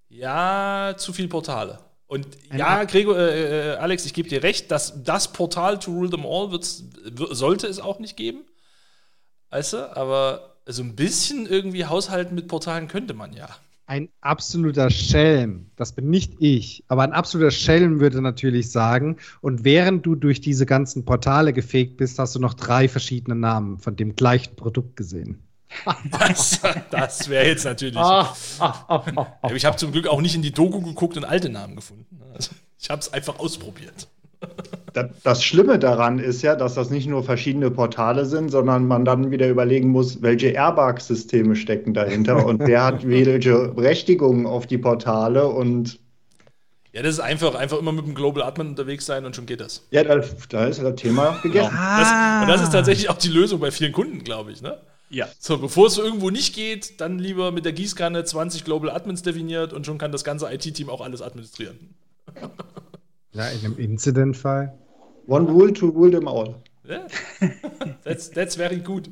ja, 0.09 0.95
zu 0.97 1.13
viel 1.13 1.27
Portale. 1.27 1.79
Und 2.07 2.27
ja, 2.55 2.83
Gregor, 2.85 3.17
äh, 3.17 3.73
äh, 3.73 3.75
Alex, 3.75 4.05
ich 4.05 4.13
gebe 4.13 4.29
dir 4.29 4.41
recht, 4.41 4.71
dass 4.71 5.03
das 5.03 5.31
Portal 5.33 5.79
to 5.79 5.91
rule 5.91 6.09
them 6.09 6.25
all 6.25 6.49
sollte 6.61 7.67
es 7.67 7.79
auch 7.79 7.99
nicht 7.99 8.15
geben. 8.15 8.45
Weißt 9.49 9.73
du, 9.73 9.95
aber 9.95 10.57
so 10.65 10.81
ein 10.81 10.95
bisschen 10.95 11.45
irgendwie 11.45 11.85
haushalten 11.85 12.35
mit 12.35 12.47
Portalen 12.47 12.87
könnte 12.87 13.13
man 13.13 13.33
ja. 13.33 13.49
Ein 13.87 14.09
absoluter 14.21 14.89
Schelm, 14.89 15.69
das 15.75 15.93
bin 15.93 16.09
nicht 16.09 16.33
ich, 16.39 16.83
aber 16.87 17.03
ein 17.03 17.13
absoluter 17.13 17.51
Schelm 17.51 17.99
würde 17.99 18.19
natürlich 18.19 18.71
sagen, 18.71 19.17
und 19.41 19.63
während 19.63 20.05
du 20.07 20.15
durch 20.15 20.41
diese 20.41 20.65
ganzen 20.65 21.05
Portale 21.05 21.53
gefegt 21.53 21.97
bist, 21.97 22.17
hast 22.17 22.33
du 22.33 22.39
noch 22.39 22.55
drei 22.55 22.87
verschiedene 22.87 23.35
Namen 23.35 23.77
von 23.77 23.95
dem 23.95 24.15
gleichen 24.15 24.55
Produkt 24.55 24.95
gesehen. 24.95 25.44
Das, 26.11 26.59
das 26.91 27.29
wäre 27.29 27.45
jetzt 27.47 27.65
natürlich. 27.65 27.97
Ah, 27.97 28.35
ah, 28.59 29.03
ah, 29.41 29.51
ich 29.53 29.65
habe 29.65 29.77
zum 29.77 29.91
Glück 29.91 30.07
auch 30.07 30.21
nicht 30.21 30.35
in 30.35 30.41
die 30.41 30.51
Doku 30.51 30.81
geguckt 30.81 31.17
und 31.17 31.25
alte 31.25 31.49
Namen 31.49 31.75
gefunden. 31.75 32.21
Also, 32.33 32.51
ich 32.79 32.89
habe 32.89 32.99
es 33.01 33.11
einfach 33.13 33.39
ausprobiert. 33.39 34.07
das 35.23 35.43
Schlimme 35.43 35.79
daran 35.79 36.19
ist 36.19 36.41
ja, 36.41 36.55
dass 36.55 36.75
das 36.75 36.89
nicht 36.89 37.07
nur 37.07 37.23
verschiedene 37.23 37.71
Portale 37.71 38.25
sind, 38.25 38.49
sondern 38.49 38.87
man 38.87 39.05
dann 39.05 39.31
wieder 39.31 39.49
überlegen 39.49 39.89
muss, 39.89 40.21
welche 40.21 40.49
Airbag-Systeme 40.49 41.55
stecken 41.55 41.93
dahinter 41.93 42.45
und 42.45 42.59
wer 42.59 42.83
hat 42.83 43.07
welche 43.07 43.69
Berechtigungen 43.69 44.45
auf 44.45 44.67
die 44.67 44.77
Portale 44.77 45.47
und 45.47 45.99
ja, 46.95 47.01
das 47.01 47.15
ist 47.15 47.19
einfach, 47.19 47.55
einfach 47.55 47.77
immer 47.77 47.91
mit 47.91 48.05
dem 48.05 48.15
Global 48.15 48.41
Admin 48.41 48.69
unterwegs 48.69 49.05
sein 49.05 49.25
und 49.25 49.35
schon 49.35 49.45
geht 49.45 49.59
das. 49.59 49.85
Ja, 49.91 50.05
da, 50.05 50.21
da 50.47 50.65
ist 50.65 50.81
das 50.81 50.95
Thema 50.95 51.37
gegessen. 51.43 51.69
Genau. 51.69 51.99
Das, 51.99 52.41
und 52.41 52.47
das 52.47 52.61
ist 52.61 52.71
tatsächlich 52.71 53.09
auch 53.09 53.17
die 53.17 53.27
Lösung 53.27 53.59
bei 53.59 53.69
vielen 53.69 53.91
Kunden, 53.91 54.23
glaube 54.23 54.53
ich. 54.53 54.61
Ne? 54.61 54.77
Ja. 55.09 55.27
So, 55.39 55.57
bevor 55.57 55.87
es 55.87 55.97
irgendwo 55.97 56.29
nicht 56.29 56.55
geht, 56.55 56.99
dann 56.99 57.19
lieber 57.19 57.51
mit 57.51 57.65
der 57.65 57.73
Gießkanne 57.73 58.23
20 58.23 58.65
Global 58.65 58.89
Admins 58.89 59.21
definiert 59.21 59.73
und 59.73 59.85
schon 59.85 59.97
kann 59.97 60.11
das 60.11 60.23
ganze 60.23 60.51
IT-Team 60.51 60.89
auch 60.89 61.01
alles 61.01 61.21
administrieren. 61.21 61.95
Ja, 63.33 63.47
in 63.49 63.65
einem 63.65 63.77
Incident-Fall. 63.77 64.73
One 65.27 65.51
rule 65.51 65.73
to 65.73 65.87
rule 65.87 66.11
them 66.11 66.27
all. 66.27 66.55
Yeah. 66.87 67.07
That's, 68.03 68.29
that's 68.29 68.55
very 68.55 68.77
good. 68.77 69.09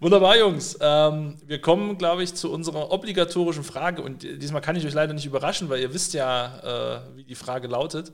Wunderbar, 0.00 0.38
Jungs. 0.38 0.78
Ähm, 0.80 1.36
wir 1.46 1.60
kommen, 1.60 1.98
glaube 1.98 2.22
ich, 2.22 2.34
zu 2.34 2.50
unserer 2.50 2.90
obligatorischen 2.90 3.64
Frage. 3.64 4.02
Und 4.02 4.22
diesmal 4.22 4.62
kann 4.62 4.76
ich 4.76 4.86
euch 4.86 4.94
leider 4.94 5.12
nicht 5.12 5.26
überraschen, 5.26 5.68
weil 5.68 5.80
ihr 5.80 5.92
wisst 5.92 6.14
ja, 6.14 7.02
äh, 7.04 7.16
wie 7.16 7.24
die 7.24 7.34
Frage 7.34 7.68
lautet. 7.68 8.12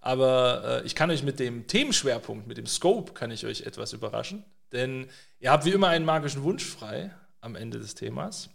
Aber 0.00 0.82
äh, 0.82 0.86
ich 0.86 0.94
kann 0.94 1.10
euch 1.10 1.22
mit 1.22 1.38
dem 1.38 1.66
Themenschwerpunkt, 1.66 2.46
mit 2.46 2.56
dem 2.56 2.66
Scope, 2.66 3.12
kann 3.12 3.30
ich 3.30 3.46
euch 3.46 3.62
etwas 3.62 3.92
überraschen. 3.92 4.44
Denn 4.72 5.08
ihr 5.38 5.50
habt 5.50 5.64
wie 5.64 5.70
immer 5.70 5.88
einen 5.88 6.04
magischen 6.04 6.42
Wunsch 6.42 6.64
frei 6.64 7.14
am 7.40 7.56
Ende 7.56 7.78
des 7.78 7.94
Themas. 7.94 8.50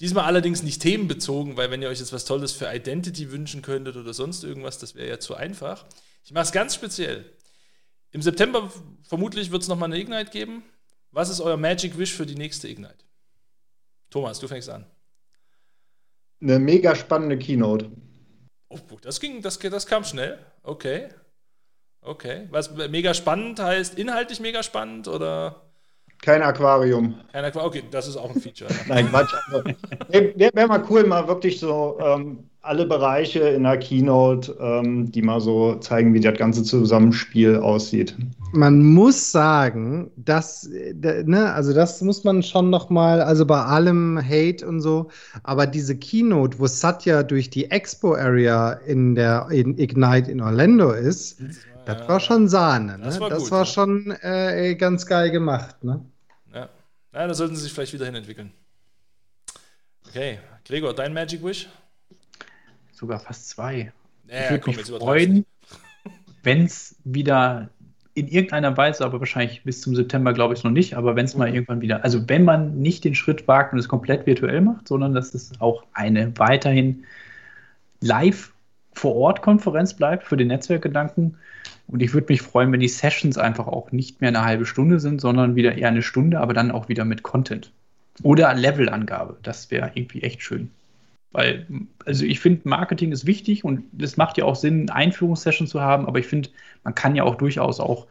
Diesmal 0.00 0.24
allerdings 0.24 0.62
nicht 0.62 0.82
themenbezogen, 0.82 1.56
weil 1.56 1.70
wenn 1.70 1.80
ihr 1.80 1.88
euch 1.88 2.00
jetzt 2.00 2.12
was 2.12 2.24
Tolles 2.24 2.52
für 2.52 2.72
Identity 2.72 3.30
wünschen 3.30 3.62
könntet 3.62 3.96
oder 3.96 4.12
sonst 4.12 4.42
irgendwas, 4.42 4.78
das 4.78 4.94
wäre 4.94 5.08
ja 5.08 5.18
zu 5.20 5.34
einfach. 5.34 5.84
Ich 6.24 6.32
mache 6.32 6.44
es 6.44 6.52
ganz 6.52 6.74
speziell. 6.74 7.24
Im 8.10 8.22
September 8.22 8.72
vermutlich 9.02 9.50
wird 9.50 9.62
es 9.62 9.68
nochmal 9.68 9.92
eine 9.92 10.00
Ignite 10.00 10.30
geben. 10.30 10.62
Was 11.10 11.28
ist 11.28 11.40
euer 11.40 11.56
Magic 11.56 11.96
Wish 11.96 12.12
für 12.12 12.26
die 12.26 12.34
nächste 12.34 12.68
Ignite? 12.68 13.04
Thomas, 14.10 14.38
du 14.40 14.48
fängst 14.48 14.68
an. 14.68 14.86
Eine 16.40 16.58
mega 16.58 16.94
spannende 16.94 17.38
Keynote. 17.38 17.90
Oh, 18.68 18.78
das 19.00 19.20
ging, 19.20 19.42
das, 19.42 19.58
das 19.58 19.86
kam 19.86 20.04
schnell. 20.04 20.38
Okay. 20.62 21.08
Okay. 22.04 22.48
Was 22.50 22.70
mega 22.90 23.14
spannend 23.14 23.60
heißt, 23.60 23.98
inhaltlich 23.98 24.40
mega 24.40 24.62
spannend 24.62 25.08
oder? 25.08 25.62
Kein 26.20 26.42
Aquarium. 26.42 27.14
Kein 27.32 27.44
Aquarium, 27.44 27.68
okay, 27.68 27.82
das 27.90 28.08
ist 28.08 28.16
auch 28.16 28.34
ein 28.34 28.40
Feature. 28.40 28.70
Nein, 28.88 29.08
Quatsch. 29.08 29.34
Also, 29.52 29.64
Wäre 30.08 30.54
wär 30.54 30.66
mal 30.66 30.82
cool, 30.88 31.04
mal 31.04 31.26
wirklich 31.28 31.60
so 31.60 31.98
ähm, 32.00 32.38
alle 32.62 32.86
Bereiche 32.86 33.40
in 33.40 33.64
der 33.64 33.76
Keynote, 33.78 34.56
ähm, 34.58 35.12
die 35.12 35.20
mal 35.20 35.40
so 35.40 35.74
zeigen, 35.76 36.14
wie 36.14 36.20
das 36.20 36.38
ganze 36.38 36.62
Zusammenspiel 36.62 37.56
aussieht. 37.58 38.16
Man 38.52 38.82
muss 38.82 39.32
sagen, 39.32 40.10
dass, 40.16 40.70
ne, 40.94 41.52
also 41.52 41.74
das 41.74 42.00
muss 42.00 42.24
man 42.24 42.42
schon 42.42 42.70
noch 42.70 42.88
mal, 42.88 43.20
also 43.20 43.44
bei 43.44 43.60
allem 43.60 44.18
Hate 44.18 44.66
und 44.66 44.80
so, 44.80 45.08
aber 45.42 45.66
diese 45.66 45.96
Keynote, 45.96 46.58
wo 46.58 46.66
Satya 46.66 47.22
durch 47.22 47.50
die 47.50 47.70
Expo 47.70 48.14
Area 48.14 48.72
in 48.72 49.14
der 49.14 49.48
in 49.50 49.76
Ignite 49.78 50.30
in 50.30 50.40
Orlando 50.40 50.92
ist, 50.92 51.42
das 51.86 52.00
war, 52.00 52.08
war 52.08 52.20
schon 52.20 52.48
Sahne. 52.48 52.98
Ne? 52.98 53.04
Das 53.04 53.20
war, 53.20 53.30
das 53.30 53.44
gut, 53.44 53.50
war 53.52 53.60
ja. 53.60 53.66
schon 53.66 54.10
äh, 54.22 54.74
ganz 54.76 55.06
geil 55.06 55.30
gemacht. 55.30 55.82
Ne? 55.82 56.04
Ja. 56.52 56.68
ja, 57.12 57.26
da 57.26 57.34
sollten 57.34 57.56
sie 57.56 57.62
sich 57.62 57.72
vielleicht 57.72 57.92
wieder 57.92 58.06
hinentwickeln. 58.06 58.52
Okay, 60.06 60.38
Gregor, 60.64 60.94
dein 60.94 61.12
Magic 61.12 61.42
Wish? 61.44 61.68
sogar 63.04 63.20
fast 63.20 63.48
zwei. 63.48 63.92
Ja, 64.28 64.44
ich 64.44 64.50
würde 64.50 64.66
mich 64.70 64.86
freuen, 64.86 65.46
wenn 66.42 66.64
es 66.64 66.96
wieder 67.04 67.68
in 68.14 68.28
irgendeiner 68.28 68.76
Weise, 68.76 69.04
aber 69.04 69.18
wahrscheinlich 69.18 69.64
bis 69.64 69.80
zum 69.80 69.96
September 69.96 70.32
glaube 70.32 70.54
ich 70.54 70.62
noch 70.62 70.70
nicht, 70.70 70.94
aber 70.94 71.16
wenn 71.16 71.24
es 71.24 71.36
mal 71.36 71.48
mhm. 71.48 71.54
irgendwann 71.54 71.80
wieder, 71.80 72.04
also 72.04 72.28
wenn 72.28 72.44
man 72.44 72.78
nicht 72.78 73.04
den 73.04 73.14
Schritt 73.14 73.48
wagt 73.48 73.72
und 73.72 73.78
es 73.78 73.88
komplett 73.88 74.26
virtuell 74.26 74.60
macht, 74.60 74.86
sondern 74.86 75.14
dass 75.14 75.34
es 75.34 75.52
auch 75.60 75.84
eine 75.92 76.32
weiterhin 76.38 77.04
live 78.00 78.53
vor 78.94 79.14
Ort 79.16 79.42
Konferenz 79.42 79.94
bleibt 79.94 80.24
für 80.24 80.36
den 80.36 80.48
Netzwerkgedanken. 80.48 81.36
Und 81.86 82.02
ich 82.02 82.14
würde 82.14 82.32
mich 82.32 82.42
freuen, 82.42 82.72
wenn 82.72 82.80
die 82.80 82.88
Sessions 82.88 83.36
einfach 83.36 83.66
auch 83.66 83.92
nicht 83.92 84.20
mehr 84.20 84.28
eine 84.28 84.44
halbe 84.44 84.66
Stunde 84.66 85.00
sind, 85.00 85.20
sondern 85.20 85.54
wieder 85.54 85.76
eher 85.76 85.88
eine 85.88 86.02
Stunde, 86.02 86.40
aber 86.40 86.54
dann 86.54 86.70
auch 86.70 86.88
wieder 86.88 87.04
mit 87.04 87.22
Content. 87.22 87.72
Oder 88.22 88.54
Levelangabe. 88.54 89.36
Das 89.42 89.70
wäre 89.70 89.90
irgendwie 89.94 90.22
echt 90.22 90.42
schön. 90.42 90.70
Weil, 91.32 91.66
also 92.06 92.24
ich 92.24 92.38
finde, 92.38 92.68
Marketing 92.68 93.10
ist 93.10 93.26
wichtig 93.26 93.64
und 93.64 93.82
es 94.00 94.16
macht 94.16 94.38
ja 94.38 94.44
auch 94.44 94.54
Sinn, 94.54 94.88
Einführungssessions 94.88 95.70
zu 95.70 95.80
haben, 95.80 96.06
aber 96.06 96.20
ich 96.20 96.26
finde, 96.26 96.48
man 96.84 96.94
kann 96.94 97.16
ja 97.16 97.24
auch 97.24 97.34
durchaus 97.34 97.80
auch 97.80 98.06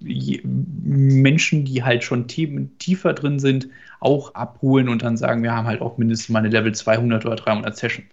Menschen, 0.00 1.64
die 1.64 1.82
halt 1.82 2.04
schon 2.04 2.28
tiefer 2.28 3.12
drin 3.12 3.40
sind, 3.40 3.68
auch 3.98 4.34
abholen 4.36 4.88
und 4.88 5.02
dann 5.02 5.16
sagen, 5.16 5.42
wir 5.42 5.52
haben 5.52 5.66
halt 5.66 5.80
auch 5.80 5.98
mindestens 5.98 6.28
mal 6.28 6.38
eine 6.38 6.50
Level 6.50 6.72
200 6.72 7.26
oder 7.26 7.34
300 7.34 7.76
Session. 7.76 8.04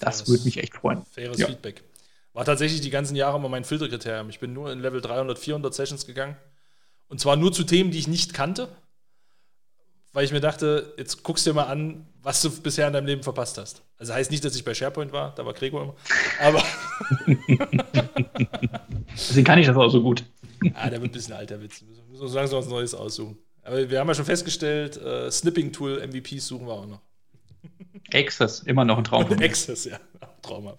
Das 0.00 0.28
würde 0.28 0.44
mich 0.44 0.58
echt 0.58 0.74
freuen. 0.74 1.02
Faires 1.10 1.38
ja. 1.38 1.46
Feedback. 1.46 1.82
War 2.32 2.44
tatsächlich 2.44 2.80
die 2.80 2.90
ganzen 2.90 3.16
Jahre 3.16 3.36
immer 3.36 3.48
mein 3.48 3.64
Filterkriterium. 3.64 4.30
Ich 4.30 4.38
bin 4.38 4.52
nur 4.52 4.70
in 4.72 4.80
Level 4.80 5.00
300, 5.00 5.38
400 5.38 5.74
Sessions 5.74 6.06
gegangen. 6.06 6.36
Und 7.08 7.20
zwar 7.20 7.36
nur 7.36 7.52
zu 7.52 7.64
Themen, 7.64 7.90
die 7.90 7.98
ich 7.98 8.08
nicht 8.08 8.34
kannte 8.34 8.68
weil 10.12 10.24
ich 10.24 10.32
mir 10.32 10.40
dachte, 10.40 10.94
jetzt 10.96 11.22
guckst 11.22 11.46
du 11.46 11.50
dir 11.50 11.54
mal 11.54 11.66
an, 11.66 12.04
was 12.22 12.42
du 12.42 12.50
bisher 12.50 12.86
in 12.86 12.92
deinem 12.92 13.06
Leben 13.06 13.22
verpasst 13.22 13.58
hast. 13.58 13.82
Also 13.98 14.14
heißt 14.14 14.30
nicht, 14.30 14.44
dass 14.44 14.56
ich 14.56 14.64
bei 14.64 14.74
SharePoint 14.74 15.12
war, 15.12 15.34
da 15.34 15.44
war 15.44 15.52
Gregor 15.52 15.82
immer. 15.82 15.94
Aber. 16.40 16.62
Deswegen 19.12 19.44
kann 19.44 19.58
ich 19.58 19.66
das 19.66 19.76
auch 19.76 19.90
so 19.90 20.02
gut. 20.02 20.24
ah, 20.74 20.90
der 20.90 21.00
wird 21.00 21.10
ein 21.10 21.14
bisschen 21.14 21.34
alter 21.34 21.60
Witz. 21.60 21.82
Wir 21.82 22.02
müssen 22.10 22.22
uns 22.22 22.34
langsam 22.34 22.58
was 22.58 22.68
Neues 22.68 22.94
aussuchen. 22.94 23.38
Aber 23.62 23.88
wir 23.88 24.00
haben 24.00 24.08
ja 24.08 24.14
schon 24.14 24.24
festgestellt, 24.24 24.96
äh, 24.96 25.30
Snipping-Tool 25.30 26.04
MVPs 26.06 26.46
suchen 26.46 26.66
wir 26.66 26.72
auch 26.72 26.86
noch. 26.86 27.00
Access, 28.12 28.60
immer 28.60 28.84
noch 28.84 28.98
ein 28.98 29.04
Traum. 29.04 29.30
Access, 29.40 29.84
ja. 29.84 29.98
Traumhaft. 30.42 30.78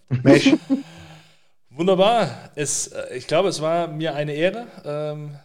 Wunderbar. 1.70 2.52
Es, 2.56 2.88
äh, 2.88 3.16
ich 3.18 3.28
glaube, 3.28 3.50
es 3.50 3.62
war 3.62 3.88
mir 3.88 4.16
eine 4.16 4.34
Ehre. 4.34 4.68
Ähm, 4.84 5.36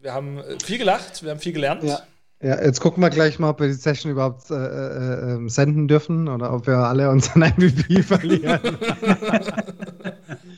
wir 0.00 0.12
haben 0.12 0.42
viel 0.64 0.78
gelacht, 0.78 1.22
wir 1.22 1.30
haben 1.30 1.40
viel 1.40 1.52
gelernt. 1.52 1.82
Ja. 1.84 2.00
Ja, 2.42 2.62
jetzt 2.62 2.80
gucken 2.80 3.02
wir 3.02 3.08
gleich 3.08 3.38
mal, 3.38 3.48
ob 3.50 3.60
wir 3.60 3.68
die 3.68 3.72
Session 3.72 4.12
überhaupt 4.12 4.50
äh, 4.50 4.54
äh, 4.54 5.32
ähm, 5.32 5.48
senden 5.48 5.88
dürfen 5.88 6.28
oder 6.28 6.52
ob 6.52 6.66
wir 6.66 6.76
alle 6.76 7.08
unseren 7.08 7.40
MVP 7.56 8.02
verlieren. 8.02 8.60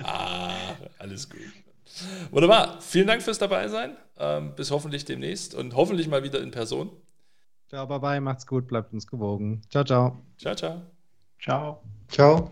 ah, 0.03 0.51
alles 0.99 1.31
gut. 1.31 1.43
Wunderbar. 2.33 2.79
Vielen 2.81 3.07
Dank 3.07 3.22
fürs 3.22 3.39
Dabeisein. 3.39 3.97
Ähm, 4.18 4.55
bis 4.57 4.72
hoffentlich 4.72 5.05
demnächst 5.05 5.55
und 5.55 5.77
hoffentlich 5.77 6.09
mal 6.09 6.24
wieder 6.24 6.41
in 6.41 6.51
Person. 6.51 6.91
Ciao, 7.68 7.86
bye 7.86 7.98
bye, 7.98 8.20
macht's 8.20 8.46
gut, 8.46 8.68
bleibt 8.68 8.92
uns 8.92 9.06
gewogen. 9.06 9.60
Ciao, 9.70 9.84
ciao. 9.84 10.22
Ciao, 10.38 10.54
ciao. 10.54 10.82
Ciao. 11.38 11.82
Ciao. 12.08 12.50